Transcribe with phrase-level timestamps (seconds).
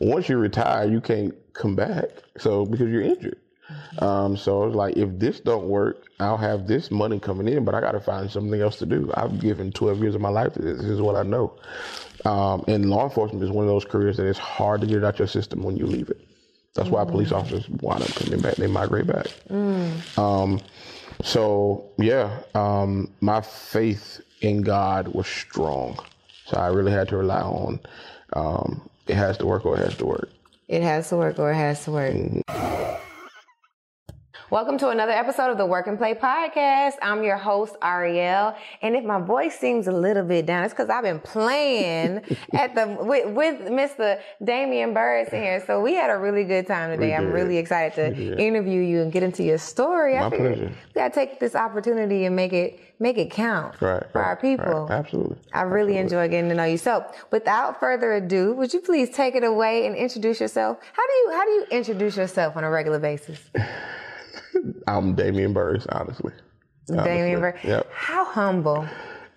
[0.00, 2.08] once you retire, you can't come back.
[2.38, 3.38] So because you're injured.
[3.98, 7.64] Um, so I was like, if this don't work, I'll have this money coming in,
[7.64, 9.10] but I got to find something else to do.
[9.14, 10.78] I've given 12 years of my life to this.
[10.78, 11.52] This is what I know.
[12.24, 15.04] Um, and law enforcement is one of those careers that it's hard to get it
[15.04, 16.20] out your system when you leave it.
[16.74, 18.56] That's why police officers wind up coming back.
[18.56, 19.26] They migrate back.
[20.18, 20.60] Um,
[21.22, 25.98] so yeah, um, my faith in God was strong.
[26.44, 27.80] So I really had to rely on
[28.34, 30.30] um, it has to work or it has to work.
[30.68, 32.14] It has to work or it has to work.
[32.14, 33.05] Mm-hmm.
[34.48, 36.92] Welcome to another episode of the Work N' Play Podcast.
[37.02, 38.54] I'm your host, Ariel.
[38.80, 42.20] And if my voice seems a little bit down, it's because I've been playing
[42.52, 44.20] at the with, with Mr.
[44.44, 45.64] Damian Burris here.
[45.66, 47.12] So we had a really good time today.
[47.16, 50.16] I'm really excited to interview you and get into your story.
[50.16, 50.72] I My figured pleasure.
[50.74, 54.02] we gotta take this opportunity and make it make it count Right.
[54.12, 54.86] for right, our people.
[54.86, 54.90] right.
[55.00, 55.36] Absolutely.
[55.54, 56.78] I really enjoy getting to know you.
[56.78, 60.78] So, without further ado, would you please take it away and introduce yourself?
[60.92, 63.40] How do you how do you introduce yourself on a regular basis?
[64.88, 66.32] I'm Damian Burris, honestly.
[66.88, 67.62] Damian Honestly.
[67.70, 67.86] Ver- Yep.
[67.92, 68.86] How humble.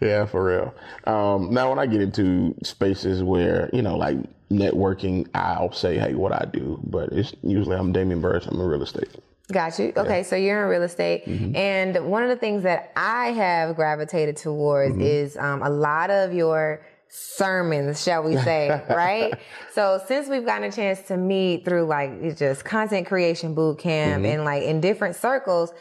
[0.00, 0.74] yeah, for real.
[1.12, 4.16] Um, now, when I get into spaces where, you know, like
[4.50, 6.80] networking, I'll say, hey, what I do.
[6.84, 8.46] But it's usually I'm Damian Burris.
[8.46, 9.08] I'm in real estate.
[9.52, 9.92] Got you.
[9.96, 11.56] Okay, so you're in real estate, Mm-hmm.
[11.56, 15.02] and one of the things that I have gravitated towards Mm-hmm.
[15.02, 19.34] is um, a lot of your sermons, shall we say, right?
[19.72, 24.22] So since we've gotten a chance to meet through like just content creation boot camp
[24.22, 24.32] Mm-hmm.
[24.32, 25.72] and like in different circles.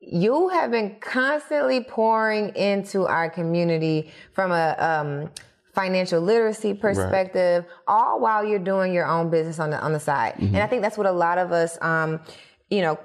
[0.00, 5.30] You have been constantly pouring into our community from a um,
[5.74, 10.34] financial literacy perspective, all while you're doing your own business on the on the side.
[10.34, 10.54] Mm-hmm.
[10.54, 12.20] And I think that's what a lot of us, um,
[12.70, 12.98] you know,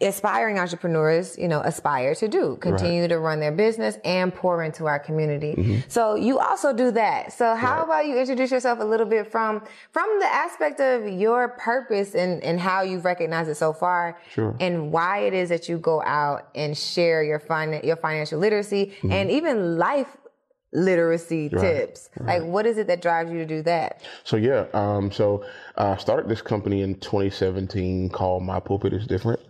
[0.00, 2.56] aspiring entrepreneurs, you know, aspire to do.
[2.60, 5.82] Continue to run their business and pour into our community.
[5.88, 7.32] So you also do that.
[7.32, 7.90] So how Mm-hmm.
[7.90, 8.00] Right.
[8.00, 12.42] about you introduce yourself a little bit from from the aspect of your purpose and,
[12.42, 14.54] and how you've recognized it so far Sure.
[14.60, 18.94] and why it is that you go out and share your fin- your financial literacy
[19.08, 20.16] and even life
[20.72, 22.10] literacy tips.
[22.20, 24.02] Like what is it that drives you to do that?
[24.24, 25.44] So yeah, um, so
[25.76, 29.40] I started this company in 2017 called My Pulpit is Different,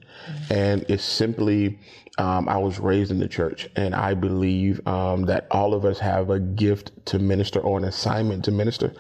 [0.51, 1.79] and it's simply
[2.17, 5.99] um, I was raised in the church, and I believe um, that all of us
[5.99, 8.93] have a gift to minister or an assignment to minister.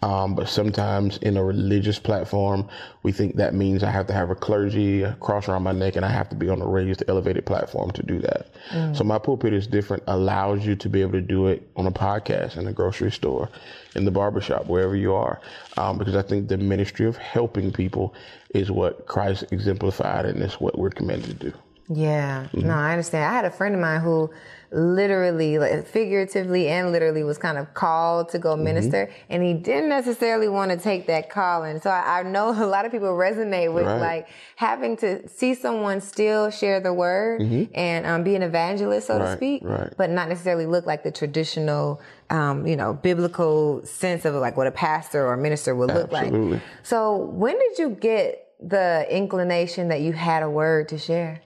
[0.00, 2.68] Um, but sometimes in a religious platform,
[3.02, 5.96] we think that means I have to have a clergy, a cross around my neck,
[5.96, 8.48] and I have to be on a raised, elevated platform to do that.
[8.94, 11.92] So my pulpit is different, allows you to be able to do it on a
[11.92, 13.50] podcast, in a grocery store,
[13.94, 15.40] in the barbershop, wherever you are.
[15.76, 18.14] Um, because I think the ministry of helping people
[18.54, 21.56] is what Christ exemplified, and it's what we're commanded to do.
[21.88, 22.68] Yeah, Mm-hmm.
[22.68, 23.24] no, I understand.
[23.24, 24.30] I had a friend of mine who
[24.70, 28.42] literally, like, figuratively and literally was kind of called to Mm-hmm.
[28.42, 31.80] go minister, and he didn't necessarily want to take that calling.
[31.80, 34.00] So I, I know a lot of people resonate with Right.
[34.00, 37.42] like having to see someone still share the word
[37.74, 39.36] and um, be an evangelist, so to Mm-hmm.
[39.36, 39.92] Speak, right.
[39.96, 42.00] but not necessarily look like the traditional,
[42.30, 46.52] um, you know, biblical sense of like what a pastor or minister would look Absolutely.
[46.52, 46.62] like.
[46.82, 51.40] So when did you get the inclination that you had a word to share?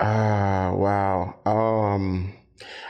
[0.00, 1.34] Ah, wow.
[1.44, 2.34] Um,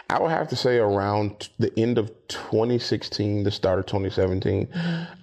[0.08, 4.68] I would have to say around the end of 2016, the start of 2017,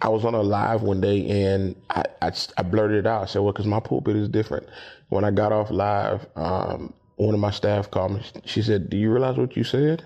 [0.01, 3.23] I was on a live one day and i i blurted it out.
[3.23, 4.67] I said, well, because my pulpit is different.
[5.09, 8.21] When I got off live, um, one of my staff called me.
[8.45, 10.03] She said, do you realize what you said?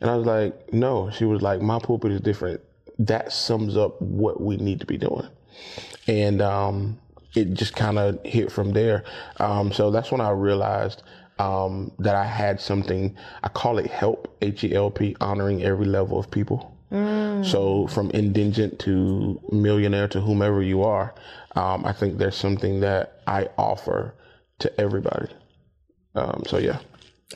[0.00, 1.10] And I was like, no.
[1.10, 2.60] She was like, my pulpit is different.
[2.98, 5.28] That sums up what we need to be doing.
[6.06, 6.98] And um,
[7.34, 9.04] it just kind of hit from there.
[9.38, 11.02] Um, so that's when I realized
[11.38, 15.86] um, that I had something, I call it HELP, H E L P, honoring every
[15.86, 16.76] level of people.
[17.44, 21.14] So from indigent to millionaire to whomever you are,
[21.54, 24.12] um, I think there's something that I offer
[24.58, 25.28] to everybody.
[26.16, 26.80] Um, so yeah.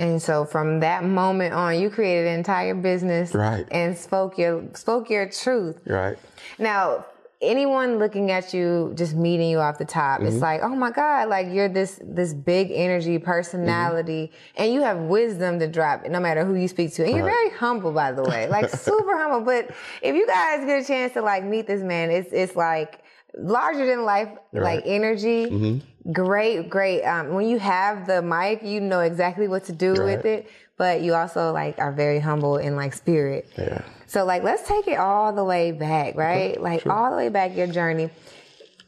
[0.00, 3.64] And so from that moment on, you created an entire business Right.
[3.70, 5.78] and spoke your spoke your truth.
[5.86, 6.18] Right.
[6.58, 7.06] Now,
[7.44, 10.28] anyone looking at you, just meeting you off the top, Mm-hmm.
[10.28, 14.62] it's like, oh my God, like you're this this big energy personality, Mm-hmm.
[14.62, 17.50] and you have wisdom to drop, no matter who you speak to, and you're very
[17.50, 19.40] humble, by the way, like super humble.
[19.40, 19.70] But
[20.02, 23.00] if you guys get a chance to like meet this man, it's it's like
[23.36, 25.46] larger than life, like energy.
[25.46, 26.12] Mm-hmm.
[26.12, 27.02] Great, great.
[27.02, 30.24] Um, when you have the mic, you know exactly what to do with Right.
[30.26, 33.48] it, but you also like are very humble in like spirit.
[33.56, 33.82] Yeah.
[34.06, 36.60] So like let's take it all the way back, right?
[36.60, 38.10] Like all the way back your journey.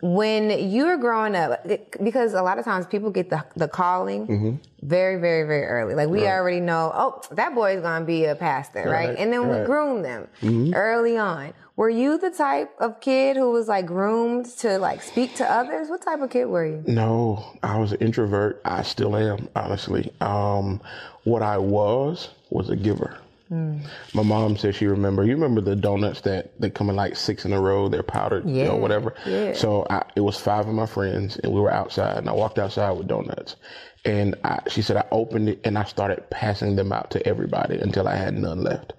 [0.03, 1.67] When you were growing up,
[2.05, 4.57] because a lot of times people get the the calling Mm-hmm.
[4.83, 5.95] very, very, very early.
[5.95, 9.09] Like we already know, oh, that boy is gonna be a pastor, right?
[9.09, 9.57] Right, And then we right.
[9.61, 9.67] Mm-hmm.
[9.73, 10.29] groom them
[10.75, 11.55] early on.
[11.77, 15.89] Were you the type of kid who was like groomed to like speak to others?
[15.89, 16.83] What type of kid were you?
[16.87, 18.63] No, I was an introvert.
[18.65, 20.11] I still am, honestly.
[20.23, 20.81] Um,
[21.25, 23.19] what I was was a giver.
[23.51, 23.87] Mm.
[24.15, 25.25] My mom said she remember.
[25.25, 27.89] You remember the donuts that they come in like six in a row.
[27.89, 29.15] They're powdered, yeah, know, whatever.
[29.27, 29.53] Yeah.
[29.53, 32.59] So I, it was five of my friends, and we were outside, and I walked
[32.59, 33.57] outside with donuts.
[34.07, 37.77] And I, she said I opened it and I started passing them out to everybody
[37.79, 38.93] until I had none left.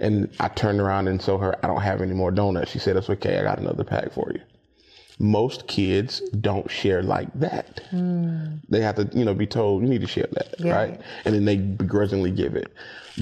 [0.00, 2.70] And I turned around and told her, I don't have any more donuts.
[2.70, 3.38] She said, It's okay.
[3.38, 4.40] I got another pack for you.
[5.18, 7.82] Most kids don't share like that.
[7.92, 8.60] Mm.
[8.70, 10.74] They have to, you know, be told, you need to share that, yeah.
[10.74, 11.00] right?
[11.26, 12.72] And then they begrudgingly give it.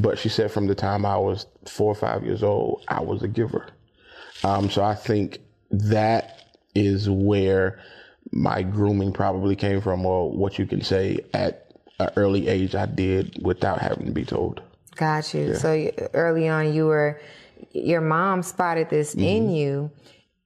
[0.01, 3.25] But she said from the time I was four or five years old, I was
[3.25, 3.67] a giver.
[4.45, 5.41] Um, so I think
[5.73, 7.81] that is where
[8.31, 12.87] my grooming probably came from, or what you can say at an early age I
[12.87, 14.63] did without having to be told.
[14.99, 15.53] Got you.
[15.53, 15.55] Yeah.
[15.55, 17.21] So early on, you were
[17.73, 19.25] your mom spotted this mm-hmm.
[19.25, 19.91] in you,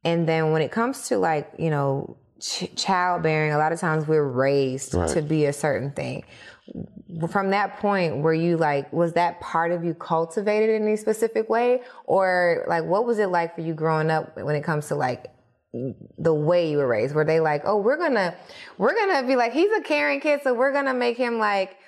[0.05, 4.07] and then when it comes to like you know ch- childbearing, a lot of times
[4.07, 5.09] we're raised right.
[5.09, 6.25] to be a certain thing.
[7.31, 11.49] From that point, were you like, was that part of you cultivated in any specific
[11.49, 14.95] way, or like what was it like for you growing up when it comes to
[14.95, 15.27] like
[16.19, 17.15] the way you were raised?
[17.15, 18.35] Were they like, oh, we're gonna,
[18.77, 21.79] we're gonna be like, he's a caring kid, so we're gonna make him like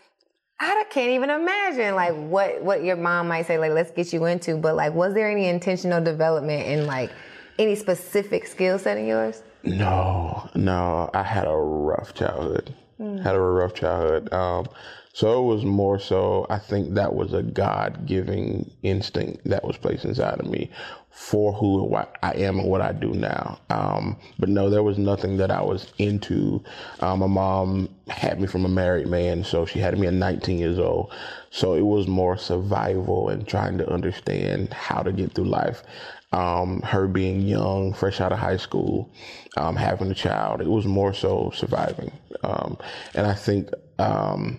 [0.61, 4.25] I can't even imagine like what what your mom might say like let's get you
[4.27, 7.11] into but like was there any intentional development in like
[7.59, 9.43] any specific skill set in yours?
[9.63, 11.11] No, no.
[11.15, 12.75] I had a rough childhood.
[13.01, 13.23] Mm.
[13.23, 14.33] Had a rough childhood.
[14.33, 14.67] Um,
[15.15, 16.45] so it was more so.
[16.51, 20.71] I think that was a God giving instinct that was placed inside of me
[21.15, 23.61] for who I am and what I do now.
[23.71, 26.65] Um, but no, there was nothing that I was into.
[26.99, 30.59] Um, my mom had me from a married man, so she had me at 19
[30.59, 31.13] years old.
[31.51, 35.85] So it was more survival and trying to understand how to get through life.
[36.33, 39.09] Um, her being young, fresh out of high school,
[39.57, 42.11] um, having a child, it was more so surviving.
[42.43, 42.77] Um,
[43.15, 43.71] and I think
[44.01, 44.59] um,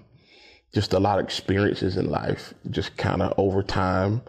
[0.75, 4.21] just a lot of experiences in life, just kind of over time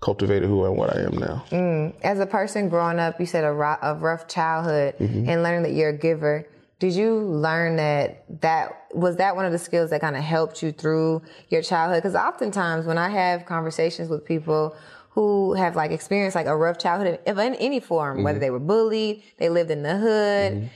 [0.00, 1.44] cultivated who and what I am now.
[1.50, 1.92] Mm.
[2.04, 5.28] As a person growing up, you said a, ro- a rough childhood mm-hmm.
[5.28, 6.46] and learning that you're a giver.
[6.78, 10.62] Did you learn that that was that one of the skills that kind of helped
[10.62, 12.04] you through your childhood?
[12.04, 14.76] Because oftentimes when I have conversations with people
[15.10, 18.24] who have like experienced like a rough childhood in any form, mm-hmm.
[18.24, 20.66] whether they were bullied, they lived in the hood, mm-hmm.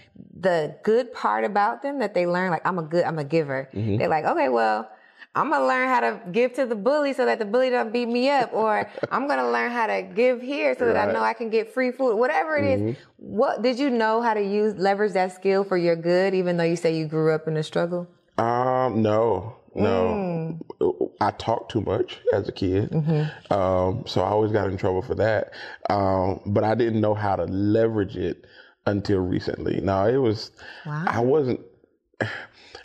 [0.40, 3.68] the good part about them that they learn, like I'm a good, I'm a giver.
[3.72, 3.98] Mm-hmm.
[3.98, 4.90] They're like, okay, well,
[5.34, 8.06] I'm gonna learn how to give to the bully so that the bully don't beat
[8.06, 11.08] me up, or I'm gonna learn how to give here so that.
[11.08, 12.16] I know I can get free food.
[12.16, 12.88] Whatever it mm-hmm.
[12.88, 12.96] is.
[13.16, 16.64] what did you know how to use leverage that skill for your good, even though
[16.64, 18.06] you say you grew up in a struggle?
[18.36, 20.58] Um, no, no.
[20.80, 21.10] Mm.
[21.20, 23.52] I talked too much as a kid, mm-hmm.
[23.52, 25.52] um, so I always got in trouble for that.
[25.88, 28.44] Um, but I didn't know how to leverage it
[28.86, 29.80] until recently.
[29.80, 30.50] Now it was,
[30.84, 31.04] wow.
[31.06, 31.60] I wasn't.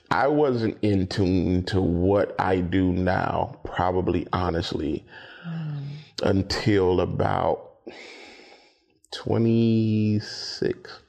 [0.10, 5.06] I wasn't in tune to what I do now, probably honestly,
[5.48, 5.84] mm.
[6.24, 7.68] until about
[9.12, 11.00] 26.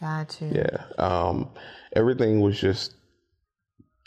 [0.00, 0.52] Got you.
[0.54, 0.84] Yeah.
[0.98, 1.50] Um,
[1.94, 2.94] everything was just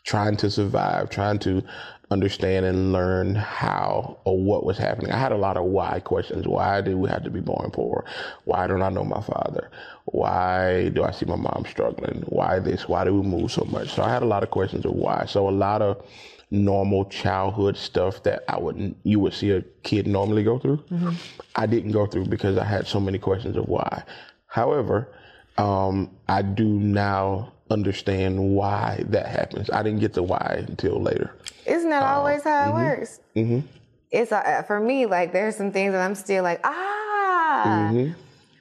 [0.04, 1.63] trying to survive, trying to
[2.09, 5.12] understand and learn how or what was happening.
[5.12, 6.48] I had a lot of why questions.
[6.48, 8.06] Why did we have to be born poor?
[8.45, 9.69] Why don't I know my father?
[10.06, 12.24] Why do I see my mom struggling?
[12.27, 12.88] Why this?
[12.88, 13.93] Why do we move so much?
[13.93, 15.25] So I had a lot of questions of why.
[15.27, 16.01] So a lot of
[16.50, 20.77] normal childhood stuff that I wouldn't, you would see a kid normally go through.
[20.89, 21.12] Mm-hmm.
[21.58, 24.03] I didn't go through because I had so many questions of why.
[24.48, 25.10] However,
[25.58, 29.70] um, I do now understand why that happens.
[29.70, 31.37] I didn't get the why until later.
[31.67, 33.19] Isn't that uh, always how it mm-hmm, works?
[33.36, 33.67] Mm-hmm.
[34.12, 37.89] It's uh, for me like there's some things that I'm still like ah.
[37.91, 38.13] Mm-hmm.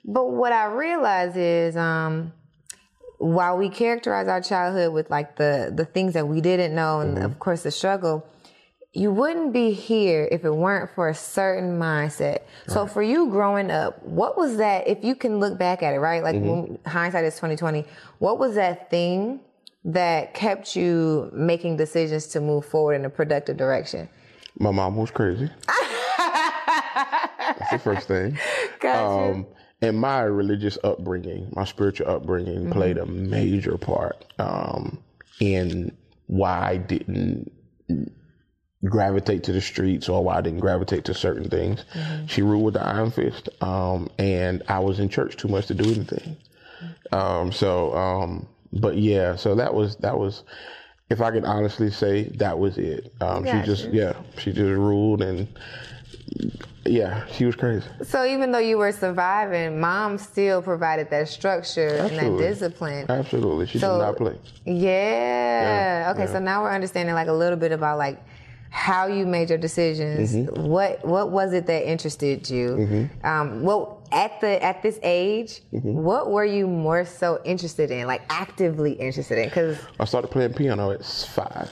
[0.04, 2.32] But what I realize is um,
[3.18, 7.16] while we characterize our childhood with like the the things that we didn't know and
[7.16, 7.24] mm-hmm.
[7.24, 8.26] of course the struggle
[8.96, 12.44] you wouldn't be here if it weren't for a certain mindset.
[12.66, 12.90] So right.
[12.90, 14.88] for you growing up, what was that?
[14.88, 16.22] If you can look back at it, right?
[16.22, 16.88] Like mm-hmm.
[16.88, 17.84] hindsight is twenty twenty.
[18.18, 19.40] What was that thing
[19.86, 24.08] that kept you making decisions to move forward in a productive direction?
[24.58, 25.48] My mom was crazy.
[27.58, 28.36] That's the first thing.
[28.80, 29.32] Gotcha.
[29.32, 29.46] Um,
[29.80, 32.72] and my religious upbringing, my spiritual upbringing, mm-hmm.
[32.72, 34.98] played a major part um,
[35.38, 37.52] in why I didn't
[38.84, 41.84] gravitate to the streets or why I didn't gravitate to certain things.
[41.94, 42.26] Mm-hmm.
[42.26, 43.48] She ruled with the iron fist.
[43.60, 46.36] Um, and I was in church too much to do anything.
[47.12, 48.48] Um, so, um,
[48.80, 50.44] but yeah, so that was, that was,
[51.10, 53.12] if I can honestly say that was it.
[53.20, 54.00] Um, she just, you.
[54.00, 55.46] yeah, she just ruled and
[56.84, 57.86] Yeah, she was crazy.
[58.04, 63.06] So even though you were surviving, mom still provided that structure and that discipline.
[63.08, 64.36] Absolutely, she So- did not play.
[64.64, 66.12] Yeah.
[66.14, 66.32] okay, yeah.
[66.32, 68.22] so now we're understanding like a little bit about like
[68.70, 70.34] how you made your decisions.
[70.34, 70.62] Mm-hmm.
[70.64, 73.08] What what was it that interested you?
[73.24, 75.92] Um, well, at the at this age, Mm-hmm.
[75.94, 79.48] what were you more so interested in, like actively interested in?
[79.48, 81.70] Because I started playing piano at five.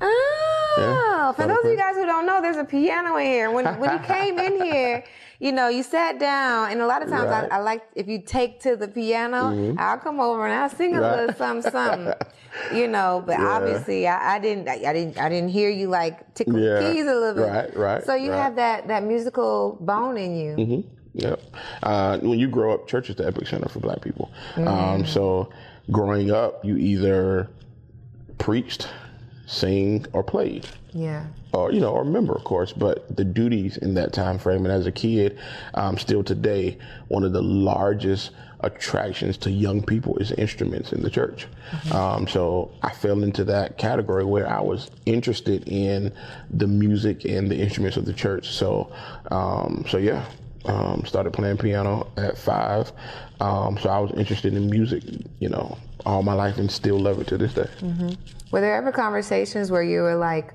[0.00, 3.50] oh, Yeah, for those of you guys who don't know, there's a piano in here.
[3.50, 5.04] When when you came in here.
[5.40, 7.42] You know, you sat down, and a lot of times Right.
[7.42, 7.52] Mm-hmm.
[7.52, 10.94] I, I like if you take to the piano, I'll come over and I'll sing
[10.94, 11.16] a Right.
[11.16, 12.12] little something, something.
[12.72, 13.48] you know, but Yeah.
[13.56, 16.78] obviously I, I didn't, I, I didn't, I didn't hear you like tickle Yeah.
[16.78, 17.50] keys a little bit.
[17.50, 18.38] Right, right, So you right.
[18.38, 20.54] have that that musical bone in you.
[20.64, 20.80] hmm
[21.14, 21.42] Yep.
[21.82, 24.30] Uh, when you grow up, church is the epic center for black people.
[24.54, 24.68] Mm-hmm.
[24.68, 25.50] Um, so
[25.90, 27.48] growing up, you either
[28.38, 28.88] preached,
[29.46, 30.66] sang, or played.
[30.94, 31.24] Yeah.
[31.54, 34.72] or you know, or member, of course, but the duties in that time frame, and
[34.72, 35.38] as a kid,
[35.74, 36.76] um, still today,
[37.08, 41.46] one of the largest attractions to young people is instruments in the church.
[41.92, 46.12] Um, so I fell into that category where I was interested in
[46.50, 48.50] the music and the instruments of the church.
[48.50, 48.92] So,
[49.30, 50.24] um, so yeah.
[50.64, 52.92] Um, started playing piano at five,
[53.40, 55.02] um, so I was interested in music,
[55.40, 55.76] you know,
[56.06, 57.68] all my life, and still love it to this day.
[58.52, 60.54] Were there ever conversations where you were like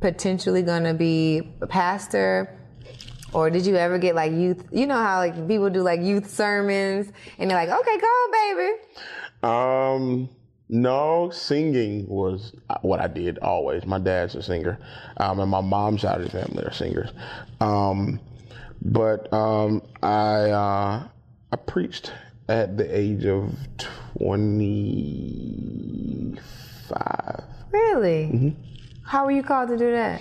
[0.00, 2.52] potentially gonna be a pastor?
[3.32, 4.64] Or did you ever get like youth?
[4.72, 8.30] You know how like people do like youth sermons, and they're like, "Okay, go on,
[8.32, 8.70] baby."
[9.42, 10.28] Um,
[10.68, 13.84] no, singing was what I did always.
[13.86, 14.78] My dad's a singer,
[15.18, 17.10] um, and my mom's side of the family are singers.
[17.60, 18.20] Um,
[18.92, 21.08] but um, I uh,
[21.52, 22.12] I preached
[22.48, 23.52] at the age of
[24.16, 25.16] twenty
[26.88, 27.44] five.
[27.72, 28.56] Really?
[29.02, 30.20] How were you called to do that?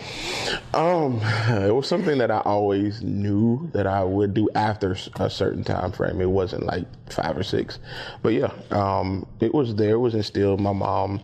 [0.75, 1.19] Um,
[1.49, 5.91] it was something that I always knew that I would do after a certain time
[5.91, 6.21] frame.
[6.21, 7.79] It wasn't like five or six,
[8.21, 9.93] but yeah, um, it was there.
[9.93, 10.59] It was instilled.
[10.59, 11.21] My mom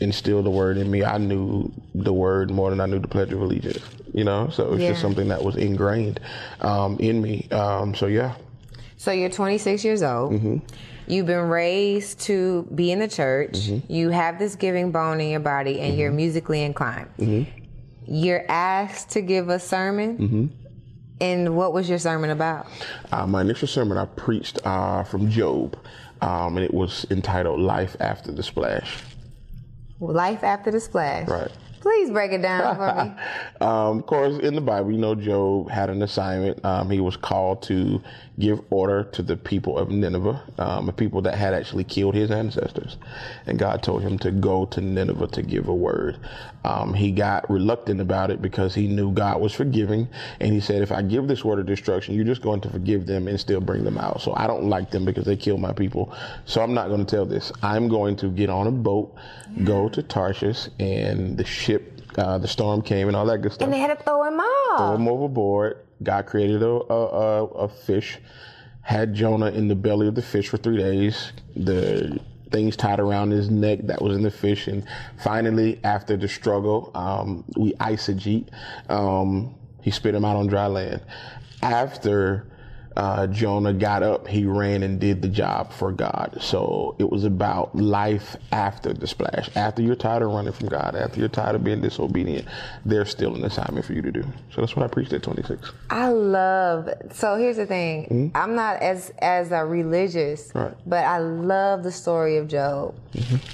[0.00, 1.04] instilled the word in me.
[1.04, 3.82] I knew the word more than I knew the Pledge of Allegiance.
[4.12, 4.90] You know, so it's Yeah.
[4.90, 6.20] just something that was ingrained
[6.60, 7.48] um, in me.
[7.50, 8.34] Um, so yeah,
[8.96, 10.62] So you're 26 years old.
[11.06, 13.58] You've been raised to be in the church.
[13.88, 17.08] You have this giving bone in your body, and you're musically inclined.
[18.06, 20.50] You're asked to give a sermon.
[21.20, 22.66] And what was your sermon about?
[23.12, 25.76] uh, my initial sermon I preached uh, from Job,
[26.20, 29.02] um, and it was entitled "Life After the Splash."
[30.00, 31.28] Life after the splash.
[31.28, 31.50] Right.
[31.80, 33.12] Please break it down for me.
[33.60, 36.62] Um, of course, in the Bible, you know, Job had an assignment.
[36.64, 38.02] Um, he was called to
[38.38, 42.30] give order to the people of Nineveh, um, a people that had actually killed his
[42.30, 42.96] ancestors.
[43.46, 46.18] And God told him to go to Nineveh to give a word.
[46.64, 50.08] Um, he got reluctant about it because he knew God was forgiving.
[50.40, 53.06] And he said, if I give this word of destruction, you're just going to forgive
[53.06, 54.20] them and still bring them out.
[54.20, 56.12] So I don't like them because they killed my people.
[56.44, 57.52] So I'm not going to tell this.
[57.62, 59.14] I'm going to get on a boat,
[59.62, 63.66] go to Tarshish, and the ship, uh, the storm came and all that good stuff
[63.66, 64.40] And they had to throw him
[64.78, 65.78] throw him overboard.
[66.02, 68.18] God created a, a, a, fish,
[68.82, 71.32] had Jonah in the belly of the fish for three days.
[71.56, 74.68] The things tied around his neck that was in the fish.
[74.68, 74.86] And
[75.22, 78.48] finally, after the struggle, um, we eisegete.
[78.88, 81.02] Um, he spit him out on dry land.
[81.62, 82.46] After
[82.96, 86.38] uh, Jonah got up, he ran and did the job for God.
[86.40, 89.50] So it was about life after the splash.
[89.56, 92.46] After you're tired of running from God, after you're tired of being disobedient,
[92.84, 94.22] there's still an assignment for you to do.
[94.54, 95.72] So that's what I preached at 26.
[95.90, 96.88] I love.
[97.12, 98.30] So here's the thing.
[98.34, 100.74] I'm not as as a religious, Right.
[100.86, 102.94] but I love the story of Job.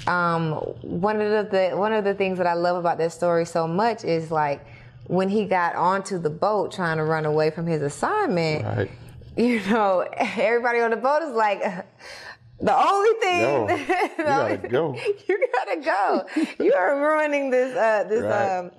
[0.07, 3.45] Um, one of the, the one of the things that I love about that story
[3.45, 4.63] so much is like
[5.07, 8.63] when he got onto the boat trying to run away from his assignment.
[8.65, 8.91] Right.
[9.37, 11.61] You know, everybody on the boat is like.
[12.63, 13.73] The only thing, the
[14.19, 14.95] You gotta only- go.
[15.27, 16.25] you gotta go.
[16.63, 18.57] you are ruining this uh, this Right.
[18.59, 18.71] um,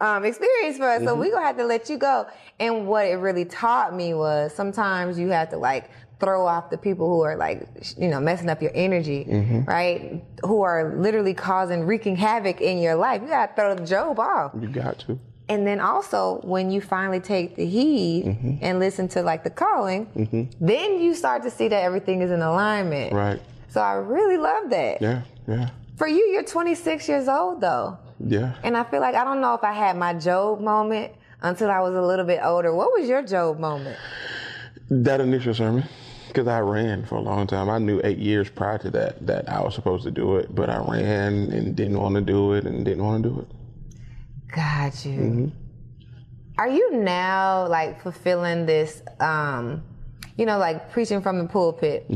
[0.00, 1.04] um, experience for us.
[1.04, 2.26] So we gonna have to let you go.
[2.58, 6.76] And what it really taught me was sometimes you have to like throw off the
[6.78, 9.26] people who are like you know messing up your energy,
[9.64, 10.24] right?
[10.42, 13.22] Who are literally causing wreaking havoc in your life.
[13.22, 14.50] You gotta throw the Job off.
[14.60, 15.20] You got to.
[15.50, 18.54] And then also when you finally take the heed Mm-hmm.
[18.62, 22.40] and listen to like the calling, then you start to see that everything is in
[22.40, 23.12] alignment.
[23.12, 23.40] Right.
[23.68, 25.02] So I really love that.
[25.02, 25.22] Yeah.
[25.48, 25.70] Yeah.
[25.96, 27.98] For you, you're 26 years old though.
[28.24, 28.54] Yeah.
[28.62, 31.80] And I feel like I don't know if I had my Job moment until I
[31.80, 32.72] was a little bit older.
[32.74, 33.98] What was your Job moment?
[34.90, 35.84] That initial sermon,
[36.28, 37.68] because I ran for a long time.
[37.70, 40.68] I knew eight years prior to that that I was supposed to do it, but
[40.70, 43.46] I ran and didn't want to do it and didn't want to do it.
[44.52, 45.12] Got you.
[45.12, 45.48] Mm-hmm.
[46.58, 49.82] Are you now like fulfilling this, um,
[50.36, 52.06] you know, like preaching from the pulpit?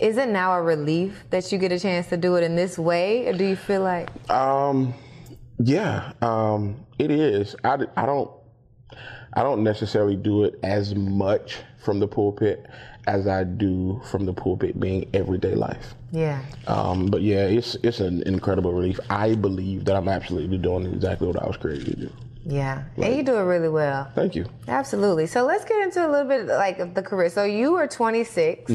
[0.00, 2.78] Is it now a relief that you get a chance to do it in this
[2.78, 4.08] way, or do you feel like?
[4.30, 4.94] Um,
[5.58, 7.54] yeah, um, it is.
[7.64, 8.30] I, I don't
[9.34, 12.66] I don't necessarily do it as much from the pulpit
[13.06, 15.94] as I do from the pulpit being everyday life.
[16.12, 16.42] Yeah.
[16.66, 19.00] Um, but yeah, it's it's an incredible relief.
[19.10, 22.12] I believe that I'm absolutely doing exactly what I was created to do.
[22.44, 22.82] Yeah.
[22.96, 24.10] And you do it really well.
[24.14, 24.46] Thank you.
[24.66, 25.26] Absolutely.
[25.26, 27.28] So let's get into a little bit like the career.
[27.28, 28.72] So you were 26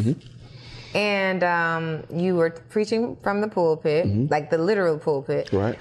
[0.94, 5.52] and um, you were preaching from the pulpit, like the literal pulpit.
[5.52, 5.78] Right.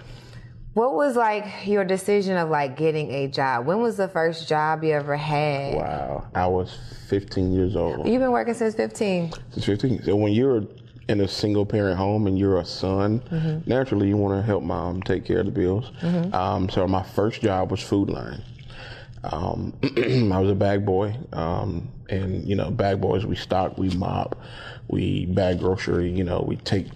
[0.76, 3.64] What was like your decision of like getting a job?
[3.64, 5.74] When was the first job you ever had?
[5.74, 6.26] Wow.
[6.34, 6.76] I was
[7.08, 8.06] 15 years old.
[8.06, 9.32] You've been working since 15.
[9.52, 10.02] Since 15.
[10.02, 10.66] So when you're
[11.08, 13.22] in a single parent home and you're a son,
[13.64, 15.90] naturally you want to help mom take care of the bills.
[16.34, 18.42] Um, so my first job was Food Lion.
[19.24, 23.88] Um, I was a bag boy, um, and you know, bag boys we stock, we
[23.96, 24.38] mop,
[24.88, 26.10] we bag grocery.
[26.10, 26.88] You know, we take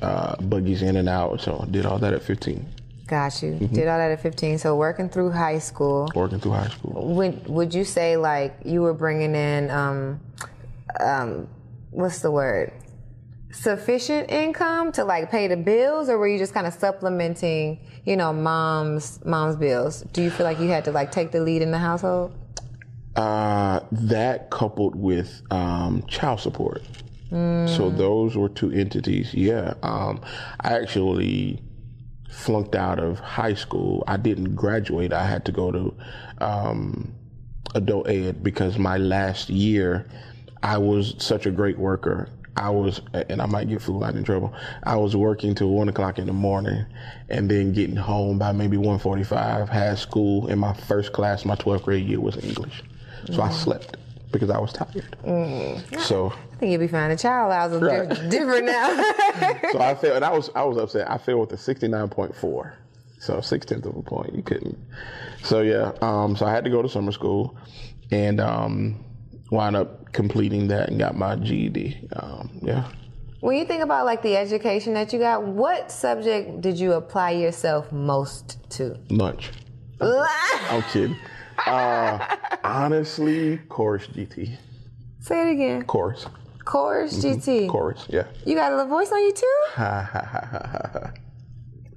[0.00, 1.42] uh, buggies in and out.
[1.42, 2.66] So I did all that at 15,
[3.06, 3.54] Got you.
[3.54, 4.58] Did all that at 15.
[4.58, 6.08] So working through high school.
[6.14, 7.14] working through high school.
[7.14, 10.20] When, would you say like you were bringing in, um,
[10.98, 11.48] um,
[11.90, 12.72] what's the word?
[13.52, 18.16] Sufficient income to like pay the bills, or were you just kind of supplementing, you
[18.16, 20.02] know, mom's mom's bills?
[20.12, 22.34] Do you feel like you had to like take the lead in the household?
[23.14, 26.82] Uh, that coupled with um, child support.
[27.30, 29.34] So those were two entities.
[29.34, 29.74] Yeah.
[29.82, 30.20] Um,
[30.60, 31.60] I actually
[32.36, 34.04] flunked out of high school.
[34.06, 35.12] I didn't graduate.
[35.12, 35.94] I had to go to
[36.38, 37.14] um,
[37.74, 40.06] adult ed because my last year,
[40.62, 42.28] I was such a great worker.
[42.56, 44.54] I was, and I might get Food Lion in trouble.
[44.82, 46.86] I was working till one o'clock in the morning,
[47.28, 49.68] and then getting home by maybe one forty-five.
[49.68, 52.82] Had school, and my first class, my twelfth grade year was English,
[53.30, 53.96] so I slept
[54.32, 55.16] because I was tired.
[56.00, 57.10] So, I think you'll be fine.
[57.10, 58.30] The child allows is Right.
[58.30, 58.88] different now.
[59.72, 61.10] so I failed, and I was I was upset.
[61.10, 62.74] I failed with a sixty-nine point four,
[63.18, 64.34] so six tenths of a point.
[64.34, 64.78] You couldn't.
[65.42, 67.56] So yeah, um, so I had to go to summer school,
[68.10, 69.04] and um,
[69.50, 72.08] wound up completing that and got my GED.
[72.16, 72.88] Um, yeah.
[73.40, 77.32] when you think about like the education that you got, what subject did you apply
[77.32, 78.98] yourself most to?
[79.10, 79.50] Lunch.
[80.00, 81.16] I'm kidding.
[81.66, 84.56] Uh, honestly, chorus GT.
[85.20, 85.84] Say it again.
[85.84, 86.26] Chorus.
[86.64, 87.68] Chorus GT.
[87.68, 88.06] Chorus.
[88.08, 88.26] Yeah.
[88.44, 89.58] You got a little voice on you too?
[89.74, 90.90] Ha ha ha ha ha.
[90.92, 91.12] ha.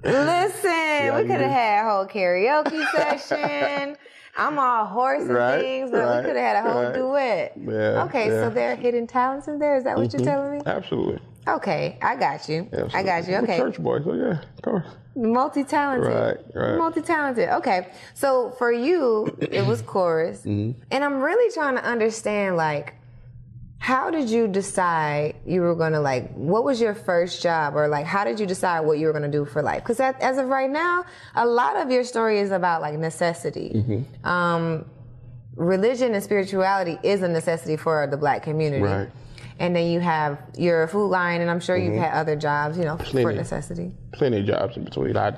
[0.04, 3.98] Listen, we could have had a whole karaoke session.
[4.38, 6.93] I'm all hoarse and Right, things, but right, we could have had a whole right.
[6.93, 7.54] duet.
[7.58, 8.41] Yeah, okay, so yeah.
[8.45, 8.56] Mm-hmm.
[8.56, 9.76] there are hidden talents in there.
[9.76, 10.62] Is that what you're telling me?
[10.65, 11.19] Absolutely.
[11.56, 12.68] Okay, I got you.
[12.94, 13.36] I got you.
[13.36, 14.86] I'm a Okay, church boy, so yeah, of course.
[15.16, 16.14] multi-talented.
[16.14, 16.78] Right, right.
[16.78, 17.50] Multi-talented.
[17.50, 20.82] Okay, so for you, it was chorus, Mm-hmm.
[20.92, 22.96] and I'm really trying to understand, like,
[23.82, 26.32] how did you decide you were gonna like?
[26.34, 29.30] What was your first job, or like, how did you decide what you were gonna
[29.32, 29.82] do for life?
[29.84, 33.72] Because as of right now, a lot of your story is about like necessity.
[33.76, 34.28] Mm-hmm.
[34.28, 34.86] Um,
[35.56, 38.84] religion and spirituality is a necessity for the black community.
[38.84, 39.10] Right.
[39.60, 42.86] And then you have your Food Lion, and I'm sure you've had other jobs, you
[42.86, 43.91] know, for necessity.
[44.13, 45.17] plenty of jobs in between.
[45.17, 45.38] I,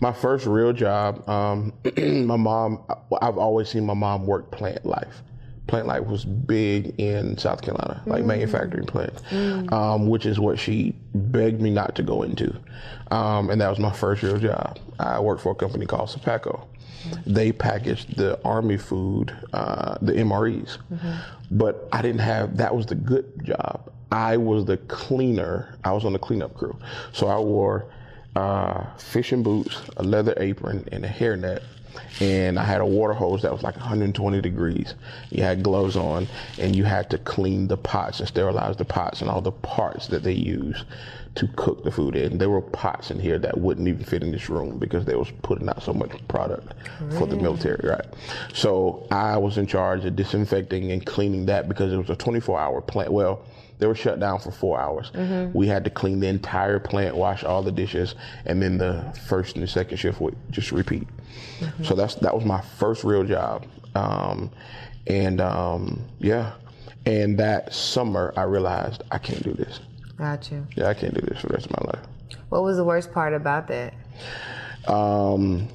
[0.00, 1.72] my first real job, um,
[2.26, 2.84] my mom.
[3.20, 5.22] I've always seen my mom work plant life.
[5.66, 9.22] Plant life was big in South Carolina, like manufacturing plants,
[9.72, 12.52] um, which is what she begged me not to go into,
[13.12, 14.78] um, and that was my first real job.
[14.98, 16.66] I worked for a company called SOPAKCO.
[17.24, 20.78] They packaged the army food, uh, the MREs,
[21.52, 22.56] but I didn't have.
[22.56, 23.90] That was the good job.
[24.12, 25.78] I was the cleaner.
[25.84, 26.76] I was on the cleanup crew,
[27.12, 27.86] so I wore
[28.34, 31.62] uh, fishing boots, a leather apron, and a hairnet.
[32.20, 34.94] And I had a water hose that was like 120 degrees.
[35.30, 39.20] You had gloves on, and you had to clean the pots and sterilize the pots
[39.20, 40.84] and all the parts that they use
[41.36, 42.38] to cook the food in.
[42.38, 45.30] There were pots in here that wouldn't even fit in this room because they was
[45.42, 46.74] putting out so much product
[47.16, 48.06] for the military, right?
[48.52, 52.80] So I was in charge of disinfecting and cleaning that because it was a 24-hour
[52.82, 53.12] plant.
[53.12, 53.42] Well,
[53.80, 55.10] they were shut down for four hours.
[55.52, 58.14] We had to clean the entire plant, wash all the dishes,
[58.46, 61.08] and then the first and the second shift would just repeat.
[61.82, 64.50] So that's that was my first real job, um,
[65.06, 66.52] and um, yeah,
[67.06, 69.80] and that summer I realized I can't do this.
[70.16, 70.66] Got you.
[70.76, 72.06] Yeah, I can't do this for the rest of my life.
[72.50, 73.94] What was the worst part about that?
[74.86, 75.68] Um,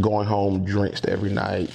[0.00, 1.70] going home drenched every night,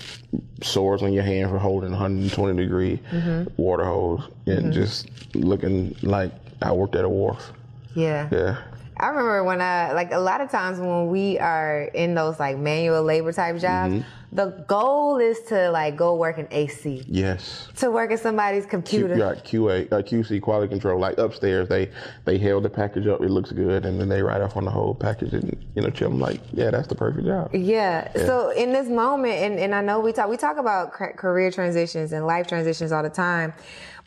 [0.61, 3.61] sores on your hand for holding 120 degree mm-hmm.
[3.61, 4.71] water hose, and mm-hmm.
[4.71, 6.31] just looking like
[6.61, 7.51] I worked at a wharf.
[7.95, 8.29] Yeah.
[8.31, 8.57] Yeah.
[8.97, 12.57] I remember when I like a lot of times when we are in those like
[12.57, 14.07] manual labor type jobs, mm-hmm.
[14.33, 17.67] The goal is to like go work in AC, Yes.
[17.77, 19.15] to work in somebody's computer.
[19.43, 20.99] Q, QA, uh, QC, quality control.
[20.99, 21.89] Like upstairs, they
[22.25, 23.21] they held the package up.
[23.21, 25.89] It looks good, and then they write off on the whole package and you know,
[25.89, 26.11] chill.
[26.11, 27.53] I'm like, yeah, that's the perfect job.
[27.53, 28.11] Yeah.
[28.25, 32.13] So in this moment, and, and I know we talk we talk about career transitions
[32.13, 33.53] and life transitions all the time,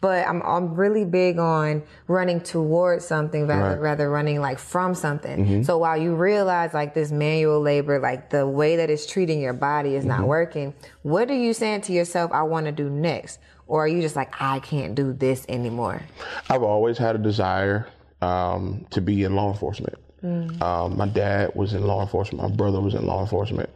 [0.05, 3.81] but I'm I'm really big on running towards something rather Right.
[3.81, 5.65] rather running like from something.
[5.65, 9.55] So while you realize like this manual labor, like the way that it's treating your
[9.55, 12.33] body is not working, what are you saying to yourself?
[12.33, 16.03] I want to do next, or are you just like I can't do this anymore?
[16.51, 17.89] I've always had a desire
[18.21, 19.97] um, to be in law enforcement.
[20.23, 22.47] Um, my dad was in law enforcement.
[22.49, 23.71] My brother was in law enforcement.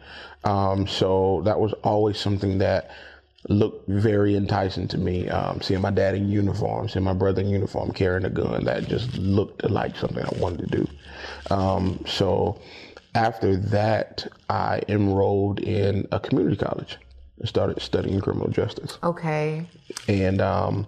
[0.45, 2.91] Um, so that was always something that
[3.48, 5.29] looked very enticing to me.
[5.29, 8.88] Um, seeing my dad in uniform, seeing my brother in uniform carrying a gun, that
[8.88, 10.88] just looked like something I wanted to do.
[11.55, 12.61] Um, so
[13.14, 16.98] after that, I enrolled in a community college
[17.38, 19.66] and started studying criminal justice Okay.
[20.09, 20.87] and um,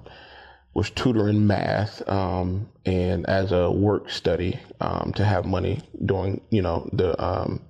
[0.75, 6.63] was tutoring math um, and as a work study um, to have money during you
[6.63, 7.61] know the um,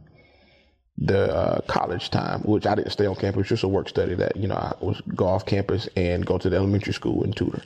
[1.01, 4.37] the uh, college time, which I didn't stay on campus, just a work study that
[4.37, 7.63] you know I was go off campus and go to the elementary school and tutor,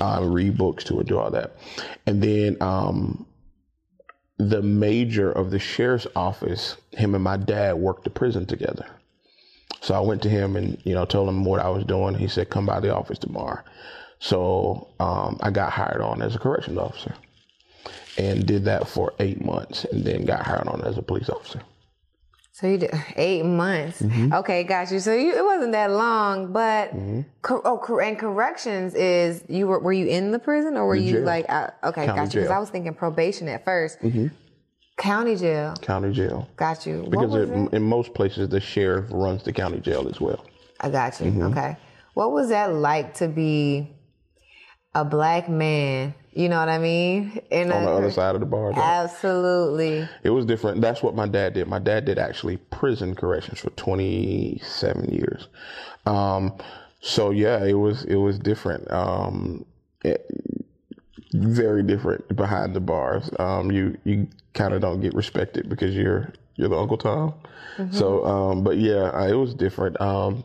[0.00, 1.56] um, read books to do all that,
[2.06, 3.26] and then um,
[4.36, 8.86] the major of the sheriff's office, him and my dad worked the prison together.
[9.80, 12.14] So I went to him and you know told him what I was doing.
[12.14, 13.62] He said, "Come by the office tomorrow."
[14.20, 17.14] So um, I got hired on as a corrections officer,
[18.18, 21.62] and did that for eight months, and then got hired on as a police officer.
[22.58, 24.02] So you did eight months.
[24.02, 24.32] Mm-hmm.
[24.32, 24.98] Okay, got you.
[24.98, 26.92] So you, it wasn't that long, but
[27.40, 30.96] cor- oh, cor- and corrections is you were were you in the prison or were
[30.96, 31.22] you jail.
[31.22, 32.40] like out, okay, County got you?
[32.40, 32.50] Because.
[32.50, 34.32] I was thinking probation at 1st
[34.96, 37.06] County jail, County jail, got you.
[37.08, 37.72] because it, it?
[37.74, 40.44] in most places the sheriff runs the county jail as well.
[40.80, 41.26] I got you.
[41.26, 41.42] Mm-hmm.
[41.42, 41.76] Okay,
[42.14, 43.94] what was that like to be
[44.96, 46.12] a black man?
[46.38, 47.40] You know what I mean?
[47.50, 48.80] In On a- the other side of the bar, though.
[48.80, 50.08] Absolutely.
[50.22, 50.80] it was different.
[50.80, 51.66] That's what my dad did.
[51.66, 55.48] My dad did actually prison corrections for 27 years.
[56.06, 56.56] Um,
[57.00, 58.88] so yeah, it was it was different.
[58.90, 59.64] Um,
[60.04, 60.30] it-
[61.34, 63.28] very different behind the bars.
[63.40, 67.34] Um, you you kind of don't get respected because you're you're the Uncle Tom.
[67.90, 70.00] So, um, but yeah, uh, it was different.
[70.00, 70.42] Um,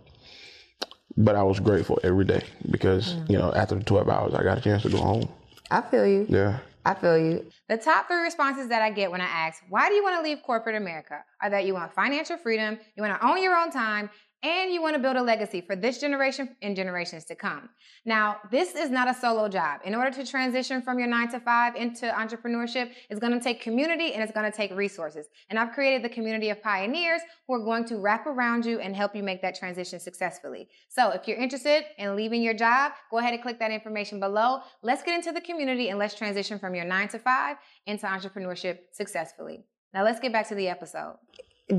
[1.15, 4.57] but I was grateful every day because you know after the 12 hours, I got
[4.57, 5.29] a chance to go home.
[5.71, 6.25] I feel you.
[6.29, 6.59] Yeah.
[6.85, 7.45] I feel you.
[7.69, 10.21] The top three responses that I get when I ask, why do you want to
[10.21, 11.23] leave corporate America?
[11.41, 14.09] Are that you want financial freedom, you want to own your own time,
[14.43, 17.69] and you want to build a legacy for this generation and generations to come.
[18.05, 19.79] Now, this is not a solo job.
[19.85, 23.61] In order to transition from your nine to five into entrepreneurship, it's going to take
[23.61, 25.27] community and it's going to take resources.
[25.49, 28.93] And I've created the community of pioneers who are going to wrap around you and
[28.93, 30.67] help you make that transition successfully.
[30.89, 34.59] So if you're interested in leaving your job, go ahead and click that information below.
[34.81, 38.79] Let's get into the community and let's transition from your nine to five into entrepreneurship
[38.91, 39.63] successfully.
[39.93, 41.15] Now let's get back to the episode.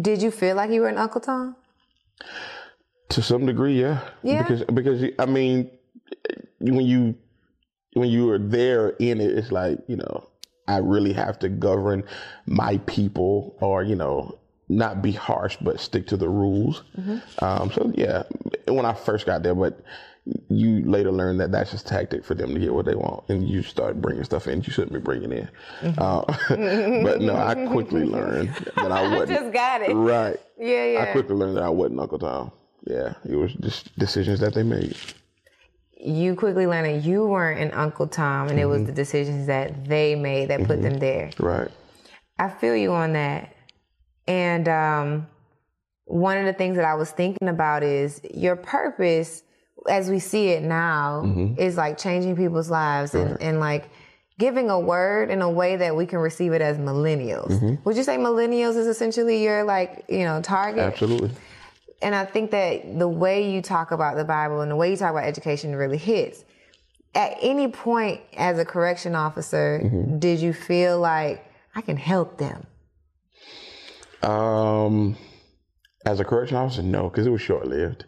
[0.00, 1.56] Did you feel like you were an Uncle Tom?
[3.10, 4.00] To some degree, yeah.
[4.22, 4.42] Yeah?
[4.42, 5.70] Because because I mean,
[6.58, 7.14] when you
[7.92, 10.28] when you are there in it, it's like you know,
[10.66, 12.04] I really have to govern
[12.46, 16.82] my people, or you know, not be harsh, but stick to the rules.
[17.40, 18.22] Um, so yeah,
[18.66, 19.80] when I first got there, but
[20.48, 23.46] you later learn that that's just tactic for them to get what they want, and
[23.48, 25.48] you start bringing stuff in you shouldn't be bringing in.
[25.98, 29.40] Uh, but no, I quickly learned that I wasn't.
[29.40, 29.92] Just got it.
[29.94, 30.36] Right.
[30.58, 31.02] Yeah, yeah.
[31.02, 32.52] I quickly learned that I wasn't Uncle Tom.
[32.86, 34.96] Yeah, it was just decisions that they made.
[35.98, 39.86] you quickly learned that you weren't an Uncle Tom, and it was the decisions that
[39.86, 41.30] they made that put them there.
[41.38, 41.70] Right.
[42.38, 43.54] I feel you on that.
[44.26, 45.26] And um,
[46.06, 49.43] one of the things that I was thinking about is your purpose,
[49.88, 51.60] as we see it now, mm-hmm.
[51.60, 53.88] is like changing people's lives and, and like
[54.38, 57.50] giving a word in a way that we can receive it as millennials.
[57.50, 57.74] Mm-hmm.
[57.84, 60.84] Would you say millennials is essentially your like, you know, target?
[60.84, 61.30] Absolutely.
[62.02, 64.96] And I think that the way you talk about the Bible and the way you
[64.96, 66.44] talk about education really hits.
[67.14, 70.18] At any point as a correction officer, mm-hmm.
[70.18, 72.66] did you feel like I can help them?
[74.28, 75.16] Um,
[76.06, 78.04] as a correction officer, no, because it was short lived.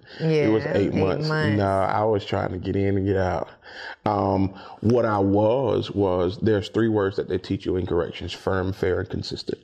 [0.46, 1.28] it was eight, eight months.
[1.28, 1.56] months.
[1.56, 3.48] No, I was trying to get in and get out.
[4.04, 8.72] Um, what I was was there's three words that they teach you in corrections: firm,
[8.72, 9.58] fair, and consistent.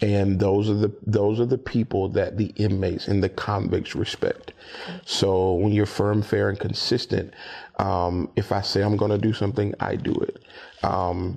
[0.00, 4.52] And those are the those are the people that the inmates and the convicts respect.
[5.04, 7.34] So when you're firm, fair, and consistent,
[7.78, 10.42] um, if I say I'm going to do something, I do it.
[10.82, 11.36] Um,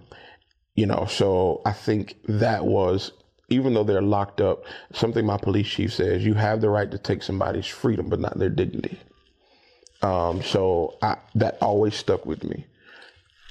[0.75, 3.11] you know, so I think that was
[3.49, 6.97] even though they're locked up, something my police chief says, you have the right to
[6.97, 8.99] take somebody's freedom, but not their dignity.
[10.01, 12.65] Um, so I, that always stuck with me.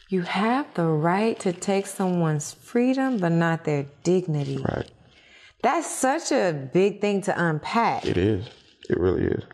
[0.09, 4.59] You have the right to take someone's freedom, but not their dignity.
[4.59, 4.91] Right.
[5.63, 8.05] That's such a big thing to unpack.
[8.05, 8.47] It is.
[8.91, 9.45] It really is.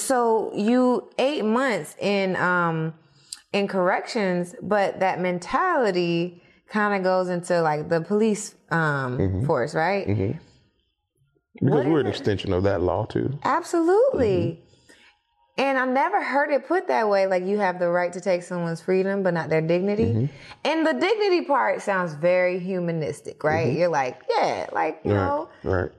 [0.00, 2.94] So you eight months in um
[3.52, 9.46] in corrections, but that mentality kind of goes into like the police um mm-hmm.
[9.46, 10.06] force, right?
[10.06, 10.38] Mm-hmm.
[11.54, 13.38] Because What we're an extension of that law too.
[13.44, 14.26] Absolutely.
[14.28, 14.62] Mm-hmm.
[15.58, 18.42] And I never heard it put that way, like you have the right to take
[18.42, 20.28] someone's freedom, but not their dignity.
[20.64, 23.72] And the dignity part sounds very humanistic, right?
[23.72, 25.48] You're like, yeah, like, you know.
[25.64, 25.80] Right.
[25.80, 25.90] Right.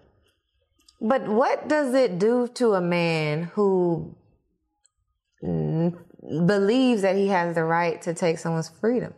[1.02, 4.16] But what does it do to a man who
[5.42, 9.16] believes that he has the right to take someone's freedom?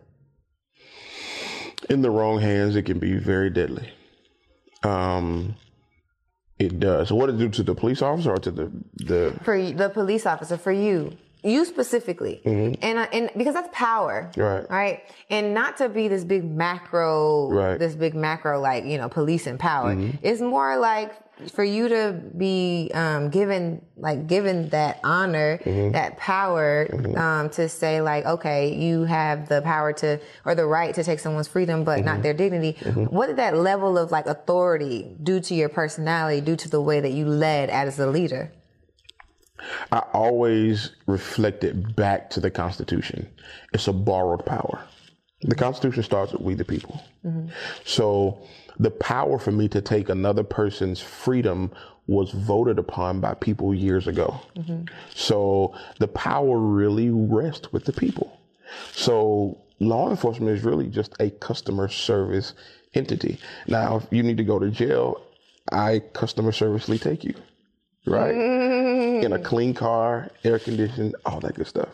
[1.90, 3.92] In the wrong hands, it can be very deadly.
[4.84, 5.56] Um,
[6.60, 7.08] it does.
[7.10, 9.34] So what it do to the police officer or to the the?
[9.44, 12.76] For the police officer, for you, you specifically, mm-hmm.
[12.82, 14.70] and I, and because that's power, Right.
[14.70, 17.80] Right, and not to be this big macro, Right.
[17.80, 19.96] this big macro like you know police and power.
[19.96, 20.18] Mm-hmm.
[20.22, 21.14] It's more like
[21.54, 25.92] for you to be um, given like given that honor, mm-hmm.
[25.92, 27.18] that power mm-hmm.
[27.18, 31.20] um, to say like, okay, you have the power to or the right to take
[31.20, 32.22] someone's freedom, but not mm-hmm.
[32.24, 32.72] their dignity.
[32.94, 37.00] What did that level of like authority do to your personality, due to the way
[37.00, 38.52] that you led as a leader?
[39.92, 43.30] I always reflect it back to the Constitution.
[43.74, 44.84] It's a borrowed power.
[45.42, 47.02] The Constitution starts with we the people.
[47.86, 48.46] So
[48.80, 51.72] the power for me to take another person's freedom
[52.08, 54.42] was voted upon by people years ago.
[54.56, 54.86] Mm-hmm.
[55.14, 58.40] So the power really rests with the people.
[58.94, 62.54] So law enforcement is really just a customer service
[62.94, 63.38] entity.
[63.68, 65.22] Now, if you need to go to jail,
[65.72, 67.36] I customer servicely take you,
[68.10, 68.36] right?
[69.24, 71.90] In a clean car, air conditioned, all that good stuff.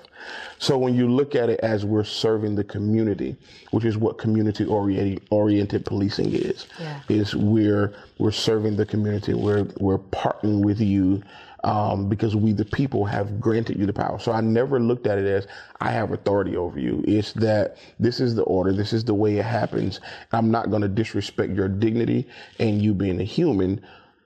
[0.57, 3.35] So when you look at it as we're serving the community,
[3.71, 6.99] which is what community oriented oriented policing is, Yeah.
[7.09, 9.33] is we're we're serving the community.
[9.33, 11.21] We're we're partnering with you
[11.63, 14.17] um, because we the people have granted you the power.
[14.19, 15.47] So I never looked at it as
[15.81, 17.03] I have authority over you.
[17.07, 19.99] It's that this is the order, this is the way it happens.
[20.31, 22.27] I'm not going to disrespect your dignity
[22.59, 23.81] and you being a human.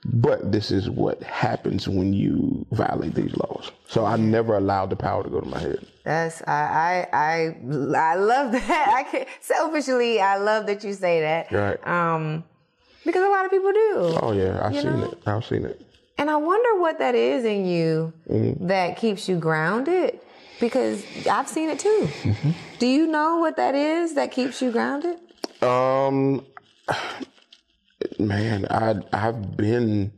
[0.05, 3.71] But this is what happens when you violate these laws.
[3.87, 5.85] So I never allowed the power to go to my head.
[6.05, 7.55] That's I I I,
[7.97, 8.93] I love that.
[8.95, 11.51] I can selfishly I love that you say that.
[11.51, 11.85] Right.
[11.87, 12.45] Um,
[13.05, 13.93] because a lot of people do.
[14.21, 15.03] Oh yeah, I've seen know?
[15.11, 15.17] it.
[15.25, 15.81] I've seen it.
[16.17, 18.67] And I wonder what that is in you Mm-hmm.
[18.67, 20.19] that keeps you grounded.
[20.61, 22.09] Because I've seen it too.
[22.23, 22.51] Mm-hmm.
[22.79, 25.17] Do you know what that is that keeps you grounded?
[25.61, 26.45] Um,
[28.19, 30.11] man, I I've been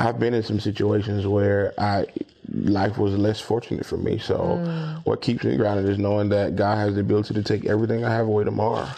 [0.00, 2.06] I've been in some situations where I
[2.52, 4.18] life was less fortunate for me.
[4.18, 8.04] So what keeps me grounded is knowing that God has the ability to take everything
[8.04, 8.88] I have away tomorrow.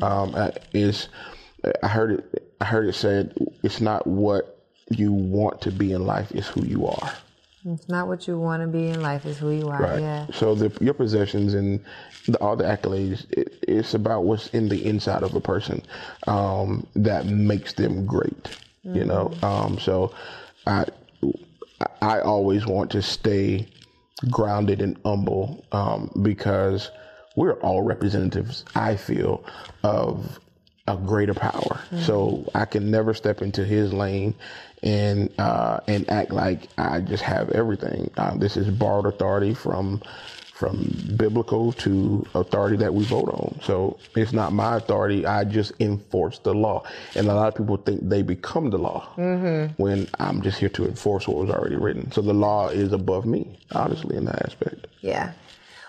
[0.00, 1.08] Um, I- is
[1.82, 4.58] I heard it I heard it said it's not what
[4.90, 7.12] you want to be in life, it's who you are.
[7.66, 9.80] It's not what you want to be in life, it's who you are.
[9.80, 10.00] Right.
[10.00, 10.26] Yeah.
[10.32, 11.80] So the, your possessions and
[12.26, 15.82] the, all the accolades, it, it's about what's in the inside of a person
[16.26, 18.48] um, that makes them great.
[18.82, 19.32] You know.
[19.42, 20.14] Um, so
[20.66, 20.84] I
[22.02, 23.66] I always want to stay
[24.30, 26.90] grounded and humble um, because
[27.36, 28.64] we're all representatives.
[28.74, 29.44] I feel
[29.82, 30.38] of
[30.86, 31.80] a greater power.
[32.02, 34.34] So I can never step into his lane
[34.82, 38.10] and uh, and act like I just have everything.
[38.18, 40.02] Uh, this is borrowed authority from
[40.64, 43.60] from biblical to authority that we vote on.
[43.62, 45.26] So it's not my authority.
[45.26, 46.84] I just enforce the law.
[47.14, 49.80] And a lot of people think they become the law mm-hmm.
[49.82, 52.10] when I'm just here to enforce what was already written.
[52.12, 54.86] So the law is above me, honestly, in that aspect.
[55.02, 55.32] Yeah.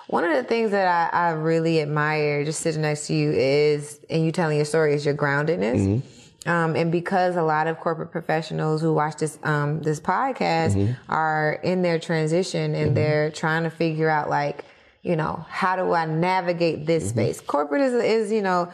[0.08, 4.02] One of the things that I, I really admire just sitting next to you is,
[4.10, 5.78] and you telling your story, is your groundedness.
[5.78, 6.08] Mm-hmm.
[6.46, 11.60] Um, and because a lot of corporate professionals who watch this um, this podcast are
[11.64, 14.64] in their transition and they're trying to figure out like,
[15.02, 17.42] you know, how do I navigate this space?
[17.42, 18.72] Corporate is is you know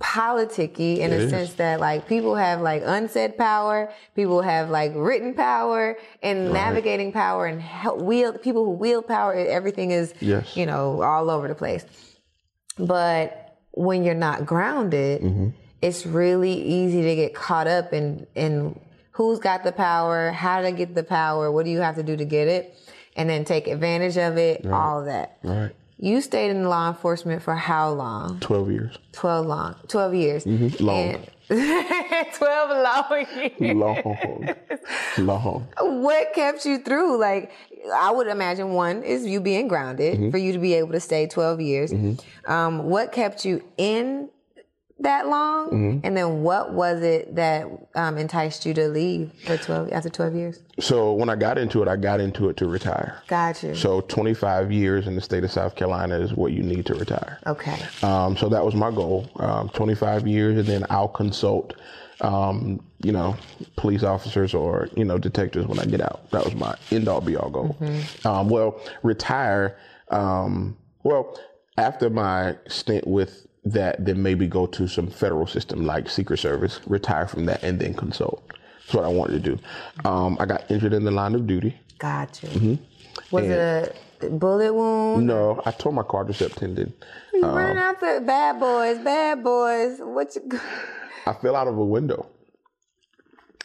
[0.00, 1.30] politicky in It a is.
[1.30, 7.12] sense that like people have like unsaid power, people have like written power and navigating
[7.12, 9.34] power and help wield people who wield power.
[9.34, 10.56] Everything is Yes.
[10.56, 11.84] you know all over the place.
[12.78, 15.48] But when you're not grounded, Mm-hmm.
[15.82, 18.78] It's really easy to get caught up in in
[19.12, 22.16] who's got the power, how to get the power, what do you have to do
[22.16, 22.74] to get it,
[23.16, 25.36] and then take advantage of it, all of that.
[25.42, 25.72] Right.
[25.98, 28.40] You stayed in law enforcement for how long?
[28.40, 28.98] 12 years.
[29.12, 29.76] 12 long.
[29.86, 30.44] 12 years.
[30.44, 30.84] Mm-hmm.
[30.84, 31.16] Long.
[31.50, 33.26] And 12 long
[33.60, 33.76] years.
[33.76, 34.48] Long.
[35.18, 35.68] Long.
[35.78, 37.18] What kept you through?
[37.20, 37.52] Like,
[37.94, 40.30] I would imagine one is you being grounded Mm-hmm.
[40.30, 41.92] for you to be able to stay 12 years.
[42.46, 44.28] Um, what kept you in
[45.02, 45.70] that long?
[45.70, 46.06] Mm-hmm.
[46.06, 50.34] And then what was it that um, enticed you to leave for 12 after 12
[50.34, 50.60] years?
[50.80, 53.22] So when I got into it, I got into it to retire.
[53.28, 53.74] Got you.
[53.74, 57.38] So 25 years in the state of South Carolina is what you need to retire.
[57.46, 57.78] okay.
[58.02, 59.28] Um, so that was my goal.
[59.36, 61.74] Um, 25 years, and then I'll consult,
[62.20, 63.36] um, you know,
[63.76, 66.30] police officers or you know detectives when I get out.
[66.30, 67.76] That was my end all be all goal.
[68.24, 69.78] Um, well, retire.
[70.10, 71.38] Um, well,
[71.78, 76.80] after my stint with that, then maybe go to some federal system like Secret Service,
[76.86, 78.42] retire from that, and then consult.
[78.80, 80.08] That's what I wanted to do.
[80.08, 81.78] Um, I got injured in the line of duty.
[81.98, 82.48] Got you.
[82.48, 82.74] Mm-hmm.
[83.30, 85.26] Was it a bullet wound?
[85.26, 86.92] No, I tore my quadricep tendon.
[87.32, 89.98] You running after bad boys, bad boys.
[90.00, 90.60] What you?
[91.26, 92.26] I fell out of a window.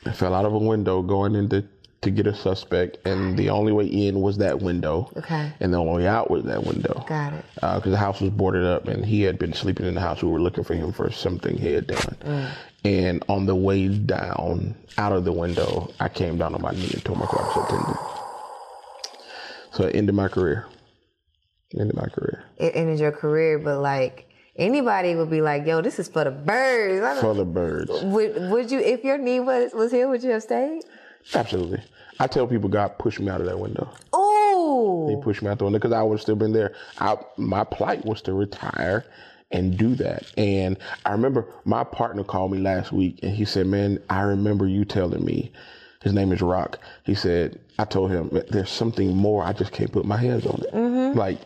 [0.06, 1.68] I fell out of a window going into
[2.02, 5.10] to get a suspect, and the only way in was that window.
[5.18, 5.52] Okay.
[5.60, 7.04] And the only way out was that window.
[7.08, 7.46] Got it.
[7.56, 10.22] Because the house was boarded up, and he had been sleeping in the house.
[10.22, 12.18] We were looking for him for something he had done.
[12.22, 12.52] Mm.
[12.86, 16.92] And on the way down out of the window, I came down on my knee
[16.94, 17.96] and tore my quadricep tendon.
[19.72, 20.68] So it ended my career.
[21.78, 22.46] Ended my career.
[22.58, 26.32] It ended your career, but like anybody would be like, "Yo, this is for the
[26.32, 27.92] birds." For the birds.
[28.04, 30.84] Would would you, if your knee was was here, would you have stayed?
[31.34, 31.82] Absolutely.
[32.20, 33.90] I tell people God pushed me out of that window.
[34.14, 35.08] Oh.
[35.10, 36.74] He pushed me out the window because I would have still been there.
[37.00, 39.06] I, my plight was to retire
[39.52, 40.32] and do that.
[40.38, 44.68] And I remember my partner called me last week and he said, Man, I remember
[44.68, 45.52] you telling me,
[46.02, 46.80] his name is Rock.
[47.04, 49.44] He said, I told him, There's something more.
[49.44, 50.74] I just can't put my hands on it.
[50.74, 51.18] Mm-hmm.
[51.18, 51.40] Like,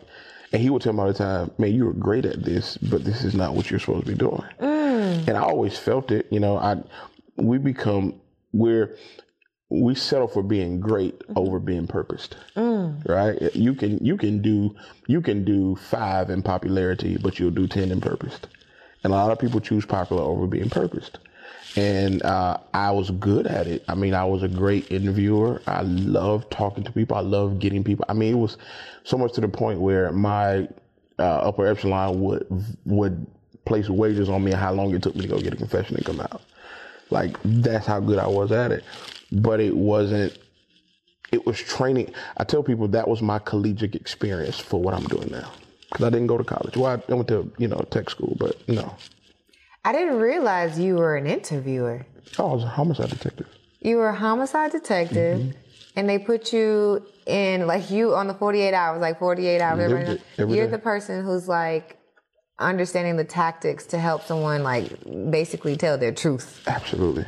[0.52, 3.04] and he would tell me all the time, Man, you were great at this, but
[3.04, 4.44] this is not what you're supposed to be doing.
[4.60, 5.28] Mm.
[5.28, 6.26] And I always felt it.
[6.30, 6.82] You know, I
[7.36, 8.20] we become,
[8.52, 8.96] we're,
[9.80, 12.36] we settle for being great over being purposed
[13.06, 13.54] right?
[13.54, 14.74] You can you can do
[15.06, 18.48] you can do five in popularity but you'll do 10 in purposed.
[19.04, 21.18] And a lot of people choose popular over being purposed.
[21.74, 23.84] And uh, i was good at it.
[23.88, 25.62] I mean i was a great interviewer.
[25.66, 27.16] I loved talking to people.
[27.16, 28.04] I loved getting people.
[28.08, 28.58] I mean it was
[29.04, 30.68] so much to the point where my
[31.18, 32.46] uh, upper epsilon would
[32.84, 33.26] would
[33.64, 36.04] place wagers on me how long it took me to go get a confession and
[36.04, 36.42] come out
[37.12, 38.84] like that's how good I was at it.
[39.30, 40.36] But it wasn't.
[41.30, 42.12] It was training.
[42.36, 45.50] I tell people that was my collegiate experience for what I'm doing now.
[45.90, 46.76] Because I didn't go to college.
[46.76, 48.94] Well, I went to you know tech school, but no.
[49.84, 52.06] I didn't realize you were an interviewer.
[52.38, 53.46] Oh, I was a homicide detective.
[53.80, 55.58] You were a homicide detective, Mm-hmm.
[55.96, 59.60] and they put you in like you on the forty eight hours, like forty eight
[59.60, 59.78] hours.
[59.78, 60.26] Lived everybody it knows.
[60.38, 60.72] every You're day.
[60.72, 61.98] the person who's like
[62.62, 64.92] understanding the tactics to help someone like
[65.30, 66.62] basically tell their truth.
[66.66, 67.26] Absolutely.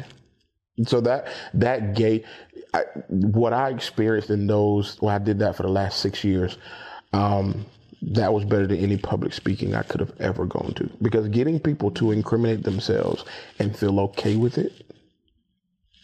[0.86, 2.24] So that that gate,
[2.72, 6.58] I, what I experienced in those, well, I did that for the last six years.
[7.12, 7.66] Um,
[8.02, 10.90] that was better than any public speaking I could have ever gone to.
[11.00, 13.24] Because getting people to incriminate themselves
[13.58, 14.72] and feel okay with it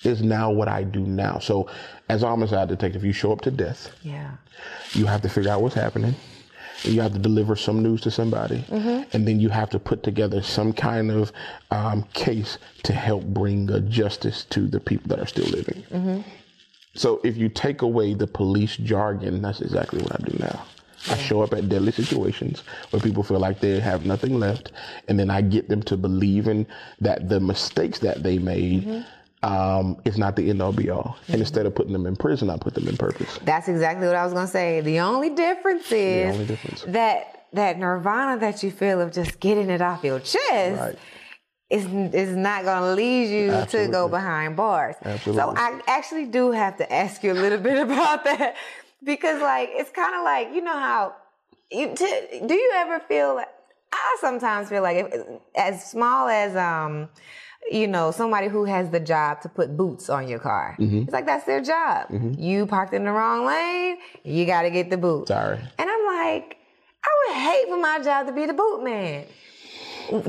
[0.03, 1.39] is now what I do now.
[1.39, 1.69] So,
[2.09, 3.93] as a homicide detective, you show up to death.
[4.03, 4.33] Yeah.
[4.93, 6.15] You have to figure out what's happening.
[6.85, 8.65] You have to deliver some news to somebody,
[9.13, 11.33] and then you have to put together some kind of
[11.71, 16.25] um, case to help bring uh, justice to the people that are still living.
[16.95, 20.65] So if you take away the police jargon, that's exactly what I do now.
[21.09, 24.73] I show up at deadly situations where people feel like they have nothing left,
[25.09, 26.67] and then I get them to believe in
[27.01, 29.05] that the mistakes that they made
[29.43, 31.17] um, is not the end all be all.
[31.29, 33.39] And instead of putting them in prison, I put them in purpose.
[33.45, 34.81] That's exactly what I was gonna say.
[34.81, 36.85] The only difference is only difference.
[36.89, 40.99] that that nirvana that you feel of just getting it off your chest Right.
[41.71, 44.97] is is not gonna lead you to go behind bars.
[45.03, 45.43] Absolutely.
[45.43, 48.57] So I actually do have to ask you a little bit about that
[49.03, 51.15] because like it's kind of like you know how
[51.71, 53.49] you t- do you ever feel like
[53.93, 55.27] I sometimes feel like if,
[55.57, 57.09] as small as um
[57.71, 60.77] you know somebody who has the job to put boots on your car.
[60.79, 61.03] Mm-hmm.
[61.03, 62.09] It's like that's their job.
[62.09, 62.41] Mm-hmm.
[62.41, 65.29] You parked in the wrong lane you got to get the boot.
[65.29, 65.59] Sorry.
[65.79, 66.57] and i'm like
[67.05, 69.27] i would hate for my job to be the boot man.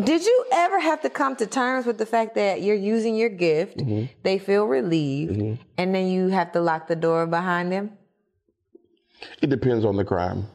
[0.03, 3.29] Did you ever have to come to terms with the fact that you're using your
[3.29, 4.05] gift mm-hmm.
[4.21, 7.97] they feel relieved and then you have to lock the door behind them?
[9.41, 10.45] It depends on the crime.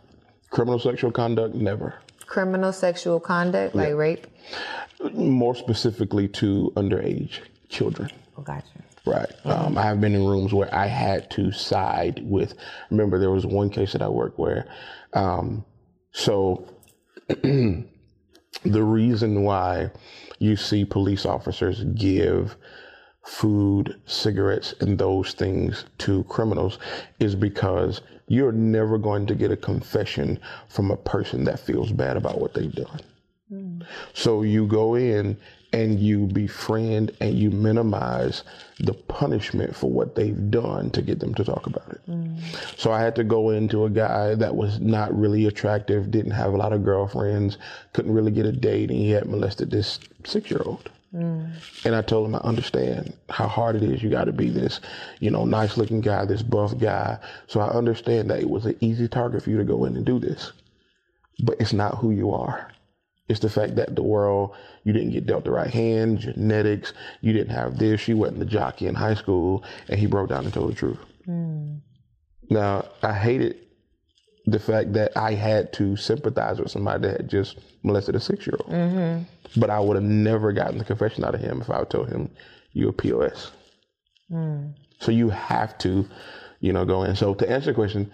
[0.51, 1.99] Criminal sexual conduct, never.
[2.27, 4.27] Criminal sexual conduct like rape
[5.13, 8.11] More specifically to underage children.
[8.37, 8.67] oh gotcha
[9.07, 9.31] Right.
[9.45, 12.55] Um, I have been in rooms where I had to side with.
[12.91, 14.67] Remember, there was one case that I worked where
[15.13, 15.65] um,
[16.11, 16.67] So
[17.29, 17.85] the
[18.65, 19.91] reason why
[20.41, 22.57] you see police officers give
[23.25, 26.79] food, cigarettes, and those things to criminals
[27.21, 32.17] is because you're never going to get a confession from a person that feels bad
[32.17, 33.01] about what they've done.
[33.49, 33.83] Hmm.
[34.13, 35.37] So you go in
[35.73, 38.45] and you befriend and you minimize
[38.81, 42.01] the punishment for what they've done to get them to talk about it.
[42.07, 42.37] Hmm.
[42.77, 46.55] So I had to go into a guy that was not really attractive, didn't have
[46.55, 47.59] a lot of girlfriends,
[47.93, 50.91] couldn't really get a date, and he had molested this six year old.
[51.17, 51.85] Mm.
[51.87, 54.03] And I told him I understand how hard it is.
[54.03, 54.81] You got to be this,
[55.21, 57.19] you know, nice looking guy, this buff guy.
[57.47, 60.05] So I understand that it was an easy target for you to go in and
[60.05, 60.53] do this.
[61.43, 62.71] But it's not who you are.
[63.29, 64.55] It's the fact that the world,
[64.85, 66.93] you didn't get dealt the right hand, genetics,
[67.23, 70.45] you didn't have this, you wasn't the jockey in high school, and he broke down
[70.45, 70.99] and told the truth.
[71.27, 71.81] Mm.
[72.51, 73.57] Now, I hated
[74.47, 78.47] the fact that I had to sympathize with somebody that had just molested a six
[78.47, 78.71] year old.
[78.71, 79.25] Mm-hmm.
[79.57, 82.31] But I would have never gotten the confession out of him if I told him,
[82.73, 83.53] you're a POS.
[85.01, 86.07] So you have to,
[86.61, 87.15] you know, go in.
[87.17, 88.11] So to answer the question,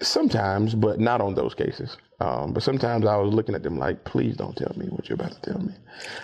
[0.00, 1.96] sometimes, but not on those cases.
[2.20, 5.14] Um, but sometimes I was looking at them like, please don't tell me what you're
[5.14, 5.72] about to tell me.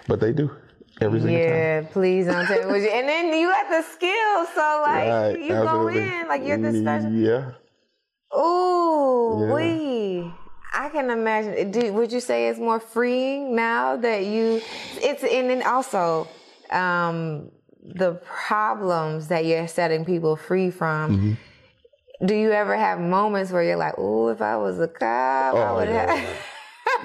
[0.07, 0.51] But they do
[1.01, 1.49] every single time.
[1.51, 2.89] Yeah, please don't tell me what you.
[2.89, 5.95] And then you got the skills, so like Right, you absolutely.
[5.95, 7.13] go in like you're the special.
[7.13, 7.53] Yeah.
[8.39, 9.55] Ooh, Yeah.
[9.55, 10.33] wee.
[10.79, 11.73] I can imagine.
[11.73, 14.63] Do, would you say it's more freeing now that you?
[15.03, 16.29] It's and then also
[16.71, 17.51] um,
[17.83, 18.13] the
[18.47, 21.17] problems that you're setting people free from.
[21.17, 22.27] Mm-hmm.
[22.27, 25.69] Do you ever have moments where you're like, "Ooh, if I was a cop, I
[25.69, 26.15] Oh, would yeah.
[26.15, 26.37] have."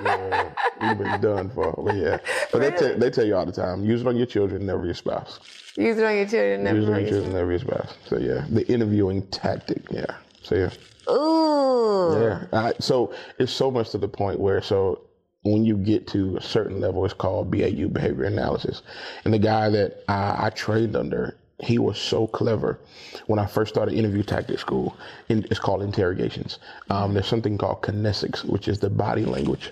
[0.04, 1.74] yeah, you've been done for.
[1.84, 2.18] But yeah,
[2.52, 4.86] but they, tell, they tell you all the time: use it on your children, never
[4.86, 5.40] your spouse.
[5.76, 6.64] Use it on your children.
[6.64, 7.96] Never use it on your children, never your spouse.
[8.06, 9.82] So yeah, the interviewing tactic.
[9.90, 10.06] Yeah.
[10.44, 10.70] So yeah,
[11.10, 12.14] Ooh.
[12.20, 12.46] yeah.
[12.52, 15.02] I, so it's so much to the point where so
[15.44, 18.82] when you get to a certain level, it's called BAU behavior analysis.
[19.26, 22.80] And the guy that I, I trained under, he was so clever.
[23.28, 24.98] When I first started interview tactic school,
[25.30, 26.60] in, it's called interrogations.
[26.90, 29.72] Um, there's something called kinesics, which is the body language.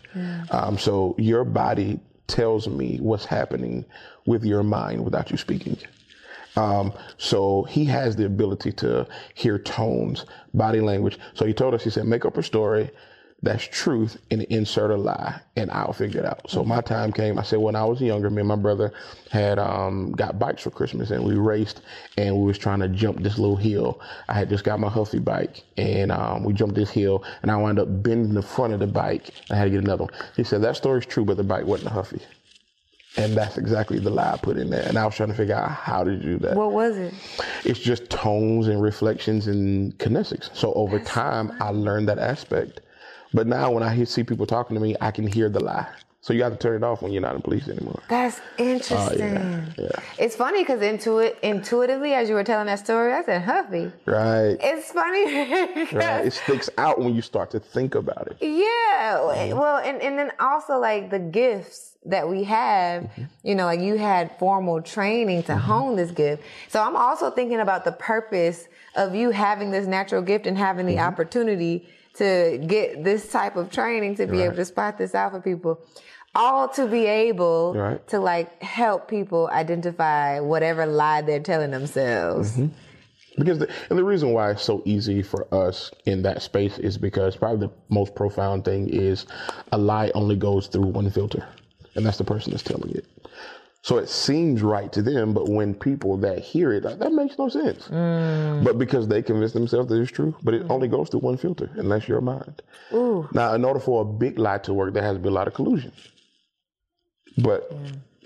[0.51, 3.85] Um, so your body tells me what's happening
[4.25, 5.77] with your mind without you speaking.
[6.55, 11.17] Um, so he has the ability to hear tones, body language.
[11.33, 12.89] So he told us, he said, make up a story
[13.43, 16.47] that's truth and insert a lie and I'll figure it out.
[16.49, 17.39] So my time came.
[17.39, 18.93] I said, when I was younger, me and my brother
[19.31, 21.81] had, um, got bikes for Christmas and we raced
[22.17, 23.99] and we was trying to jump this little hill.
[24.29, 27.55] I had just got my Huffy bike and, um, we jumped this hill and I
[27.55, 29.31] wound up bending the front of the bike.
[29.49, 30.13] I had to get another one.
[30.35, 32.21] He said, that story's true, but the bike wasn't a Huffy.
[33.17, 34.87] And that's exactly the lie I put in there.
[34.87, 36.55] And I was trying to figure out how to do that.
[36.55, 37.13] What was it?
[37.65, 40.55] It's just tones and reflections and kinesics.
[40.55, 42.81] So over time, I learned that aspect.
[43.33, 45.87] But now when I hear, see people talking to me, I can hear the lie.
[46.23, 47.99] So you have to turn it off when you're not in police anymore.
[48.07, 49.37] That's interesting.
[49.37, 49.89] Oh, yeah, yeah.
[50.19, 53.91] It's funny because intuit, intuitively, as you were telling that story, I said Huffy.
[54.05, 54.55] Right.
[54.59, 55.21] It's funny.
[55.91, 56.27] Right.
[56.27, 58.37] It sticks out when you start to think about it.
[58.39, 59.17] Yeah.
[59.17, 59.57] Mm-hmm.
[59.57, 63.23] Well, and, and then also like the gifts that we have, Mm-hmm.
[63.43, 66.43] you know, like you had formal training to hone this gift.
[66.69, 70.85] So I'm also thinking about the purpose of you having this natural gift and having
[70.85, 70.95] Mm-hmm.
[70.97, 74.45] the opportunity to get this type of training to be Right.
[74.45, 75.79] able to spot this out for people.
[76.33, 78.05] All to be able Right.
[78.07, 82.51] to like help people identify whatever lie they're telling themselves.
[82.53, 82.67] Mm-hmm.
[83.37, 86.97] Because the, and the reason why it's so easy for us in that space is
[86.97, 89.25] because probably the most profound thing is
[89.71, 91.47] a lie only goes through one filter,
[91.95, 93.05] and that's the person that's telling it.
[93.83, 97.49] So it seems right to them, but when people that hear it, that makes no
[97.49, 97.87] sense.
[97.87, 98.63] Mm.
[98.63, 101.71] But because they convince themselves that it's true, but it only goes through one filter,
[101.75, 102.61] and that's your mind.
[102.91, 105.47] Now, in order for a big lie to work, there has to be a lot
[105.47, 105.91] of collusion.
[107.39, 107.73] But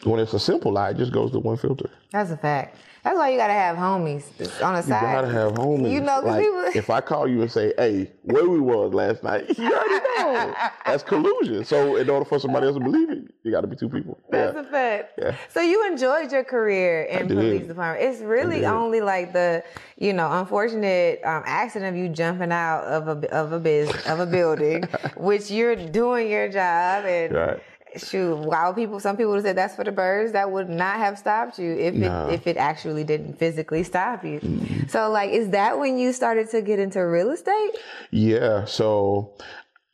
[0.03, 1.89] when it's a simple lie, it just goes to one filter.
[2.11, 2.75] That's a fact.
[3.05, 4.23] That's why you gotta have homies
[4.63, 5.01] on the You side.
[5.01, 5.91] You gotta have homies.
[5.91, 9.21] You know, like, people- if I call you and say, "Hey, where we was last
[9.23, 10.55] night," you already know
[10.87, 11.63] that's collusion.
[11.65, 14.17] So, in order for somebody else to believe it, you got to be two people.
[14.31, 14.59] That's yeah.
[14.59, 15.19] a fact.
[15.19, 15.35] Yeah.
[15.49, 18.09] So you enjoyed your career in police department.
[18.09, 19.63] It's really only like the,
[19.97, 24.19] you know, unfortunate um, accident of you jumping out of a of a biz of
[24.19, 24.83] a building,
[25.15, 27.35] which you're doing your job and.
[27.35, 27.59] Right.
[27.97, 30.31] Shoot, while people, some people would said that's for the birds.
[30.33, 32.09] That would not have stopped you if No.
[32.09, 32.29] Mm-hmm.
[32.29, 34.39] it if it actually didn't physically stop you.
[34.87, 37.71] So, like, is that when you started to get into real estate?
[38.11, 38.65] Yeah.
[38.65, 39.33] So,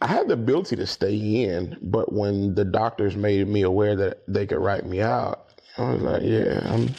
[0.01, 4.23] I had the ability to stay in, but when the doctors made me aware that
[4.27, 5.45] they could write me out,
[5.77, 6.89] I was like, "Yeah, I'm."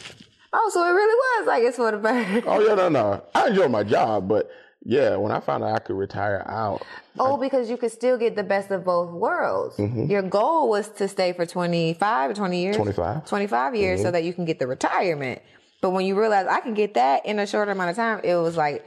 [0.53, 2.45] Oh, so it really was like it's for the birds.
[2.47, 3.23] Oh yeah, no, no.
[3.35, 4.49] I enjoy my job, but
[4.85, 6.85] Yeah, when I found out I could retire out,
[7.17, 9.77] Oh, because you could still get the best of both worlds.
[9.77, 10.05] Mm-hmm.
[10.05, 12.75] Your goal was to stay for 25 or 20 years?
[12.75, 13.25] 25.
[13.25, 14.13] 25 years so mm-hmm.
[14.13, 15.41] that you can get the retirement.
[15.81, 18.35] But when you realize I can get that in a shorter amount of time, it
[18.35, 18.85] was like,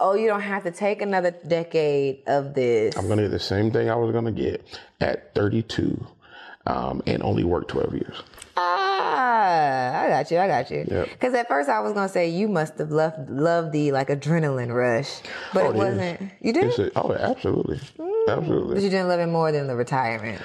[0.00, 2.96] oh, you don't have to take another decade of this.
[2.96, 4.64] I'm gonna get the same thing I was gonna get
[5.00, 6.06] at 32,
[6.66, 8.22] um, and only work 12 years.
[8.56, 8.89] Ah.
[9.12, 10.38] Ah, I got you.
[10.38, 10.84] I got you.
[10.88, 11.08] Yep.
[11.10, 14.72] Because at first I was gonna say you must have loved loved the like adrenaline
[14.74, 15.20] rush,
[15.52, 15.76] but Oh, it is.
[15.78, 16.32] wasn't.
[16.40, 18.74] You did, a, oh, absolutely, but absolutely.
[18.74, 20.40] But you didn't love it more than the retirement.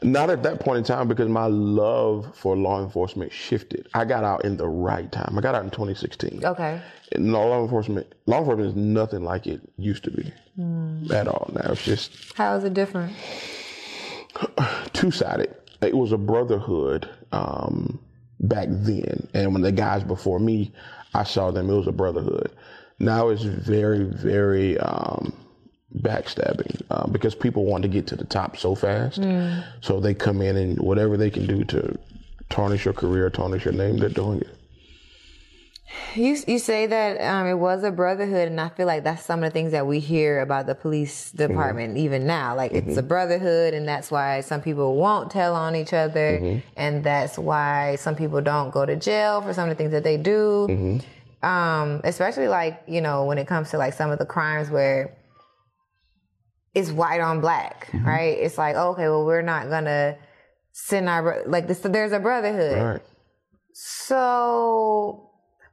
[0.00, 3.88] Not at that point in time because my love for law enforcement shifted.
[3.94, 5.34] I got out in the right time.
[5.36, 6.44] I got out in 2016.
[6.44, 6.80] Okay.
[7.10, 10.32] And law enforcement, law enforcement is nothing like it used to be
[11.12, 11.50] at all.
[11.52, 13.12] Now it's just How is it different?
[14.92, 15.54] two sided.
[15.80, 17.98] It was a brotherhood um,
[18.40, 20.72] back then, and when the guys before me,
[21.14, 21.70] I saw them.
[21.70, 22.50] It was a brotherhood.
[22.98, 25.32] Now it's very, very um,
[25.98, 29.20] backstabbing uh, because people want to get to the top so fast.
[29.80, 31.98] So they come in and whatever they can do to
[32.50, 34.57] tarnish your career, tarnish your name, they're doing it.
[36.14, 39.42] You you say that um, it was a brotherhood, and I feel like that's some
[39.42, 41.48] of the things that we hear about the police mm-hmm.
[41.48, 42.54] department even now.
[42.54, 43.08] Like it's a mm-hmm.
[43.08, 46.58] brotherhood, and that's why some people won't tell on each other, mm-hmm.
[46.76, 50.04] and that's why some people don't go to jail for some of the things that
[50.04, 51.00] they do.
[51.42, 55.16] Um, especially like you know when it comes to like some of the crimes where
[56.74, 58.36] it's white on black, right?
[58.38, 60.16] It's like oh, okay, well we're not gonna
[60.72, 61.80] send our like this.
[61.80, 62.82] There's a brotherhood.
[62.82, 63.02] Right.
[63.80, 65.27] So,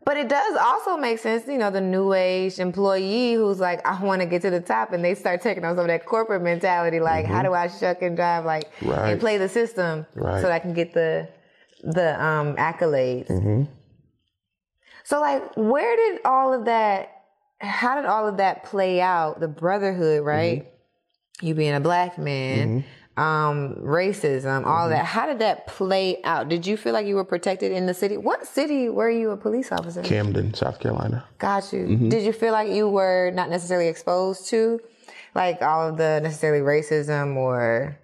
[0.06, 4.02] but it does also make sense, you know, the new age employee who's like, I
[4.04, 6.44] want to get to the top, and they start taking on some of that corporate
[6.44, 7.48] mentality, like, how mm-hmm.
[7.48, 9.10] do I shuck and drive, like, Right.
[9.10, 10.42] and play the system Right.
[10.42, 11.28] so that I can get the
[11.84, 13.28] the um accolades.
[13.28, 13.64] Mm-hmm.
[15.04, 17.12] So, like, where did all of that?
[17.60, 19.40] How did all of that play out?
[19.40, 20.62] The brotherhood, right?
[20.62, 21.46] Mm-hmm.
[21.46, 22.86] You being a black man.
[23.18, 25.06] Um, racism, all that.
[25.06, 26.50] How did that play out?
[26.50, 28.18] Did you feel like you were protected in the city?
[28.18, 30.02] What city were you a police officer?
[30.02, 31.24] Camden, South Carolina.
[31.38, 32.10] Got you.
[32.10, 34.82] Did you feel like you were not necessarily exposed to
[35.34, 37.98] like all of the necessarily racism or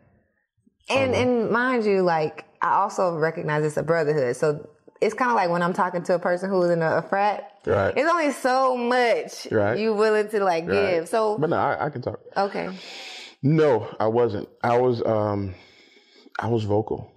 [0.90, 4.36] and and mind you, like I also recognize it's a brotherhood.
[4.38, 4.70] So
[5.02, 7.52] it's kind of like when I'm talking to a person who's in a, a frat.
[7.66, 7.94] Right.
[7.98, 9.78] It's only so much Right.
[9.78, 10.74] you willing to like Right.
[10.96, 11.10] give.
[11.10, 12.20] So But no, I, I can talk.
[12.38, 12.70] okay.
[13.44, 14.48] No, I wasn't.
[14.64, 15.56] I was um
[16.40, 17.12] I was vocal.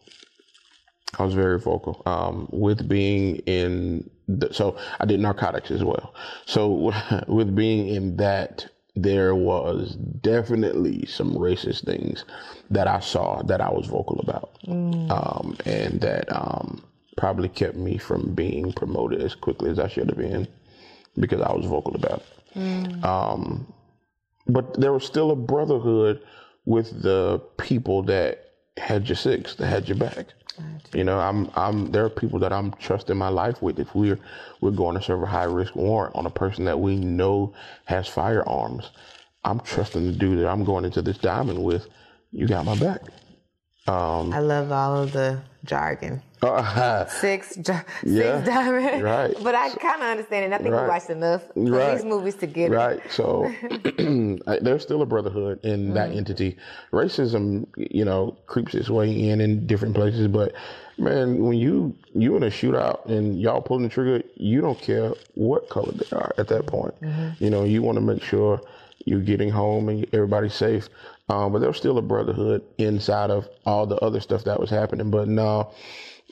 [1.19, 2.03] I was very vocal.
[2.07, 6.15] Um with being in the, so I did narcotics as well.
[6.47, 6.93] So
[7.29, 8.67] with being in that
[8.97, 12.25] there was definitely some racist things
[12.71, 14.51] that I saw that I was vocal about.
[15.11, 16.85] Um and that um
[17.17, 20.49] probably kept me from being promoted as quickly as I should have been
[21.19, 22.23] because I was vocal about
[22.57, 23.05] it.
[23.05, 23.73] Um
[24.47, 26.23] but there was still a brotherhood
[26.65, 30.27] with the people that had your six, that had your back.
[30.93, 31.91] You know, I'm, I'm.
[31.91, 33.81] There are people that I'm trusting my life with.
[33.81, 34.19] If we're,
[34.61, 37.53] we're going to serve a high risk warrant on a person that we know
[37.87, 38.91] has firearms,
[39.43, 41.89] I'm trusting the dude that I'm going into this diamond with.
[42.31, 43.03] You got my back.
[43.89, 46.23] Um, I love all of the jargon.
[46.43, 47.83] Uh, Six, Yeah,
[48.43, 49.03] six diamond.
[49.03, 49.35] right.
[49.43, 50.55] But I kind of understand it.
[50.55, 51.95] I think we watched enough Right.
[51.97, 52.75] these movies to get it.
[52.75, 53.01] Right.
[53.11, 53.51] So
[54.61, 56.57] there's still a brotherhood in that entity.
[56.93, 60.29] Racism, you know, creeps its way in in different places.
[60.29, 60.53] But
[60.99, 65.13] man, when you you in a shootout and y'all pulling the trigger, you don't care
[65.35, 66.95] what color they are at that point.
[67.39, 68.61] You know, you want to make sure
[69.07, 70.89] you're getting home and everybody's safe.
[71.29, 74.71] Um, but there was still a brotherhood inside of all the other stuff that was
[74.71, 75.11] happening.
[75.11, 75.71] But no,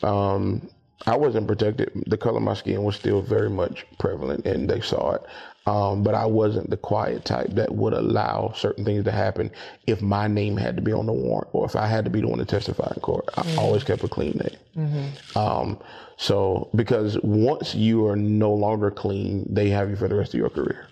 [0.02, 0.68] um,
[1.06, 1.90] I wasn't protected.
[2.06, 5.22] The color of my skin was still very much prevalent, and they saw it.
[5.64, 9.50] Um, but I wasn't the quiet type that would allow certain things to happen
[9.86, 12.20] if my name had to be on the warrant or if I had to be
[12.20, 13.28] the one to testify in court.
[13.36, 15.12] I always kept a clean name.
[15.36, 15.78] Um,
[16.16, 20.40] so because once you are no longer clean, they have you for the rest of
[20.40, 20.88] your career.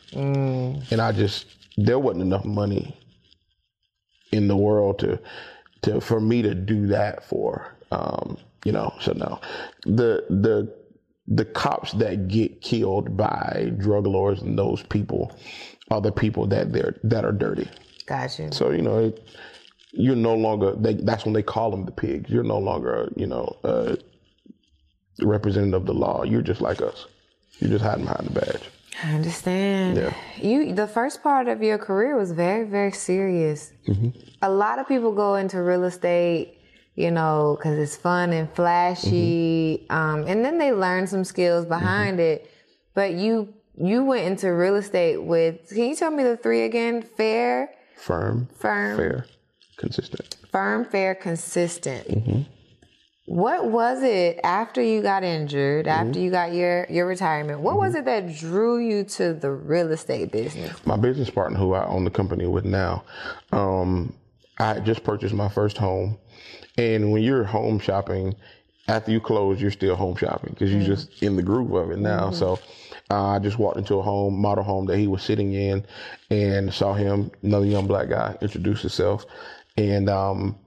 [0.92, 1.46] And I just
[1.76, 2.96] there wasn't enough money
[4.33, 5.18] in the world to
[5.83, 9.41] to for me to do that for um you know so no.
[9.85, 10.74] The the
[11.26, 15.37] the cops that get killed by drug lords and those people
[15.91, 17.68] are the people that they're that are dirty.
[18.07, 18.53] Gotcha.
[18.53, 19.28] so you know it,
[19.93, 22.31] you're no longer they, that's when they call them the pigs.
[22.31, 23.97] You're no longer you know a
[25.22, 26.22] representative of the law.
[26.24, 27.07] You're just like us.
[27.59, 28.70] You're just hiding behind the badge
[29.03, 29.96] I understand.
[29.96, 30.14] Yeah.
[30.40, 33.72] You the first part of your career was very very serious.
[33.88, 34.11] Mm-hmm.
[34.42, 36.59] A lot of people go into real estate,
[36.96, 39.96] you know, because it's fun and flashy, Mm-hmm.
[39.96, 42.51] um, and then they learn some skills behind it.
[42.94, 45.68] But you you went into real estate with.
[45.68, 47.03] Can you tell me the three again?
[47.03, 49.26] Fair, Firm, firm, fair,
[49.76, 50.36] consistent.
[50.51, 52.07] firm, fair, consistent.
[53.26, 57.60] What was it after you got injured, after you got your your retirement?
[57.60, 60.84] What was it that drew you to the real estate business?
[60.84, 63.04] my business partner who I own the company with now,
[63.52, 64.14] um,
[64.58, 66.18] I had just purchased my first home.
[66.76, 68.34] And when you're home shopping,
[68.88, 71.98] after you close, you're still home shopping because you're just in the groove of it
[71.98, 72.30] now.
[72.30, 72.58] So
[73.10, 75.86] uh, I just walked into a home, model home that he was sitting in
[76.30, 79.26] and saw him, another young black guy, introduce himself.
[79.76, 80.58] And um,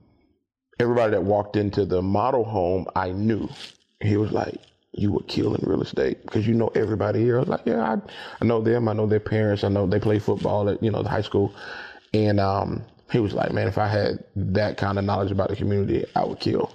[0.79, 3.49] everybody that walked into the model home, I knew.
[4.01, 4.55] He was like,
[4.91, 7.37] you would kill in real estate because you know everybody here.
[7.37, 7.97] I was like, yeah, I,
[8.41, 8.87] I know them.
[8.87, 9.63] I know their parents.
[9.63, 11.53] I know they play football at, you know, the high school.
[12.13, 15.55] And um, he was like, man, if I had that kind of knowledge about the
[15.55, 16.71] community, I would kill.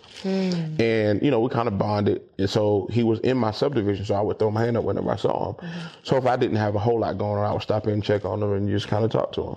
[0.80, 2.22] And, you know, we kind of bonded.
[2.38, 5.10] And so he was in my subdivision, so I would throw my hand up whenever
[5.12, 5.70] I saw him.
[6.02, 8.04] So if I didn't have a whole lot going on, I would stop in and
[8.04, 9.56] check on him and just kind of talk to him.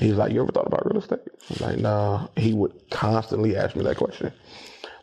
[0.00, 1.20] And he's like, you ever thought about real estate?
[1.28, 2.26] I was like, nah.
[2.34, 4.32] He would constantly ask me that question.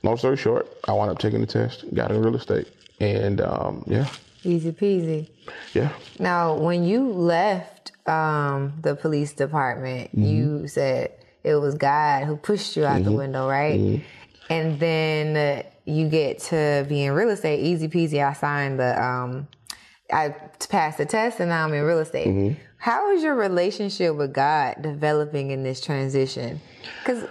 [0.01, 2.67] Long story short, I wound up taking the test, got in real estate.
[2.99, 4.07] And um, yeah,
[4.43, 5.29] Easy peasy.
[5.75, 5.91] yeah.
[6.17, 11.11] Now, when you left um, the police department, you said
[11.43, 14.01] it was God who pushed you out the window, right?
[14.49, 18.25] And then uh, you get to be in real estate, easy peasy.
[18.27, 19.47] I signed the, um,
[20.11, 20.29] I
[20.69, 22.57] passed the test, and now I'm in real estate.
[22.77, 26.61] How is your relationship with God developing in this transition?
[26.99, 27.27] Because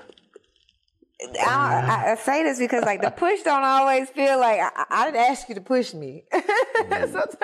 [1.41, 5.05] I, I, I say this because like the push don't always feel like I, I
[5.07, 6.25] didn't ask you to push me.
[6.33, 7.37] Sometimes.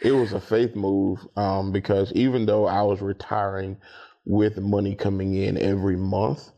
[0.00, 3.76] it was a faith move um, because even though I was retiring
[4.24, 6.50] with money coming in every month,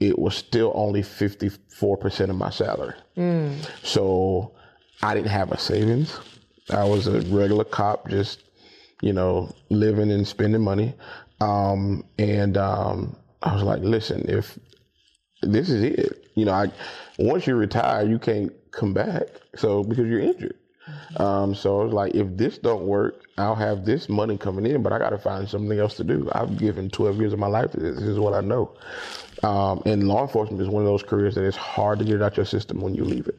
[0.00, 2.94] it was still only 54% of my salary.
[3.82, 4.52] So
[5.02, 6.18] I didn't have a savings.
[6.70, 8.42] I was a regular cop, just,
[9.00, 10.94] you know, living and spending money.
[11.40, 14.58] Um, and um, I was like, listen, if
[15.42, 16.70] this is it, you know, I
[17.18, 19.26] once you retire, you can't come back.
[19.56, 20.56] So because you're injured.
[21.16, 24.82] Um, so I was like, if this don't work, I'll have this money coming in,
[24.82, 26.28] but I got to find something else to do.
[26.32, 27.96] I've given 12 years of my life to this.
[27.96, 28.72] This is what I know.
[29.42, 32.22] Um, and law enforcement is one of those careers that it's hard to get it
[32.22, 33.38] out your system when you leave it.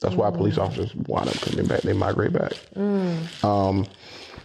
[0.00, 1.80] That's why police officers wind up coming back.
[1.82, 2.52] They migrate back.
[3.44, 3.86] Um,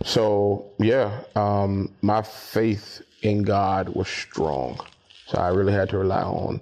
[0.03, 4.79] so yeah, um, my faith in God was strong.
[5.27, 6.61] So I really had to rely on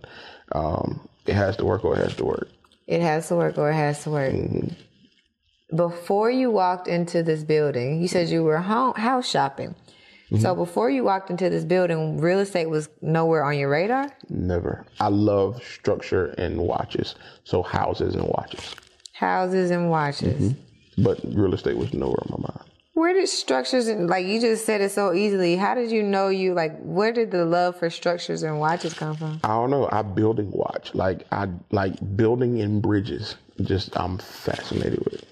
[0.54, 2.48] um, it has to work or it has to work.
[2.88, 4.34] It has to work or it has to work.
[5.74, 9.76] Before you walked into this building, you said you were home, house shopping.
[10.40, 14.10] So before you walked into this building, real estate was nowhere on your radar?
[14.30, 14.86] Never.
[15.02, 17.16] I love structure and watches.
[17.44, 18.74] So houses and watches.
[19.12, 20.54] Houses and watches.
[20.98, 22.71] But real estate was nowhere on my mind.
[23.02, 25.56] Where did structures and like you just said it so easily.
[25.56, 29.16] How did you know you like where did the love for structures and watches come
[29.16, 29.40] from?
[29.44, 29.90] I don't know.
[29.92, 30.94] I building watch.
[30.94, 33.38] Like I like building and bridges.
[33.64, 35.28] Just I'm fascinated with it.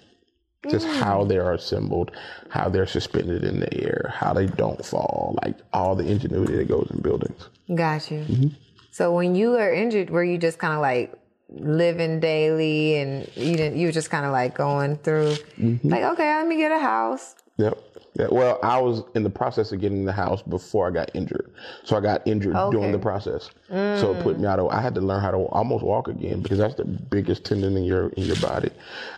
[0.67, 0.95] Just mm.
[0.95, 2.09] how they're assembled,
[2.49, 6.67] how they're suspended in the air, how they don't fall, like all the ingenuity that
[6.67, 7.49] goes in buildings.
[7.75, 8.21] Got you.
[8.21, 8.47] Mm-hmm.
[8.89, 11.13] So when you were injured, were you just kind of like
[11.51, 15.89] living daily and you didn't you were just kind of like going through mm-hmm.
[15.89, 17.35] like okay, let me get a house.
[17.59, 17.77] Yep.
[18.15, 21.53] Yeah, well, I was in the process of getting the house before I got injured.
[21.83, 23.49] So I got injured during the process.
[23.69, 26.41] So it put me out of I had to learn how to almost walk again
[26.41, 28.71] because that's the biggest tendon in your in your body.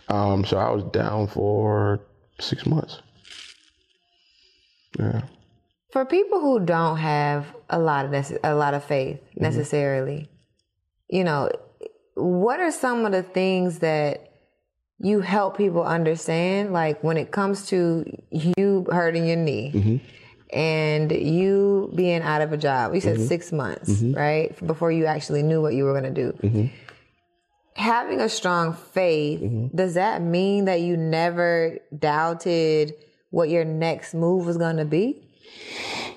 [0.08, 2.00] Um, so I was down for
[2.38, 3.00] six months.
[4.98, 5.22] Yeah.
[5.90, 10.28] For people who don't have a lot of nece- a lot of faith necessarily,
[11.08, 11.50] you know,
[12.14, 14.31] what are some of the things that
[15.02, 16.72] you help people understand?
[16.72, 20.56] Like when it comes to you hurting your knee mm-hmm.
[20.56, 23.26] and you being out of a job, you said mm-hmm.
[23.26, 24.16] six months, mm-hmm.
[24.16, 24.66] right?
[24.66, 26.70] Before you actually knew what you were going to do.
[27.74, 29.40] Having a strong faith,
[29.74, 32.94] does that mean that you never doubted
[33.30, 35.26] what your next move was going to be?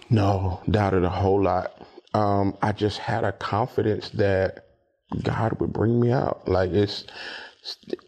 [0.09, 1.81] No, doubted a whole lot.
[2.13, 4.67] Um, I just had a confidence that
[5.23, 6.47] God would bring me out.
[6.47, 7.05] Like it's,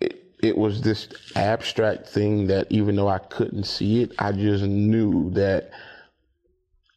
[0.02, 4.64] it, it was this abstract thing that even though I couldn't see it, I just
[4.64, 5.72] knew that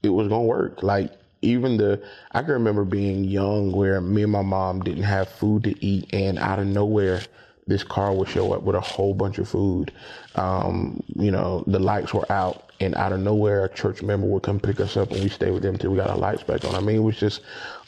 [0.02, 0.82] it was gonna work.
[0.82, 1.12] Like
[1.42, 5.64] even the, I can remember being young where me and my mom didn't have food
[5.64, 7.22] to eat, and out of nowhere,
[7.66, 9.92] this car would show up with a whole bunch of food.
[10.34, 14.42] Um, you know, the lights were out, and out of nowhere, a church member would
[14.42, 16.64] come pick us up, and we stayed with them until we got our lights back
[16.64, 16.74] on.
[16.74, 17.40] I mean, it was just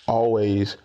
[0.06, 0.76] always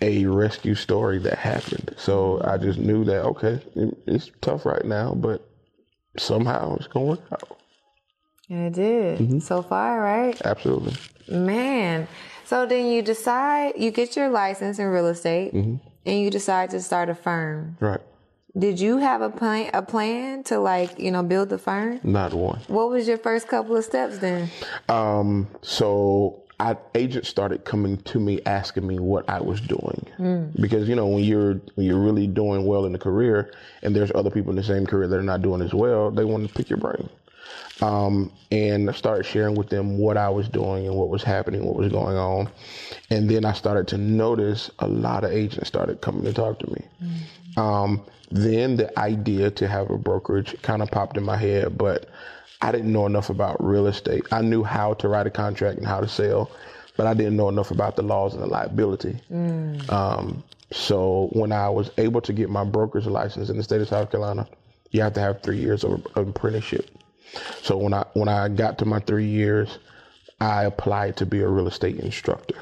[0.00, 1.94] a rescue story that happened.
[1.96, 3.60] So I just knew that okay,
[4.06, 5.46] it's tough right now, but
[6.16, 7.58] somehow it's gonna work out.
[8.50, 9.38] And it did Mm-hmm.
[9.40, 10.40] so far, right?
[10.44, 10.94] Absolutely.
[11.28, 12.08] Man.
[12.46, 15.76] So then you decide, you get your license in real estate Mm-hmm.
[16.06, 17.76] and you decide to start a firm.
[17.80, 18.00] Right.
[18.56, 22.00] Did you have a plan, a plan to like, you know, build the firm?
[22.02, 22.60] Not one.
[22.68, 24.48] What was your first couple of steps then?
[24.88, 30.06] Um, so I, agents started coming to me asking me what I was doing
[30.60, 33.52] because you know when you're when you're really doing well in the career
[33.82, 36.24] and there's other people in the same career that are not doing as well, they
[36.24, 37.08] want to pick your brain.
[37.80, 41.64] Um, and I started sharing with them what I was doing and what was happening,
[41.64, 42.50] what was going on,
[43.10, 46.66] and then I started to notice a lot of agents started coming to talk to
[46.72, 46.84] me.
[47.56, 52.08] Um, then the idea to have a brokerage kind of popped in my head, but
[52.60, 54.24] I didn't know enough about real estate.
[54.32, 56.50] I knew how to write a contract and how to sell,
[56.96, 59.20] but I didn't know enough about the laws and the liability.
[59.90, 60.42] Um,
[60.72, 64.10] so when I was able to get my broker's license in the state of South
[64.10, 64.46] Carolina,
[64.90, 66.90] you have to have three years of of apprenticeship.
[67.62, 69.78] So when I when I got to my three years,
[70.40, 72.56] I applied to be a real estate instructor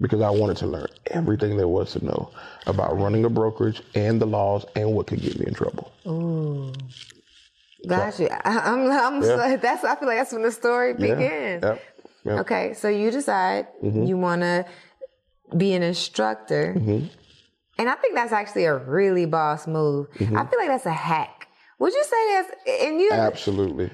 [0.00, 2.30] because I wanted to learn everything there was to know
[2.66, 5.92] about running a brokerage and the laws and what could get me in trouble.
[7.86, 8.28] Got you.
[8.28, 9.56] I, I'm, I'm Yeah.
[9.56, 11.62] that's, I feel like that's when the story begins.
[11.62, 11.82] Yep.
[12.26, 12.74] Okay.
[12.74, 14.04] So you decide Mm-hmm.
[14.04, 14.64] you want to
[15.56, 16.72] be an instructor.
[17.78, 20.08] And I think that's actually a really boss move.
[20.14, 20.36] Mm-hmm.
[20.36, 21.46] I feel like that's a hack.
[21.78, 22.50] Would you say that's,
[22.84, 23.90] and you, Absolutely.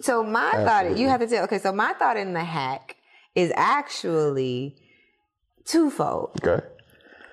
[0.00, 1.44] So my thought, you have to tell.
[1.44, 2.96] Okay, so my thought in the hack
[3.34, 4.76] is actually
[5.64, 6.38] twofold.
[6.46, 6.64] Okay.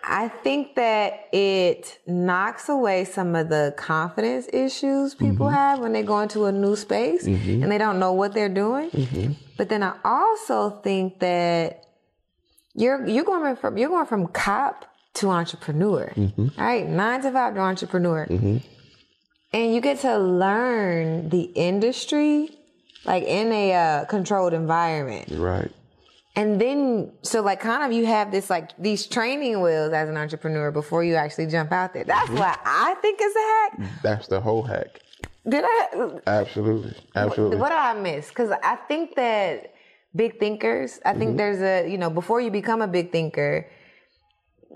[0.06, 5.56] I think that it knocks away some of the confidence issues people Mm-hmm.
[5.56, 8.90] have when they go into a new space and they don't know what they're doing.
[8.92, 9.32] Mm-hmm.
[9.58, 11.86] But then I also think that
[12.76, 14.86] you're you're going from you're going from cop
[15.16, 16.60] to entrepreneur, Mm-hmm.
[16.60, 16.88] right?
[16.88, 18.62] Nine to five to entrepreneur, and
[19.76, 22.50] you get to learn the industry
[23.06, 25.30] like in a uh, controlled environment.
[25.32, 25.72] Right.
[26.36, 30.18] And then, so like, kind of, you have this like these training wheels as an
[30.18, 32.04] entrepreneur before you actually jump out there.
[32.04, 32.40] That's mm-hmm.
[32.40, 34.02] what I think is a hack.
[34.02, 35.00] That's the whole hack.
[35.48, 36.20] Did I?
[36.26, 36.96] Absolutely.
[37.16, 37.58] Absolutely.
[37.58, 38.30] What did I miss?
[38.30, 39.74] Because I think that
[40.16, 41.00] big thinkers.
[41.06, 41.38] I think mm-hmm.
[41.38, 43.70] there's a you know before you become a big thinker,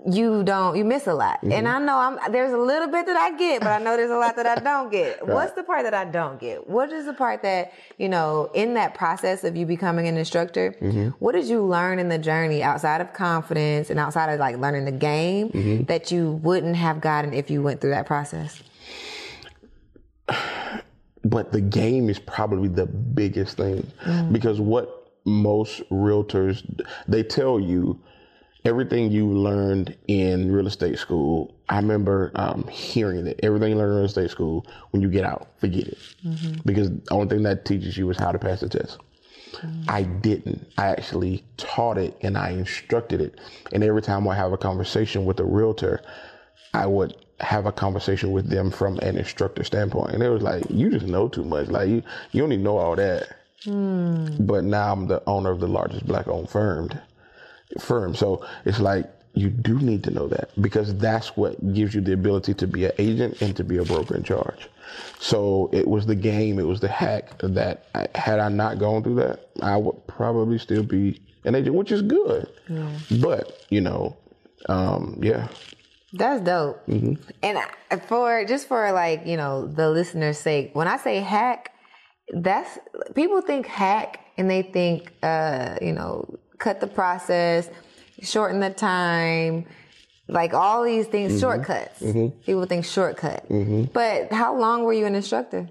[0.06, 1.42] you don't you miss a lot.
[1.42, 1.66] And mm-hmm.
[1.66, 4.16] I know I'm there's a little bit that I get, but I know there's a
[4.16, 5.26] lot that I don't get.
[5.26, 6.68] What's the part that I don't get?
[6.68, 10.74] What is the part that you know in that process of you becoming an instructor?
[10.80, 11.08] Mm-hmm.
[11.18, 14.84] What did you learn in the journey outside of confidence and outside of like learning
[14.84, 15.84] the game mm-hmm.
[15.84, 18.62] that you wouldn't have gotten if you went through that process?
[21.24, 24.32] but the game is probably the biggest thing Mm.
[24.32, 26.64] because what most realtors
[27.06, 28.00] they tell you
[28.64, 33.90] everything you learned in real estate school i remember um, hearing it everything you learned
[33.90, 36.54] in real estate school when you get out forget it mm-hmm.
[36.64, 38.98] because the only thing that teaches you is how to pass the test
[39.52, 39.84] mm-hmm.
[39.88, 40.70] I didn't.
[40.76, 43.40] I actually taught it and I instructed it.
[43.72, 46.02] And every time I have a conversation with a realtor,
[46.74, 50.12] I would have a conversation with them from an instructor standpoint.
[50.12, 51.68] And it was like, you just know too much.
[51.68, 52.02] Like you,
[52.32, 53.36] you don't even know all that.
[53.64, 54.26] Hmm.
[54.40, 56.90] But now I'm the owner of the largest black owned firm.
[57.78, 58.14] Firm.
[58.14, 62.12] So it's like you do need to know that because that's what gives you the
[62.12, 64.68] ability to be an agent and to be a broker in charge.
[65.20, 69.02] So it was the game, it was the hack that I, had I not gone
[69.02, 72.50] through that, I would probably still be an agent, which is good.
[73.20, 74.16] But you know,
[74.68, 75.48] um, yeah,
[76.12, 76.82] That's dope.
[77.42, 77.60] And
[78.08, 81.70] for just for like you know the listener's sake, when I say hack,
[82.32, 82.78] that's
[83.14, 86.24] people think hack and they think uh, you know
[86.58, 87.68] cut the process,
[88.22, 89.66] shorten the time,
[90.28, 91.40] like all these things, mm-hmm.
[91.40, 92.00] shortcuts.
[92.00, 92.40] Mm-hmm.
[92.40, 93.48] People think shortcut.
[93.48, 93.84] Mm-hmm.
[93.92, 95.68] But how long were you an instructor?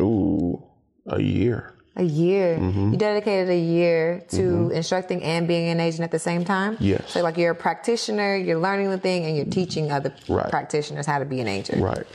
[0.00, 0.62] ooh,
[1.06, 1.72] a year.
[1.98, 2.58] A year.
[2.58, 6.76] You dedicated a year to instructing and being an agent at the same time.
[6.78, 7.10] Yes.
[7.10, 10.50] So like you're a practitioner, you're learning the thing, and you're teaching other Right.
[10.50, 11.80] practitioners how to be an agent.
[11.82, 12.06] Right.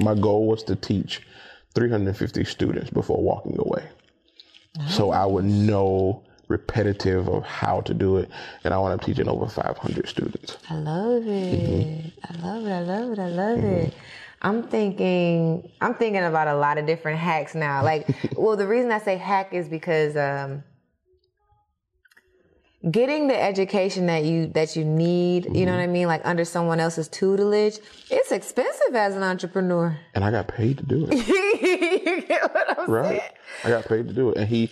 [0.00, 1.22] My goal was to teach
[1.76, 3.84] 350 students before walking away.
[4.88, 8.30] So I would know repetitive of how to do it,
[8.62, 10.52] and I want to teaching over 500 students.
[10.52, 10.74] Mm-hmm.
[10.74, 12.12] I love it.
[12.28, 12.70] I love it.
[12.70, 13.18] I love it.
[13.18, 13.94] I love it.
[14.42, 15.70] I'm thinking.
[15.80, 17.82] I'm thinking about a lot of different hacks now.
[17.82, 20.62] Like, well, the reason I say hack is because um,
[22.90, 25.44] getting the education that you that you need.
[25.44, 25.70] You know mm-hmm.
[25.70, 26.06] what I mean?
[26.06, 27.78] Like under someone else's tutelage,
[28.10, 29.96] it's expensive as an entrepreneur.
[30.14, 31.26] And I got paid to do it.
[32.06, 33.08] you get what I'm right?
[33.08, 33.32] saying?
[33.64, 34.70] I got paid to do it, and he,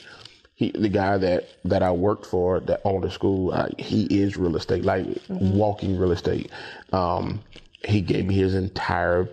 [0.60, 4.36] he, the guy that that I worked for that owned the school, uh, he is
[4.36, 6.50] real estate, like walking real estate.
[6.92, 7.40] Um,
[7.82, 9.26] he gave me his entire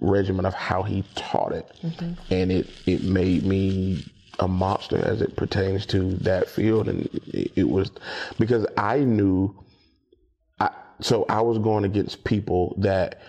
[0.00, 1.70] regimen of how he taught it,
[2.28, 4.04] and it it made me
[4.40, 7.92] a monster as it pertains to that field, and it, it was
[8.40, 9.54] because I knew.
[10.58, 10.70] I,
[11.00, 13.20] so I was going against people that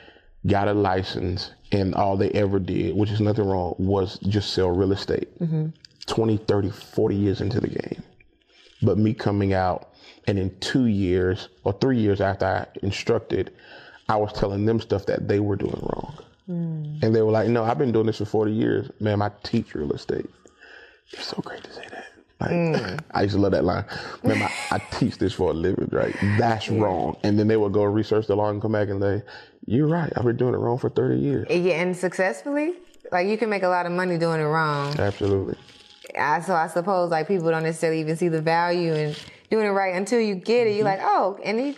[0.48, 4.72] got a license and all they ever did, which is nothing wrong, was just sell
[4.72, 5.28] real estate.
[6.08, 8.04] 20, 30, 40 years into the game.
[8.82, 9.94] But me coming out
[10.28, 13.54] and in two years or three years after I instructed,
[14.10, 16.18] I was telling them stuff that they were doing wrong.
[16.46, 16.98] Hmm.
[17.02, 18.92] And they were like, no, I've been doing this for 40 years.
[19.00, 20.30] Man, I teach real estate.
[21.12, 22.06] It's so great to say that.
[22.40, 22.96] Like, hmm.
[23.12, 23.86] I used to love that line.
[24.24, 26.16] Man, I, I teach this for a living, right?
[26.38, 27.18] That's wrong.
[27.24, 29.24] And then they would go research the law and come back and say,
[29.66, 30.12] you're right.
[30.16, 31.48] I've been doing it wrong for 30 years.
[31.50, 32.74] Yeah, and successfully,
[33.12, 35.00] like you can make a lot of money doing it wrong.
[35.00, 35.56] Absolutely.
[36.18, 39.16] I, so I suppose like people don't necessarily even see the value in
[39.50, 40.76] doing it right until you get it.
[40.76, 41.04] You're mm-hmm.
[41.04, 41.76] like, oh, and you,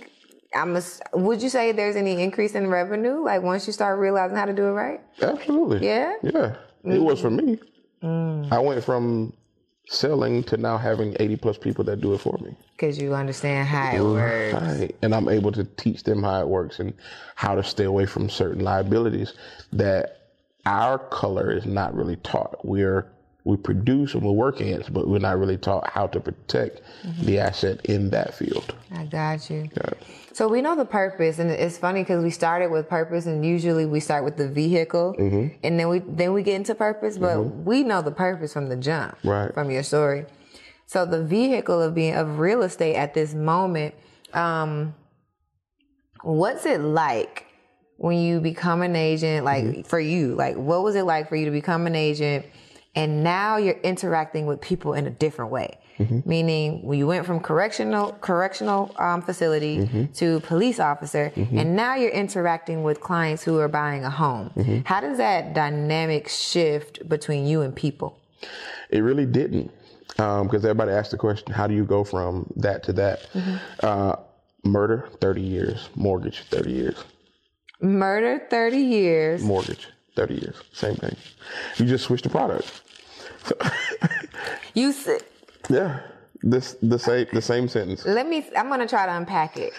[0.53, 0.75] I'm.
[0.75, 0.81] A,
[1.13, 3.23] would you say there's any increase in revenue?
[3.23, 5.01] Like once you start realizing how to do it right?
[5.21, 5.85] Absolutely.
[5.85, 6.13] Yeah?
[6.21, 6.55] Yeah.
[6.83, 7.03] It mm-hmm.
[7.03, 7.59] was for me.
[8.03, 8.51] Mm.
[8.51, 9.33] I went from
[9.89, 12.55] selling to now having 80 plus people that do it for me.
[12.73, 14.53] Because you understand how it works.
[14.53, 14.95] Right.
[15.01, 16.93] And I'm able to teach them how it works and
[17.35, 19.33] how to stay away from certain liabilities
[19.71, 20.31] that
[20.65, 22.63] our color is not really taught.
[22.65, 23.07] We're
[23.47, 26.81] we produce and we work ants, but we're not really taught how to protect
[27.21, 28.75] the asset in that field.
[28.91, 29.69] I got you.
[29.75, 29.91] Yeah.
[30.33, 33.85] So we know the purpose, and it's funny because we started with purpose, and usually
[33.85, 35.55] we start with the vehicle, Mm-hmm.
[35.63, 37.17] and then we then we get into purpose.
[37.17, 39.53] But we know the purpose from the jump, Right.
[39.53, 40.25] From your story.
[40.85, 43.95] So the vehicle of being of real estate at this moment,
[44.33, 44.93] um,
[46.21, 47.45] what's it like
[47.95, 49.45] when you become an agent?
[49.45, 49.81] Like Mm-hmm.
[49.83, 52.45] for you, like what was it like for you to become an agent?
[52.97, 55.77] And now you're interacting with people in a different way.
[55.99, 56.29] Mm-hmm.
[56.29, 60.05] Meaning, when you went from correctional correctional um, facility Mm-hmm.
[60.13, 64.51] to police officer, and now you're interacting with clients who are buying a home.
[64.55, 64.79] Mm-hmm.
[64.85, 68.19] How does that dynamic shift between you and people?
[68.89, 69.71] It really didn't.
[70.07, 73.27] Because everybody asked the question, how do you go from that to that?
[73.81, 74.15] Uh,
[74.63, 75.89] murder, 30 years.
[75.95, 77.03] Mortgage, 30 years.
[77.79, 79.43] Murder, thirty years.
[79.43, 80.55] Mortgage, 30 years.
[80.73, 81.15] Same thing.
[81.77, 82.81] You just switch the product.
[84.73, 85.23] You said.
[85.69, 86.01] Yeah.
[86.43, 88.05] This the same the same sentence.
[88.05, 88.45] Let me.
[88.55, 89.73] I'm gonna try to unpack it,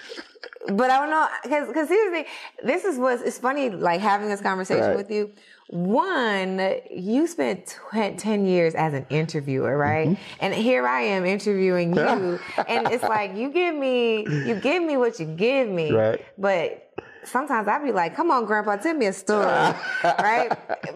[0.73, 2.25] but I don't know because because here's the thing.
[2.65, 4.97] This is what's it's funny like having this conversation Right.
[4.97, 5.31] with you.
[5.69, 6.61] One,
[6.91, 10.09] you spent ten years as an interviewer, right?
[10.09, 10.23] Mm-hmm.
[10.41, 14.97] And here I am interviewing you, and it's like you give me you give me
[14.97, 16.25] what you give me, Right.
[16.37, 16.88] But
[17.25, 19.45] sometimes I'd be like, "Come on, Grandpa, tell me a story,"
[20.05, 20.49] right?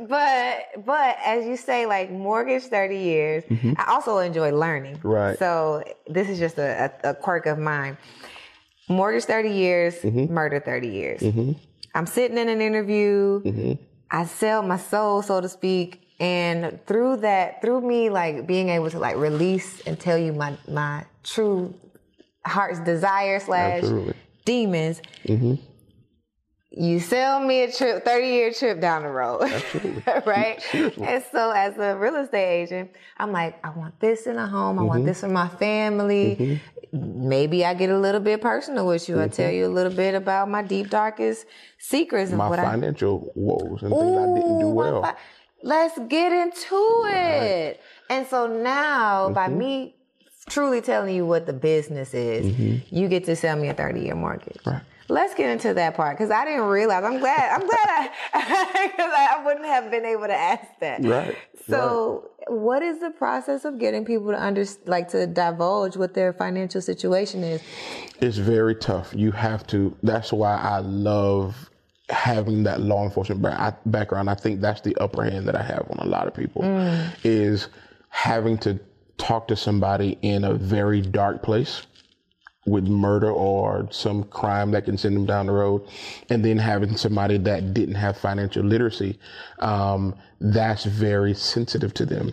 [0.08, 3.44] But but as you say, like mortgage thirty years.
[3.76, 5.08] I also enjoy learning, Mm-hmm.
[5.08, 5.38] Right.
[5.38, 7.96] So this is just a, a, a quirk of mine.
[8.88, 10.32] Mortgage thirty years, Mm-hmm.
[10.32, 11.22] murder thirty years.
[11.94, 13.42] I'm sitting in an interview.
[13.42, 13.72] Mm-hmm.
[14.10, 16.00] I sell my soul, so to speak.
[16.20, 20.56] And through that, through me like being able to like release and tell you my
[20.68, 21.74] my true
[22.44, 24.14] heart's desire slash Absolutely.
[24.44, 25.54] demons, Mm-hmm.
[26.74, 29.42] You sell me a trip, 30 year trip down the road.
[30.26, 30.62] right?
[30.72, 34.78] And so as a real estate agent, I'm like, I want this in a home.
[34.78, 34.88] I Mm-hmm.
[34.88, 36.60] want this for my family.
[36.92, 39.20] Maybe I get a little bit personal with you.
[39.20, 41.46] I tell you a little bit about my deep, darkest
[41.78, 42.38] secrets Mm-hmm.
[42.38, 45.02] My what I financial woes and things I didn't do well.
[45.02, 45.16] fi-
[45.62, 47.80] Let's get into it.
[48.10, 49.58] And so now, by Mm-hmm.
[49.58, 49.96] me
[50.48, 52.58] truly telling you what the business is,
[52.90, 54.56] you get to sell me a 30 year mortgage.
[54.56, 54.70] Mm-hmm.
[54.70, 54.82] Right.
[55.12, 57.04] Let's get into that part because I didn't realize.
[57.04, 57.52] I'm glad.
[57.52, 61.04] I'm glad I because I wouldn't have been able to ask that.
[61.04, 61.36] Right,
[61.68, 66.32] So, what is the process of getting people to under like to divulge what their
[66.32, 67.60] financial situation is?
[68.22, 69.12] It's very tough.
[69.14, 69.94] You have to.
[70.02, 71.68] That's why I love
[72.08, 73.42] having that law enforcement
[73.84, 74.30] background.
[74.30, 77.10] I think that's the upper hand that I have on a lot of people mm.
[77.22, 77.68] is
[78.08, 78.80] having to
[79.18, 81.82] talk to somebody in a very dark place
[82.66, 85.82] with murder or some crime that can send them down the road,
[86.30, 89.18] and then having somebody that didn't have financial literacy,
[89.58, 92.32] um, that's very sensitive to them,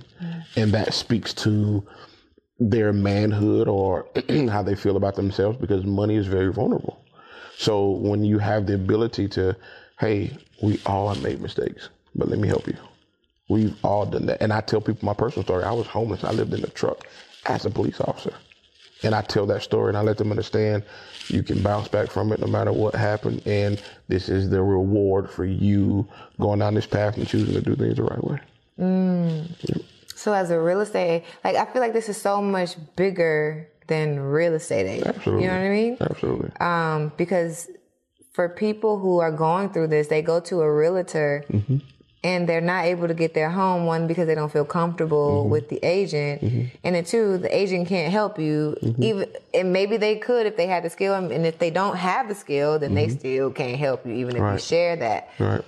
[0.55, 1.84] and that speaks to
[2.59, 4.05] their manhood or
[4.49, 7.03] how they feel about themselves because money is very vulnerable.
[7.57, 9.55] So when you have the ability to,
[9.99, 12.77] hey, we all have made mistakes, but let me help you.
[13.49, 14.41] We've all done that.
[14.41, 15.63] And I tell people my personal story.
[15.63, 16.23] I was homeless.
[16.23, 17.07] I lived in a truck
[17.47, 18.34] as a police officer.
[19.04, 20.84] And I tell that story and I let them understand
[21.28, 23.41] you can bounce back from it no matter what happened.
[23.45, 26.08] And this is the reward for you
[26.39, 28.39] going down this path and choosing to do things the right way.
[28.80, 29.84] Mm.
[30.16, 34.20] So, as a real estate, like I feel like this is so much bigger than
[34.20, 35.16] real estate agent.
[35.16, 35.43] Absolutely.
[35.43, 35.97] You know what I mean?
[36.02, 36.52] Absolutely.
[36.60, 37.70] um, because
[38.34, 41.43] for people who are going through this, they go to a realtor
[42.24, 45.51] and they're not able to get their home one because they don't feel comfortable Mm-hmm.
[45.51, 46.41] with the agent
[46.84, 49.03] and then two the agent can't help you Mm-hmm.
[49.03, 52.28] even and maybe they could if they had the skill and if they don't have
[52.28, 54.57] the skill then they still can't help you even if you Mm-hmm.
[54.57, 55.63] Share that Right.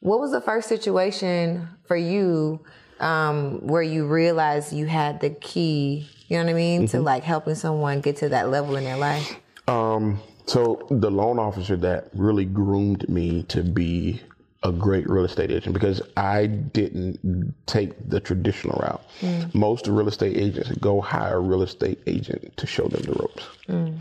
[0.00, 2.60] what was the first situation for you
[3.00, 6.96] um, where you realized you had the key you know what i mean Mm-hmm.
[6.96, 9.36] to like helping someone get to that level in their life
[9.68, 14.20] Um, so the loan officer that really groomed me to be
[14.64, 19.02] a great real estate agent because I didn't take the traditional route.
[19.20, 19.54] Mm.
[19.54, 23.44] Most real estate agents go hire a real estate agent to show them the ropes.
[23.68, 24.00] Mm.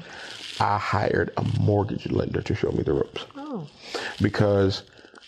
[0.60, 3.68] I hired a mortgage lender to show me the ropes oh.
[4.22, 4.84] because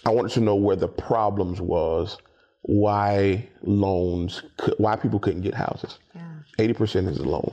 [0.05, 2.17] I wanted to know where the problems was,
[2.61, 5.97] why loans, could, why people couldn't get houses.
[6.59, 7.51] Eighty percent is the loan.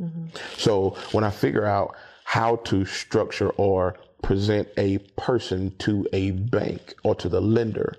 [0.00, 0.26] Mm-hmm.
[0.56, 1.94] So when I figure out
[2.24, 7.94] how to structure or present a person to a bank or to the lender,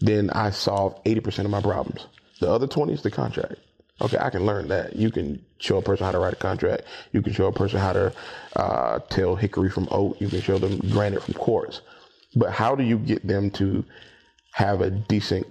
[0.00, 2.06] then I solve 80% of my problems.
[2.40, 3.54] The other 20 is the contract.
[4.00, 4.96] Okay, I can learn that.
[4.96, 6.84] You can show a person how to write a contract.
[7.12, 8.12] You can show a person how to
[8.56, 10.20] uh, tell hickory from oak.
[10.20, 11.82] You can show them granite from quartz.
[12.34, 13.84] But how do you get them to
[14.52, 15.46] have a decent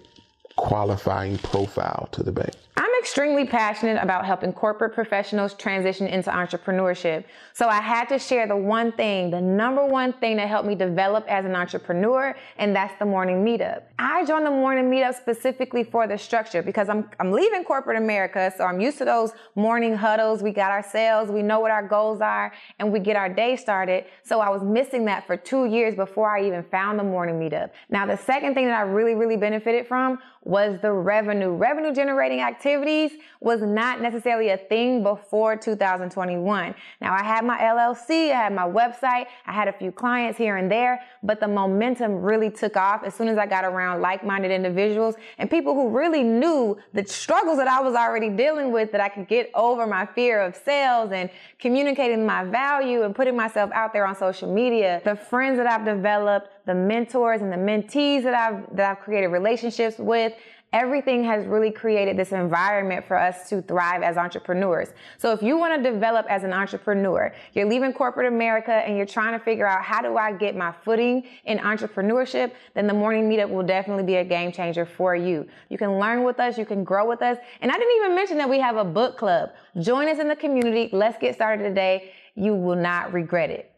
[0.55, 2.53] qualifying profile to the bank?
[2.75, 7.23] I'm extremely passionate about helping corporate professionals transition into entrepreneurship.
[7.53, 10.75] So I had to share the one thing, the number one thing that helped me
[10.75, 13.83] develop as an entrepreneur, and that's the morning meetup.
[13.97, 18.53] I joined the morning meetup specifically for the structure because I'm, I'm leaving corporate America,
[18.55, 20.43] so I'm used to those morning huddles.
[20.43, 23.55] We got our sales, we know what our goals are, and we get our day
[23.55, 24.05] started.
[24.23, 27.71] So I was missing that for two years before I even found the morning meetup.
[27.89, 31.51] Now, the second thing that I really, really benefited from was the revenue.
[31.51, 33.11] Revenue generating activities
[33.41, 36.75] was not necessarily a thing before 2021.
[37.01, 40.57] Now I had my LLC, I had my website, I had a few clients here
[40.57, 44.51] and there, but the momentum really took off as soon as I got around like-minded
[44.51, 49.01] individuals and people who really knew the struggles that I was already dealing with that
[49.01, 51.29] I could get over my fear of sales and
[51.59, 55.01] communicating my value and putting myself out there on social media.
[55.03, 59.29] The friends that I've developed, the mentors and the mentees that I've that I've created
[59.29, 60.33] relationships with,
[60.71, 64.89] everything has really created this environment for us to thrive as entrepreneurs.
[65.17, 69.07] So if you want to develop as an entrepreneur, you're leaving corporate America and you're
[69.07, 73.27] trying to figure out how do I get my footing in entrepreneurship, then the morning
[73.27, 75.47] meetup will definitely be a game changer for you.
[75.69, 77.39] You can learn with us, you can grow with us.
[77.61, 79.49] And I didn't even mention that we have a book club.
[79.81, 80.89] Join us in the community.
[80.93, 82.11] Let's get started today.
[82.35, 83.71] You will not regret it.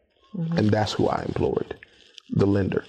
[0.58, 1.78] and that's who I employed,
[2.32, 2.86] the lender.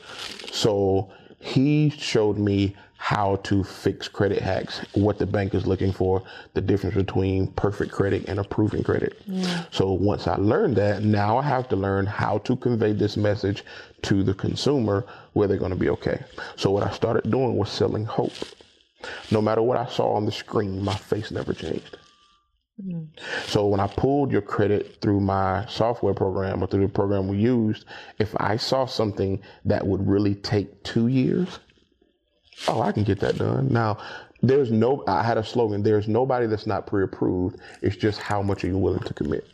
[0.51, 6.22] So he showed me how to fix credit hacks, what the bank is looking for,
[6.55, 9.20] the difference between perfect credit and approving credit.
[9.72, 13.64] So once I learned that, now I have to learn how to convey this message
[14.03, 16.22] to the consumer where they're going to be okay.
[16.55, 18.34] So what I started doing was selling hope.
[19.32, 21.99] No matter what I saw on the screen, my face never changed.
[22.80, 23.08] Mm.
[23.46, 27.38] So when I pulled your credit through my software program or through the program we
[27.38, 27.84] used,
[28.18, 31.58] if I saw something that would really take two years,
[32.68, 33.72] oh, I can get that done.
[33.72, 33.98] Now,
[34.42, 37.60] there's no, I had a slogan, there's nobody that's not pre-approved.
[37.82, 39.46] It's just how much are you willing to commit?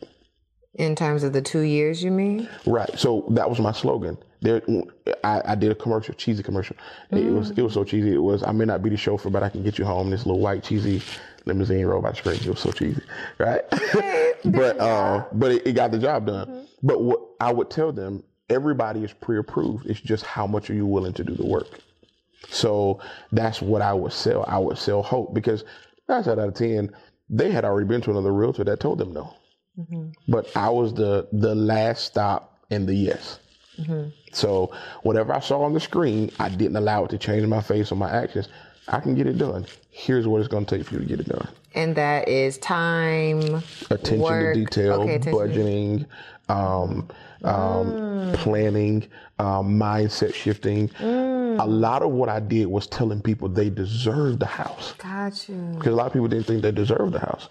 [0.79, 2.99] in terms of the two years you mean Right.
[2.99, 4.17] So that was my slogan.
[4.41, 4.63] There,
[5.25, 6.77] I, I did a commercial, cheesy commercial.
[7.11, 7.59] It was mm.
[7.59, 8.15] it was so cheesy.
[8.15, 10.11] It was I may not be the chauffeur, but I can get you home.
[10.11, 11.03] This little white cheesy
[11.49, 12.37] limousine rolled by the screen.
[12.37, 13.03] It was so cheesy,
[13.39, 13.63] right?
[14.47, 16.69] but uh, but it, it got the job done.
[16.83, 19.87] But what I would tell them, everybody is pre-approved.
[19.87, 21.81] It's just how much are you willing to do the work.
[22.49, 23.01] So
[23.33, 24.45] that's what I would sell.
[24.49, 25.65] I would sell hope because
[26.09, 26.91] nine out of ten,
[27.31, 29.35] they had already been to another realtor that told them no.
[30.29, 33.41] But I was the the last stop and the yes.
[34.33, 34.73] So
[35.03, 37.97] whatever I saw on the screen, I didn't allow it to change my face or
[37.97, 38.49] my actions.
[38.89, 39.67] I can get it done.
[39.91, 41.49] Here's what it's going to take for you to get it done.
[41.75, 44.55] and that is time Attention work.
[44.55, 46.07] to detail, Okay, attention budgeting,
[46.49, 47.09] um,
[47.45, 49.07] um, planning,
[49.39, 50.91] um, mindset shifting.
[51.01, 55.57] A lot of what I did was telling people they deserve the house got you
[55.77, 57.49] because a lot of people didn't think they deserved the house.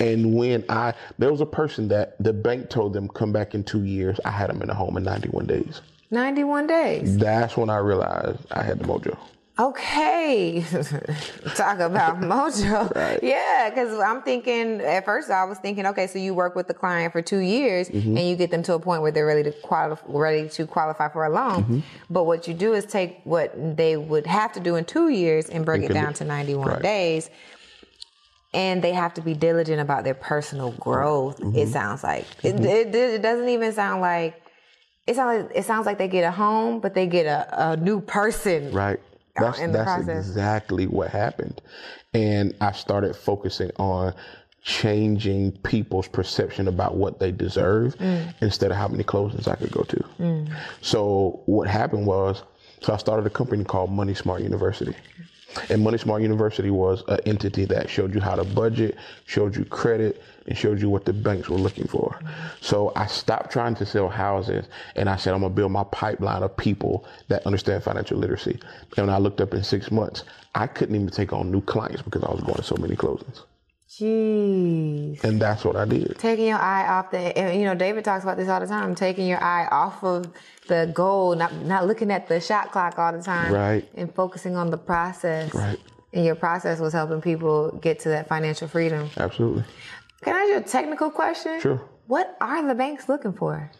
[0.00, 3.62] And when I, there was a person that the bank told them come back in
[3.62, 5.82] two years, I had them in a home in 91 days.
[6.10, 9.16] 91 days That's when I realized I had the mojo.
[9.62, 10.64] Okay,
[11.54, 13.20] talk about mojo.
[13.22, 16.74] Yeah, because I'm thinking at first I was thinking, okay, so you work with the
[16.74, 18.16] client for two years Mm-hmm.
[18.16, 21.08] and you get them to a point where they're ready to qualify, ready to qualify
[21.08, 21.62] for a loan.
[21.62, 21.78] Mm-hmm.
[22.10, 25.48] But what you do is take what they would have to do in two years
[25.48, 26.82] and break it down do- to 91 right.
[26.82, 27.30] days.
[28.54, 31.38] And they have to be diligent about their personal growth.
[31.40, 31.56] Mm-hmm.
[31.58, 34.42] It sounds like it, it, it doesn't even sound like
[35.06, 37.76] it sounds like it sounds like they get a home, but they get a, a
[37.76, 39.00] new person Right.
[39.36, 40.26] That's in the that's process.
[40.28, 41.60] exactly what happened,
[42.14, 44.14] and I started focusing on
[44.62, 48.32] changing people's perception about what they deserve Mm.
[48.42, 50.46] instead of how many closings I could go to.
[50.82, 52.42] So what happened was,
[52.80, 54.94] so I started a company called Money Smart University.
[55.68, 59.64] And Money Smart University was an entity that showed you how to budget, showed you
[59.64, 62.18] credit, and showed you what the banks were looking for.
[62.60, 64.66] So I stopped trying to sell houses
[64.96, 68.58] and I said, I'm gonna build my pipeline of people that understand financial literacy.
[68.96, 70.24] And when I looked up in six months,
[70.54, 73.42] I couldn't even take on new clients because I was going to so many closings.
[73.88, 75.22] Jeez.
[75.22, 76.18] And that's what I did.
[76.18, 78.94] Taking your eye off the, and, you know, David talks about this all the time.
[78.94, 80.32] Taking your eye off of
[80.66, 83.86] the goal, not not looking at the shot clock all the time, Right.
[83.94, 85.52] And focusing on the process.
[85.54, 85.78] Right.
[86.14, 89.10] And your process was helping people get to that financial freedom.
[89.16, 89.64] Absolutely.
[90.22, 91.60] Can I ask you a technical question?
[91.60, 91.80] Sure.
[92.06, 93.70] What are the banks looking for?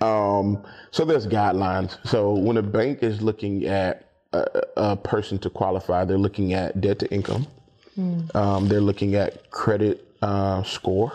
[0.00, 1.98] Um, so there's guidelines.
[2.06, 6.80] So when a bank is looking at a, a person to qualify, they're looking at
[6.80, 7.46] debt to income.
[8.34, 11.12] Um, they're looking at credit uh, score,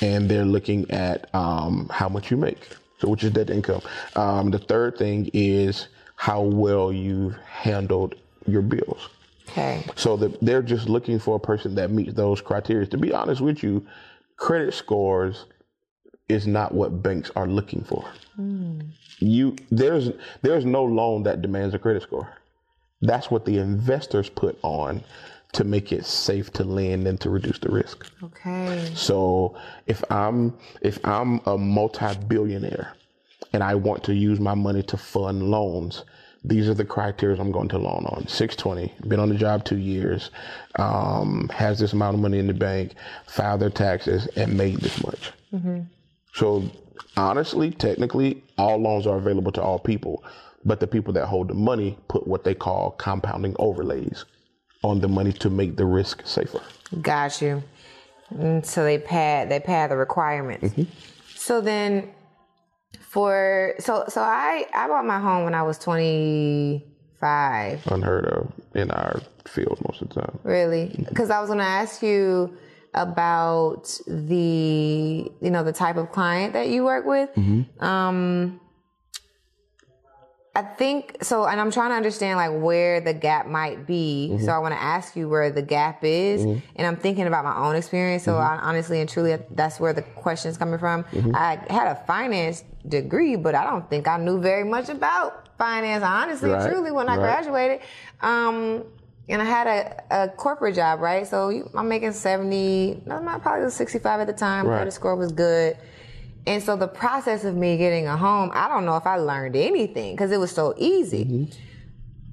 [0.00, 2.68] and they're looking at um, how much you make.
[3.00, 3.82] So which is debt to income.
[4.16, 8.14] Um, the third thing is how well you've handled
[8.46, 9.10] your bills.
[9.50, 9.84] Okay.
[9.96, 12.86] So the, they're just looking for a person that meets those criteria.
[12.86, 13.86] To be honest with you,
[14.36, 15.46] credit scores
[16.28, 18.04] is not what banks are looking for.
[18.36, 18.80] Hmm.
[19.18, 20.10] You there's
[20.42, 22.32] there's no loan that demands a credit score.
[23.02, 25.02] That's what the investors put on
[25.52, 28.06] to make it safe to lend and to reduce the risk.
[28.22, 28.90] Okay.
[28.94, 32.94] So if I'm if I'm a multi-billionaire
[33.52, 36.04] and I want to use my money to fund loans,
[36.44, 38.26] these are the criteria I'm going to loan on.
[38.26, 40.30] 620, been on the job two years,
[40.78, 42.94] um, has this amount of money in the bank,
[43.26, 45.32] filed their taxes, and made this much.
[46.32, 46.64] So
[47.16, 50.24] honestly, technically, all loans are available to all people,
[50.64, 54.24] but the people that hold the money put what they call compounding overlays
[54.82, 56.60] on the money to make the risk safer.
[57.02, 57.62] Got you.
[58.34, 60.74] Mm, So they pad they pad the requirements.
[61.34, 62.10] So then
[63.10, 67.86] for so so I I bought my home when I was 25.
[67.86, 70.38] unheard of in our field most of the time.
[70.44, 70.86] Really?
[70.86, 71.16] Mm-hmm.
[71.16, 72.56] Cuz I was going to ask you
[72.94, 77.34] about the you know the type of client that you work with.
[77.34, 77.84] Mm-hmm.
[77.84, 78.60] Um
[80.54, 84.30] I think so, and I'm trying to understand like where the gap might be.
[84.32, 84.44] Mm-hmm.
[84.44, 87.56] So I want to ask you where the gap is, and I'm thinking about my
[87.56, 88.24] own experience.
[88.24, 91.04] So I, honestly and truly, that's where the question's coming from.
[91.34, 96.02] I had a finance degree, but I don't think I knew very much about finance.
[96.02, 97.22] Honestly, Right, truly, when I right.
[97.22, 97.80] graduated,
[98.20, 98.84] um,
[99.28, 101.26] and I had a, a corporate job, right?
[101.26, 104.66] So you, I'm making 70, no, probably was 65 at the time.
[104.66, 104.78] Right.
[104.78, 105.76] Credit score was good.
[106.46, 109.56] And so the process of me getting a home, I don't know if I learned
[109.56, 111.50] anything because it was so easy.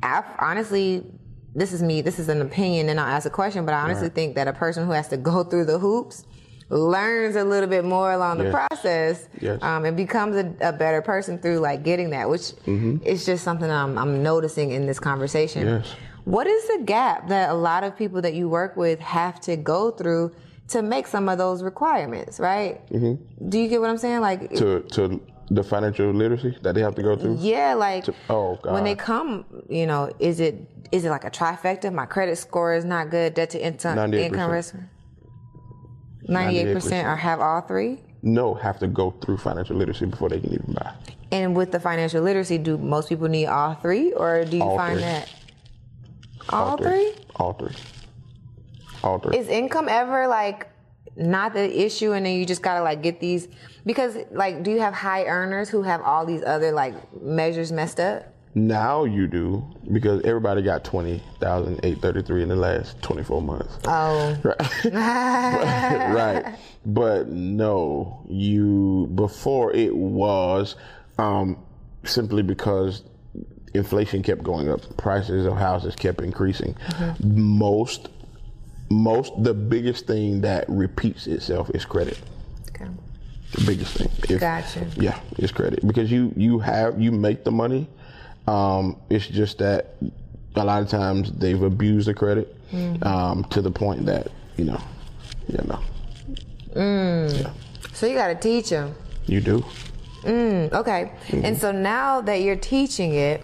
[0.02, 1.06] I honestly,
[1.54, 4.10] this is me, this is an opinion, and I'll ask a question, but I honestly
[4.10, 6.26] think that a person who has to go through the hoops
[6.70, 9.62] learns a little bit more along the process Yes.
[9.62, 13.70] um, and becomes a, a better person through like getting that, which is just something
[13.70, 15.66] I'm, I'm noticing in this conversation.
[15.68, 15.94] Yes.
[16.26, 19.56] What is the gap that a lot of people that you work with have to
[19.56, 20.34] go through
[20.70, 22.86] to make some of those requirements, right?
[22.90, 23.48] Mm-hmm.
[23.50, 24.20] Do you get what I'm saying?
[24.20, 27.38] Like, To to the financial literacy that they have to go through.
[27.40, 30.56] yeah, like oh, when they come, you know, is it
[30.92, 31.94] is it like a trifecta?
[31.94, 33.34] My credit score is not good.
[33.34, 34.20] Debt to income 98%.
[34.20, 34.76] income risk.
[36.28, 38.00] Ninety-eight percent, or have all three.
[38.22, 40.94] No, have to go through financial literacy before they can even buy.
[41.32, 44.78] And with the financial literacy, do most people need all three, or do you All
[44.78, 45.02] find three.
[45.04, 45.34] that
[46.50, 47.14] all, three?
[47.36, 47.76] All three.
[49.04, 49.38] All three.
[49.38, 50.68] Is income ever like
[51.16, 53.48] not the issue, and then you just gotta like get these
[53.86, 58.00] because like, do you have high earners who have all these other like measures messed
[58.00, 58.34] up?
[58.56, 63.24] Now you do because everybody got twenty thousand eight thirty three in the last twenty
[63.24, 63.78] four months.
[63.86, 64.86] Oh, Right.
[64.94, 66.56] right.
[66.86, 70.76] But no, you before it was
[71.20, 71.58] um,
[72.04, 73.04] simply because
[73.74, 76.76] inflation kept going up, prices of houses kept increasing.
[77.24, 78.10] Most
[78.90, 82.18] most the biggest thing that repeats itself is credit.
[82.70, 82.90] okay.
[83.54, 84.10] The biggest thing.
[84.30, 84.88] If- Gotcha.
[84.96, 87.90] Yeah, it's credit because you you have you make the money.
[88.48, 89.96] Um, it's just that
[90.56, 92.56] a lot of times they've abused the credit
[93.04, 94.82] um, to the point that you know,
[95.48, 95.80] you know,
[97.94, 98.96] So you gotta teach them.
[99.26, 99.64] you do.
[100.26, 101.12] Okay.
[101.32, 103.44] And so now that you're teaching it,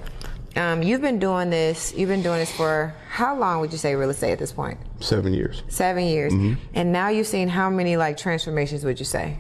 [0.56, 1.94] um, you've been doing this.
[1.96, 4.78] You've been doing this for how long would you say real estate at this point?
[5.00, 5.64] Seven years.
[5.70, 6.34] Seven years.
[6.74, 9.38] And now you've seen how many like transformations would you say?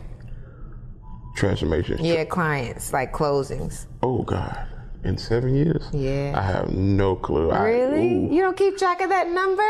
[1.35, 2.02] Transformations.
[2.02, 3.85] Yeah, clients like closings.
[4.02, 4.68] Oh God.
[5.04, 5.88] In seven years?
[5.92, 6.34] Yeah.
[6.36, 7.52] I have no clue.
[7.52, 8.08] Really?
[8.08, 8.34] ooh.
[8.34, 9.64] you don't keep track of that number?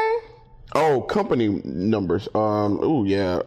[0.76, 2.28] oh, company numbers.
[2.34, 2.80] Um.
[2.82, 3.42] Oh yeah.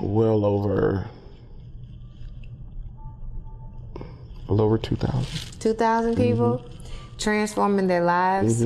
[0.00, 1.06] Well over.
[4.48, 5.60] Well over two thousand.
[5.60, 6.62] 2,000 people
[7.16, 8.62] transforming their lives.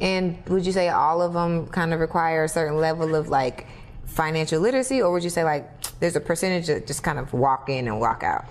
[0.00, 3.66] And would you say all of them kind of require a certain level of like
[4.04, 7.70] financial literacy, or would you say like there's a percentage that just kind of walk
[7.70, 8.44] in and walk out?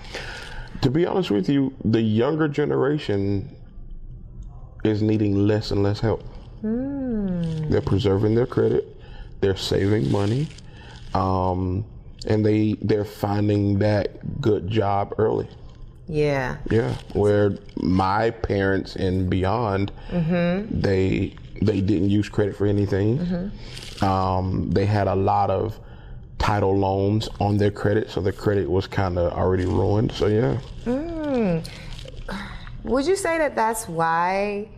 [0.86, 3.50] To be honest with you, the younger generation
[4.84, 6.24] is needing less and less help.
[6.62, 8.96] They're preserving their credit,
[9.42, 10.48] they're saving money,
[11.16, 11.86] um,
[12.28, 15.48] and they they're finding that good job early.
[16.08, 16.58] Yeah.
[16.70, 19.92] Yeah, where my parents and beyond,
[20.70, 21.34] they
[21.64, 23.52] they didn't use credit for anything.
[24.04, 25.80] Um, they had a lot of
[26.46, 30.12] title loans on their credit, so their credit was kind of already ruined.
[30.12, 31.68] So yeah, mm.
[32.84, 34.70] Would you say that that's why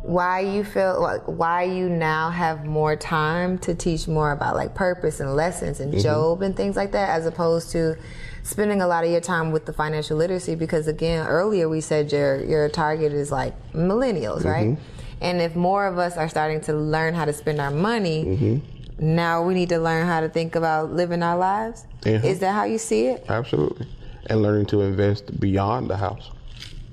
[0.00, 4.74] why you feel like why you now have more time to teach more about like
[4.74, 6.02] purpose and lessons and mm-hmm.
[6.02, 7.96] Job and things like that as opposed to
[8.42, 10.54] spending a lot of your time with the financial literacy?
[10.54, 14.68] Because again earlier we said your your target is like millennials, right?
[14.68, 15.20] Mm-hmm.
[15.20, 18.73] And if more of us are starting to learn how to spend our money, mm-hmm.
[18.98, 21.86] Now we need to learn how to think about living our lives.
[22.04, 22.22] Yeah.
[22.22, 23.24] Is that how you see it?
[23.28, 23.86] absolutely,
[24.26, 26.30] and learning to invest beyond the house.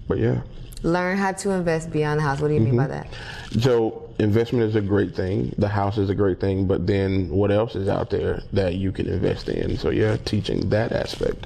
[0.07, 0.41] But yeah,
[0.83, 2.41] Learn how to invest beyond the house.
[2.41, 3.07] What do you mean by that?
[3.59, 5.53] so investment is a great thing.
[5.59, 8.91] The house is a great thing, but then what else is out there that you
[8.91, 9.77] can invest in?
[9.77, 11.45] So yeah, teaching that aspect.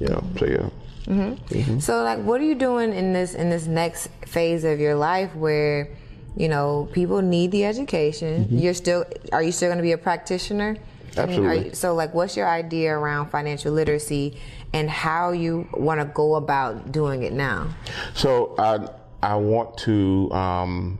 [0.00, 0.70] You know, so yeah.
[1.06, 1.82] Mhm.
[1.82, 5.34] So like what are you doing in this in this next phase of your life
[5.34, 5.90] where
[6.36, 9.98] you know people need the education you're still are you still going to be a
[9.98, 10.76] practitioner
[11.16, 11.68] I mean, are Absolutely.
[11.68, 14.38] you- so like what's your idea around financial literacy
[14.72, 17.68] and how you want to go about doing it now
[18.14, 18.88] So I
[19.22, 20.98] I want to um,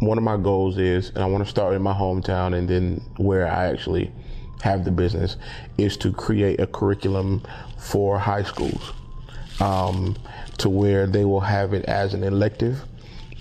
[0.00, 3.00] one of my goals is, and I want to start in my hometown, and then
[3.16, 4.12] where I actually
[4.62, 5.36] have the business
[5.78, 7.42] is to create a curriculum
[7.78, 8.92] for high schools,
[9.60, 10.16] um,
[10.58, 12.82] to where they will have it as an elective.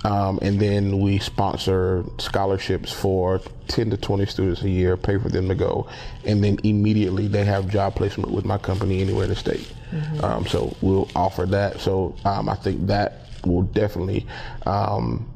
[0.03, 3.39] Um, and then we sponsor scholarships for
[3.69, 5.87] 10 to 20 students a year, pay for them to go.
[6.25, 9.71] And then immediately they have job placement with my company anywhere in the state.
[10.23, 11.79] Um, so we'll offer that.
[11.79, 14.25] So um, I think that will definitely
[14.65, 15.31] um,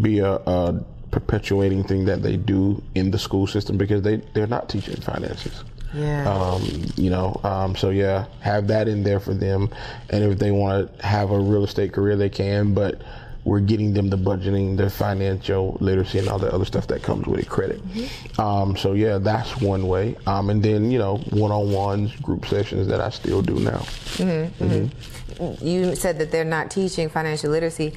[0.00, 4.46] be a, a perpetuating thing that they do in the school system because they, they're
[4.46, 5.64] not teaching finances.
[5.94, 6.62] yeah Um,
[6.96, 9.70] you know, um, so yeah, have that in there for them.
[10.10, 13.02] And if they want to have a real estate career, they can, but
[13.46, 17.28] we're getting them the budgeting, the financial literacy, and all the other stuff that comes
[17.28, 17.80] with it, credit.
[18.40, 20.16] Um, so yeah, that's one way.
[20.26, 23.78] Um, and then, you know, one on ones, group sessions that I still do now.
[24.18, 24.90] Mm
[25.38, 25.64] hmm.
[25.64, 27.92] you said that they're not teaching financial literacy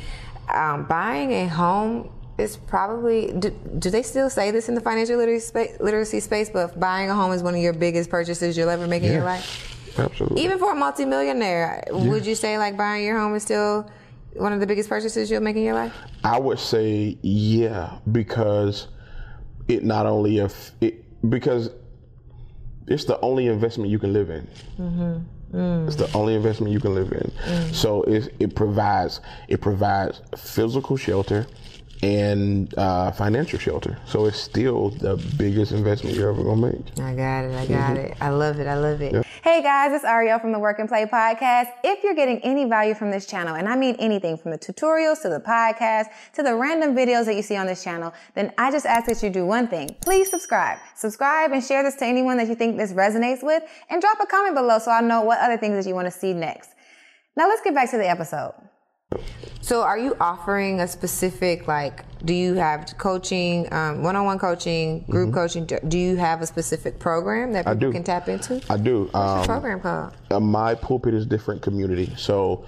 [0.49, 3.49] um, buying a home is probably do,
[3.79, 7.09] do they still say this in the financial literacy space, literacy space but if buying
[7.09, 10.43] a home is one of your biggest purchases you'll ever make in your life Absolutely.
[10.43, 13.89] Even for a multimillionaire, would you say like buying your home is still
[14.33, 15.93] one of the biggest purchases you'll make in your life?
[16.23, 18.87] I would say yeah, because
[19.67, 21.71] it not only if it because
[22.87, 24.47] it's the only investment you can live in.
[24.79, 25.57] Mm-hmm.
[25.57, 25.87] Mm.
[25.87, 27.31] It's the only investment you can live in.
[27.45, 27.73] Mm.
[27.73, 31.47] So it it provides it provides physical shelter
[32.01, 33.97] and uh, financial shelter.
[34.05, 36.99] So it's still the biggest investment you're ever gonna make.
[36.99, 37.55] I got it.
[37.55, 38.17] I got it.
[38.21, 38.67] I love it.
[38.67, 39.25] I love it.
[39.43, 41.67] Hey guys, it's Ariel from the Work N' Play podcast.
[41.83, 45.21] If you're getting any value from this channel, and I mean anything from the tutorials
[45.23, 48.71] to the podcast to the random videos that you see on this channel, then I
[48.71, 49.95] just ask that you do one thing.
[50.01, 50.79] Please subscribe.
[50.95, 54.25] Subscribe and share this to anyone that you think this resonates with and drop a
[54.25, 56.69] comment below so I know what other things that you want to see next.
[57.35, 58.53] Now let's get back to the episode.
[59.69, 62.03] So, are you offering a specific like?
[62.25, 65.65] Do you have coaching, um, one-on-one coaching, group coaching?
[65.65, 68.59] Do- you have a specific program that people can tap into?
[68.67, 69.01] I do.
[69.11, 70.13] What's Um, your program called?
[70.31, 72.11] uh, my pulpit is different community.
[72.17, 72.65] So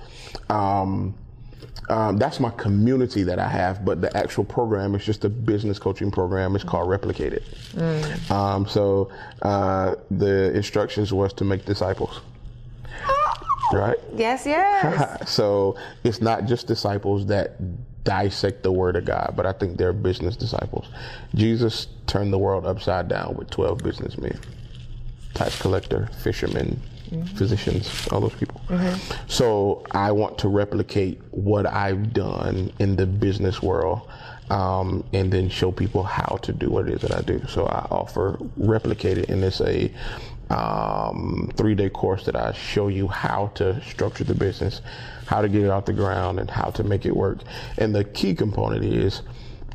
[0.52, 1.16] um,
[1.90, 5.80] um, that's my community that I have, but the actual program is just a business
[5.80, 6.56] coaching program.
[6.56, 7.42] It's called Replicated.
[8.30, 9.10] Um, so
[9.42, 12.22] uh, the instructions was to make disciples.
[13.72, 13.98] Right?
[14.16, 15.30] Yes, yes.
[15.30, 17.56] So it's not just disciples that
[18.04, 20.88] dissect the word of God, but I think they're business disciples.
[21.36, 24.40] Jesus turned the world upside down with 12 businessmen
[25.34, 26.80] tax collector, fishermen,
[27.36, 28.62] physicians, all those people.
[29.28, 34.10] So I want to replicate what I've done in the business world
[34.50, 37.42] um, and then show people how to do what it is that I do.
[37.48, 39.92] So I offer Replicate It, and it's a
[40.52, 44.82] um, three day course that I show you how to structure the business,
[45.26, 47.40] how to get it off the ground, and how to make it work.
[47.78, 49.22] And the key component is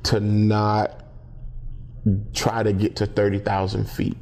[0.05, 1.05] to not
[2.35, 4.17] try to get to 30,000 feet,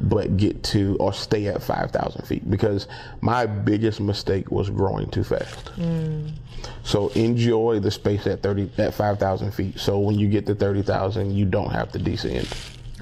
[0.00, 2.86] but get to or stay at 5,000 feet because
[3.20, 5.72] my biggest mistake was growing too fast.
[6.84, 9.78] So enjoy the space at 30 at 5,000 feet.
[9.78, 12.48] So when you get to 30,000, you don't have to descend.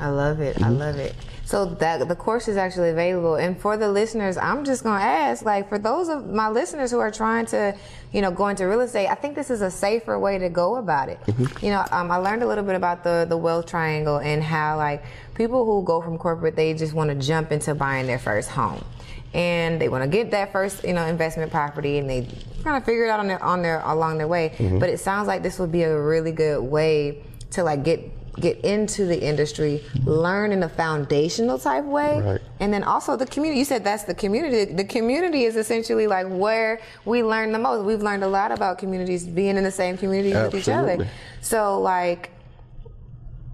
[0.01, 0.63] I love it.
[0.63, 1.15] I love it.
[1.45, 5.45] So that the course is actually available, and for the listeners, I'm just gonna ask,
[5.45, 7.75] like, for those of my listeners who are trying to,
[8.13, 10.77] you know, go into real estate, I think this is a safer way to go
[10.77, 11.19] about it.
[11.61, 14.77] You know, um, I learned a little bit about the the wealth triangle and how
[14.77, 15.03] like
[15.35, 18.85] people who go from corporate, they just want to jump into buying their first home,
[19.35, 22.29] and they want to get that first, you know, investment property, and they
[22.63, 24.55] kind of figure it out on their on their along their way.
[24.79, 28.01] But it sounds like this would be a really good way to like get
[28.39, 32.41] get into the industry, learn in a foundational type way, Right.
[32.61, 33.59] and then also the community.
[33.59, 34.73] You said that's the community.
[34.73, 37.85] The community is essentially like where we learn the most.
[37.85, 41.07] We've learned a lot about communities being in the same community with each other.
[41.41, 42.31] So like.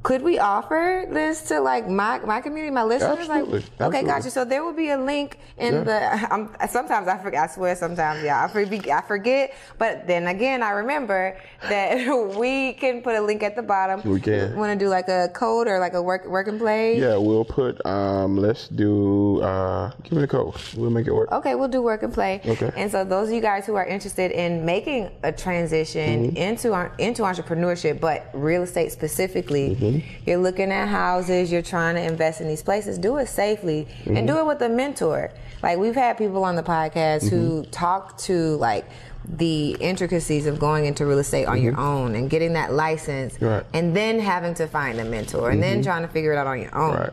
[0.07, 3.19] Could we offer this to like my my community, my listeners?
[3.29, 3.59] Absolutely.
[3.59, 4.09] Like, okay, Absolutely.
[4.13, 4.31] gotcha.
[4.31, 5.29] So there will be a link
[5.59, 5.83] in Yeah.
[5.89, 5.99] the.
[6.33, 7.41] I'm, sometimes I forget.
[7.43, 8.87] I swear, sometimes yeah, I forget.
[8.89, 9.45] I forget.
[9.83, 11.37] But then again, I remember
[11.73, 11.91] that
[12.43, 13.99] we can put a link at the bottom.
[14.09, 14.55] We can.
[14.57, 17.01] Want to do like a code or like a work work and play?
[17.01, 17.85] Yeah, we'll put.
[17.85, 19.43] Um, let's do.
[19.43, 20.55] Uh, give me the code.
[20.77, 21.33] We'll make it work.
[21.33, 22.41] Okay, we'll do work and play.
[22.47, 22.71] Okay.
[22.77, 26.37] And so those of you guys who are interested in making a transition Mm-hmm.
[26.49, 26.69] into
[26.99, 29.96] into entrepreneurship, but real estate specifically, Mm-hmm.
[30.27, 34.17] You're looking at houses, you're trying to invest in these places, do it safely Mm-hmm.
[34.17, 35.31] and do it with a mentor.
[35.63, 37.71] Like we've had people on the podcast who Mm-hmm.
[37.71, 38.85] talk to like
[39.29, 43.45] the intricacies of going into real estate on your own and getting that license Mm-hmm.
[43.47, 43.65] Right.
[43.73, 46.61] and then having to find a mentor and then trying to figure it out on
[46.61, 46.95] your own.
[46.97, 47.13] Right.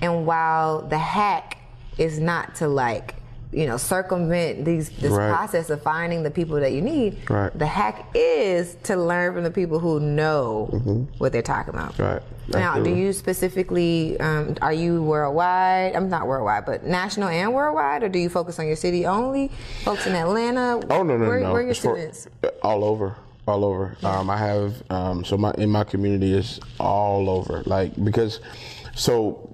[0.00, 1.58] And while the hack
[1.98, 3.14] is not to like,
[3.52, 5.30] you know, circumvent these this Right.
[5.30, 7.56] process of finding the people that you need, Right.
[7.58, 11.92] the hack is to learn from the people who know what they're talking about.
[11.92, 12.02] Mm-hmm.
[12.02, 12.22] Right.
[12.48, 15.94] Now, do you specifically um, are you worldwide?
[15.94, 19.50] I'm not worldwide, but national and worldwide, or do you focus on your city only?
[19.84, 20.80] Folks in Atlanta.
[20.90, 21.52] Oh no no where, no!
[21.52, 22.26] Where are your for- students?
[22.62, 23.16] all over,
[23.46, 23.96] all over.
[24.02, 27.62] Um, I have um, so my in my community is all over.
[27.66, 28.40] Like because
[28.94, 29.51] so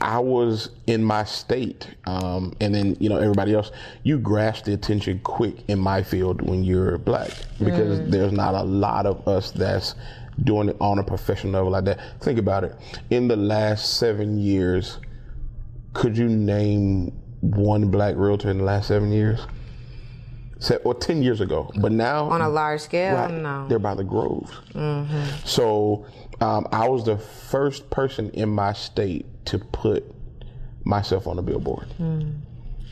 [0.00, 3.70] I was in my state, um, and then you know everybody else.
[4.02, 8.62] You grasp the attention quick in my field when you're black because there's not a
[8.62, 9.94] lot of us that's
[10.44, 11.98] doing it on a professional level like that.
[12.20, 12.76] Think about it.
[13.10, 14.98] In the last seven years,
[15.94, 19.46] could you name one black realtor in the last seven years?
[20.58, 21.70] Se- or 10 years ago.
[21.80, 23.68] But now, On a large scale, right, no.
[23.68, 24.50] they're by the groves.
[25.44, 26.06] So
[26.40, 30.04] um, I was the first person in my state to put
[30.84, 31.86] myself on the billboard.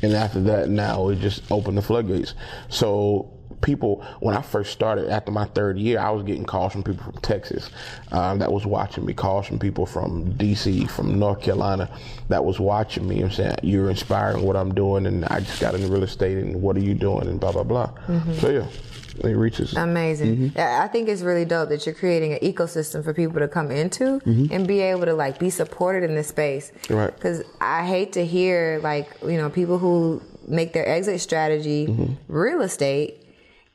[0.02, 2.34] And after that, now it just opened the floodgates.
[2.68, 3.30] So
[3.62, 7.04] people, when I first started, after my third year, I was getting calls from people
[7.04, 7.70] from Texas
[8.12, 11.88] um, that was watching me, calls from people from DC, from North Carolina
[12.28, 15.74] that was watching me and saying, You're inspiring what I'm doing, and I just got
[15.74, 17.90] into real estate, and what are you doing, and blah, blah, blah.
[18.40, 18.66] So, yeah,
[19.22, 19.74] it reaches.
[19.74, 20.50] Amazing.
[20.50, 20.58] Mm-hmm.
[20.58, 24.20] I think it's really dope that you're creating an ecosystem for people to come into
[24.24, 26.72] and be able to like be supported in this space.
[26.84, 26.94] Mm-hmm.
[26.94, 27.14] Right.
[27.14, 32.14] Because I hate to hear like you know people who make their exit strategy Mm-hmm.
[32.28, 33.22] real estate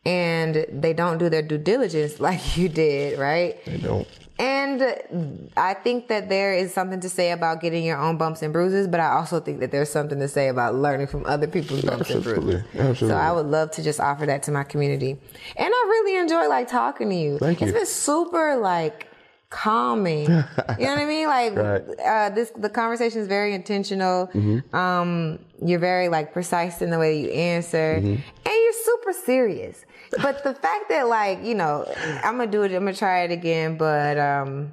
[0.05, 3.63] and they don't do their due diligence like you did, right?
[3.65, 4.07] They don't.
[4.39, 8.53] And I think that there is something to say about getting your own bumps and
[8.53, 11.81] bruises, but I also think that there's something to say about learning from other people's
[11.81, 12.63] bumps and bruises.
[12.73, 12.95] Absolutely.
[13.09, 15.11] So I would love to just offer that to my community.
[15.57, 17.37] And I really enjoy like talking to you.
[17.37, 17.73] Thank It's you.
[17.79, 19.07] been super like
[19.49, 20.21] calming.
[20.27, 20.45] you know
[20.77, 21.27] what I mean?
[21.27, 21.81] Like Right.
[21.85, 21.91] Mm-hmm.
[22.05, 24.29] uh, this, the conversation is very intentional.
[24.73, 28.07] Um, you're very like precise in the way you answer, Mm-hmm.
[28.45, 29.83] and you're super serious.
[30.21, 31.85] But the fact that like you know,
[32.23, 32.71] I'm gonna do it.
[32.73, 33.77] I'm gonna try it again.
[33.77, 34.71] But um,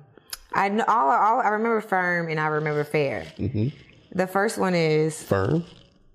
[0.55, 3.27] I know all, all I remember firm and I remember fair.
[3.39, 3.69] Mm-hmm.
[4.19, 5.65] The first one is Firm,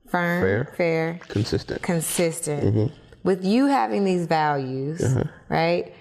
[0.07, 0.73] firm, Fair.
[0.76, 1.81] fair consistent.
[1.84, 2.93] consistent Mm-hmm.
[3.23, 5.23] with you having these values, Uh-huh.
[5.49, 5.93] right?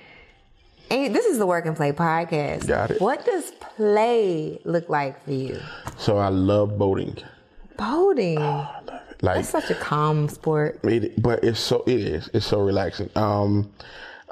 [0.90, 2.66] And this is the Work N' Play podcast.
[2.66, 3.00] Got it.
[3.00, 5.60] What does play look like for you?
[5.98, 7.16] So I love boating.
[7.76, 8.38] Boating.
[9.22, 10.80] Like That's such a calm sport.
[10.84, 12.30] It, but it's so it is.
[12.32, 13.10] It's so relaxing.
[13.16, 13.70] Um,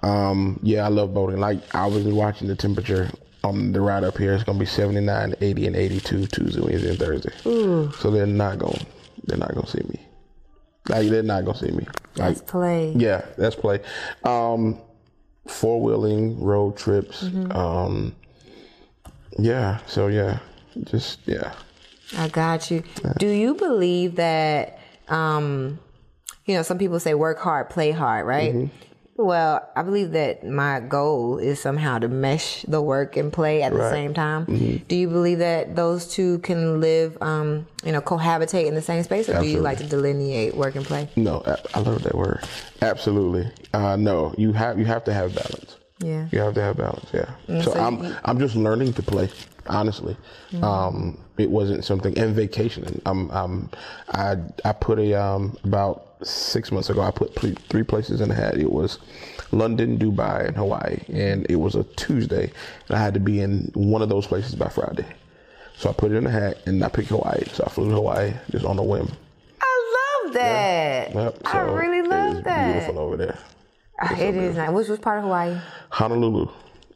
[0.02, 1.40] um, yeah, I love boating.
[1.40, 3.10] Like I was watching the temperature
[3.44, 4.32] on the ride up here.
[4.34, 7.32] It's gonna be 79, 80, and 82 Tuesday, Wednesday, and Thursday.
[7.42, 8.78] So they're not gonna,
[9.24, 10.00] They're not gonna see me.
[10.88, 11.86] Like they're not gonna see me.
[12.16, 12.92] Like Let's play.
[12.96, 13.80] yeah, that's play.
[14.24, 14.80] Um,
[15.46, 17.24] four wheeling road trips.
[17.50, 18.14] Um,
[19.38, 19.78] yeah.
[19.86, 20.38] So yeah,
[20.84, 21.52] just yeah.
[22.16, 22.82] I got you.
[23.18, 24.77] Do you believe that,
[25.10, 25.78] um,
[26.46, 28.54] you know, some people say work hard, play hard, right?
[28.54, 28.74] Mm-hmm.
[29.20, 33.72] Well, I believe that my goal is somehow to mesh the work and play at
[33.72, 34.46] the same time.
[34.46, 34.84] Mm-hmm.
[34.86, 39.02] Do you believe that those two can live, um, you know, cohabitate in the same
[39.02, 41.08] space, or do you like to delineate work and play?
[41.16, 41.42] No,
[41.74, 42.44] I- love that word.
[42.80, 43.50] Absolutely.
[43.74, 45.76] Uh, no, you have you have to have balance.
[45.98, 46.28] Yeah.
[46.30, 47.10] You have to have balance.
[47.12, 47.28] Yeah.
[47.62, 49.28] so, so I'm you- I'm just learning to play.
[49.68, 50.16] Honestly,
[50.62, 52.16] um, it wasn't something.
[52.18, 53.00] And vacationing.
[53.06, 53.70] I'm um,
[54.12, 57.00] I I put a um about six months ago.
[57.02, 58.56] I put three, three places in a hat.
[58.56, 58.98] It was
[59.52, 62.50] London, Dubai, and Hawaii, and it was a Tuesday,
[62.88, 65.06] and I had to be in one of those places by Friday.
[65.76, 67.44] So I put it in a hat, and I picked Hawaii.
[67.52, 69.08] So I flew to Hawaii just on a whim.
[69.60, 71.14] I love that.
[71.14, 71.38] Yep.
[71.44, 72.72] I really love that.
[72.72, 73.38] Beautiful over there.
[74.00, 74.70] Ah, It is nice.
[74.70, 75.56] Which was part of Hawaii?
[75.90, 76.48] Honolulu.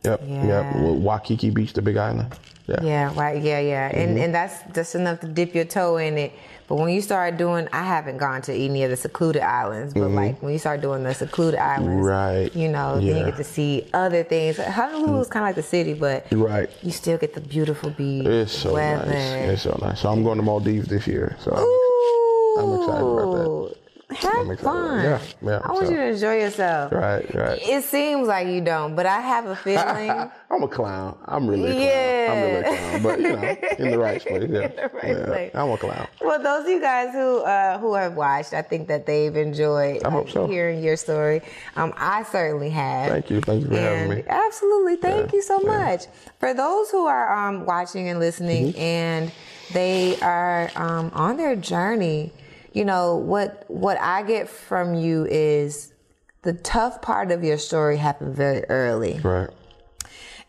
[0.05, 0.21] Yep.
[0.27, 0.47] Yeah.
[0.47, 0.99] Yep.
[0.99, 2.35] Waikiki Beach, the Big Island.
[2.69, 2.79] Yeah.
[2.83, 3.43] Yeah, right.
[3.43, 4.23] Yeah, yeah, and Mm-hmm.
[4.25, 6.33] and that's just enough to dip your toe in it.
[6.69, 10.09] But when you start doing, I haven't gone to any of the secluded islands, but
[10.11, 12.01] like when you start doing the secluded islands, Mm-hmm.
[12.07, 12.55] Right.
[12.57, 14.57] You know, then you get to see other things.
[14.59, 16.71] Honolulu is kind of like the city, but Right.
[16.83, 19.07] you still get the beautiful beach, It's so weather.
[19.07, 19.51] nice.
[19.51, 20.01] It's so nice.
[20.01, 21.37] So I'm going to Maldives this year.
[21.41, 23.33] So I'm, Ooh, I'm excited about
[23.69, 23.77] that.
[24.15, 25.05] Have I'm excited about fun.
[25.05, 26.93] Yeah, yeah, I want so- you to enjoy yourself.
[26.93, 27.59] right, right.
[27.63, 30.11] It seems like you don't, but I have a feeling.
[30.51, 31.17] I'm a clown.
[31.27, 31.87] I'm really a clown.
[31.87, 32.33] Yeah.
[32.33, 33.03] I'm really a clown.
[33.03, 34.43] But you know, in the right place.
[34.51, 34.69] Yeah.
[34.69, 35.25] the right yeah.
[35.27, 35.51] place.
[35.55, 36.07] I'm a clown.
[36.21, 40.03] Well, those of you guys who uh, who have watched, I think that they've enjoyed
[40.05, 40.47] I hope so.
[40.47, 41.43] hearing your story.
[41.77, 43.11] Um, I certainly have.
[43.11, 43.41] Thank you.
[43.41, 44.25] Thank you for having me.
[44.29, 46.05] absolutely, thank you so much.
[46.39, 48.79] For those who are um, watching and listening, Mm-hmm.
[48.81, 49.33] and
[49.73, 52.31] they are um, on their journey,
[52.73, 55.93] you know what what I get from you is
[56.43, 59.21] the tough part of your story happened very early.
[59.21, 59.49] Right.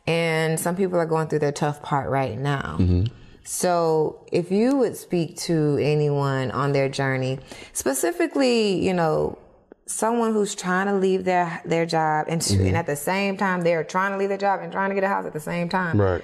[0.05, 2.77] And some people are going through their tough part right now.
[2.79, 3.05] Mm-hmm.
[3.45, 7.39] So, if you would speak to anyone on their journey,
[7.73, 9.37] specifically, you know,
[9.85, 12.65] someone who's trying to leave their their job and, Mm-hmm.
[12.67, 15.03] and at the same time they're trying to leave their job and trying to get
[15.03, 15.99] a house at the same time.
[15.99, 16.23] Right.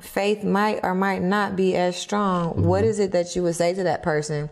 [0.00, 2.64] Faith might or might not be as strong.
[2.64, 2.90] What Mm-hmm.
[2.90, 4.50] is it that you would say to that person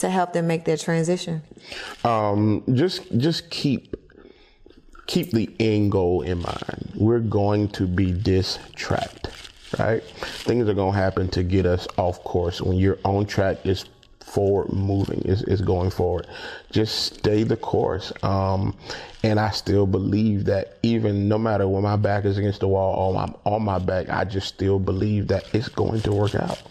[0.00, 1.42] to help them make their transition?
[2.04, 3.94] um, just just keep
[5.06, 6.92] keep the end goal in mind.
[6.94, 9.28] We're going to be distracked,
[9.78, 10.02] right?
[10.46, 12.60] Things are going to happen to get us off course.
[12.60, 13.84] When you're on track, it's
[14.30, 16.26] forward moving, is is going forward.
[16.70, 18.12] Just stay the course.
[18.22, 18.76] Um,
[19.22, 23.08] and I still believe that even no matter when my back is against the wall,
[23.08, 26.62] on my on my back, I just still believe that it's going to work out.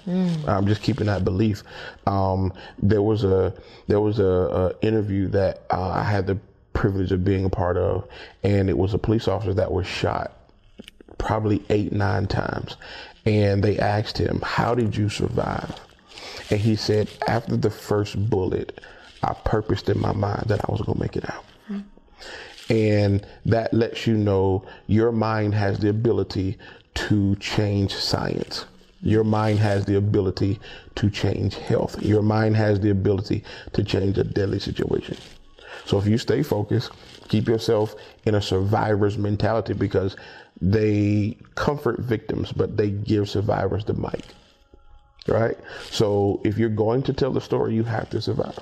[0.47, 1.63] I'm just keeping that belief.
[2.07, 3.53] Um, there was a
[3.87, 6.37] there was a, a interview that uh, I had the
[6.73, 8.07] privilege of being a part of,
[8.43, 10.35] and it was a police officer that was shot
[11.19, 12.77] probably eight, nine times.
[13.25, 15.79] And they asked him, How did you survive?
[16.49, 18.81] And he said, After the first bullet,
[19.23, 21.45] I purposed in my mind that I was going to make it out.
[22.69, 26.57] And that lets you know your mind has the ability
[26.95, 28.65] to change science.
[29.01, 30.59] Your mind has the ability
[30.95, 32.01] to change health.
[32.01, 33.43] Your mind has the ability
[33.73, 35.17] to change a deadly situation.
[35.85, 36.91] So if you stay focused,
[37.29, 37.95] keep yourself
[38.25, 40.15] in a survivor's mentality because
[40.61, 44.25] they comfort victims, but they give survivors the mic.
[45.29, 45.57] Right?
[45.91, 48.59] So if you're going to tell the story, you have to survive.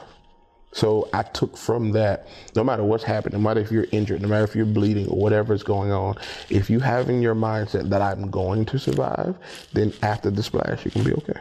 [0.74, 4.28] So I took from that, no matter what's happening, no matter if you're injured, no
[4.28, 6.18] matter if you're bleeding or whatever is going on,
[6.50, 9.36] if you have in your mindset that I'm going to survive,
[9.74, 11.40] then after the splash, you can be okay.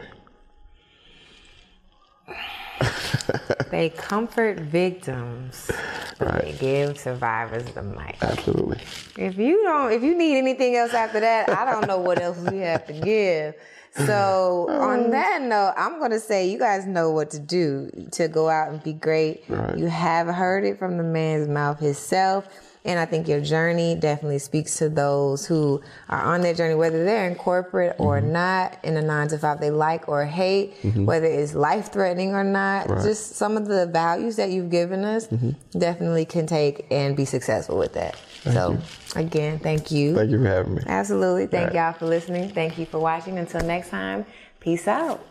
[3.69, 5.69] They comfort victims,
[6.17, 8.15] but they give survivors the mic.
[8.21, 8.79] Absolutely.
[9.17, 12.37] If you don't, if you need anything else after that, I don't know what else
[12.37, 13.55] we have to give.
[13.95, 15.11] So on oh.
[15.11, 18.83] that note, I'm gonna say you guys know what to do to go out and
[18.83, 19.43] be great.
[19.47, 19.77] Right.
[19.77, 22.47] You have heard it from the man's mouth himself.
[22.87, 27.03] And I think your journey definitely speaks to those who are on their journey, whether
[27.03, 28.31] they're in corporate or mm-hmm.
[28.31, 31.03] not, in a nine to five they like or hate, mm-hmm.
[31.03, 32.89] whether it's life threatening or not.
[32.89, 33.03] Right.
[33.03, 35.51] Just some of the values that you've given us mm-hmm.
[35.77, 38.15] definitely can take and be successful with that.
[38.43, 38.77] so,
[39.17, 40.15] again, thank you.
[40.15, 40.83] Thank you for having me.
[40.85, 41.47] Absolutely.
[41.47, 42.49] Thank y'all for listening.
[42.49, 43.37] Thank you for watching.
[43.37, 44.25] Until next time,
[44.59, 45.25] peace out.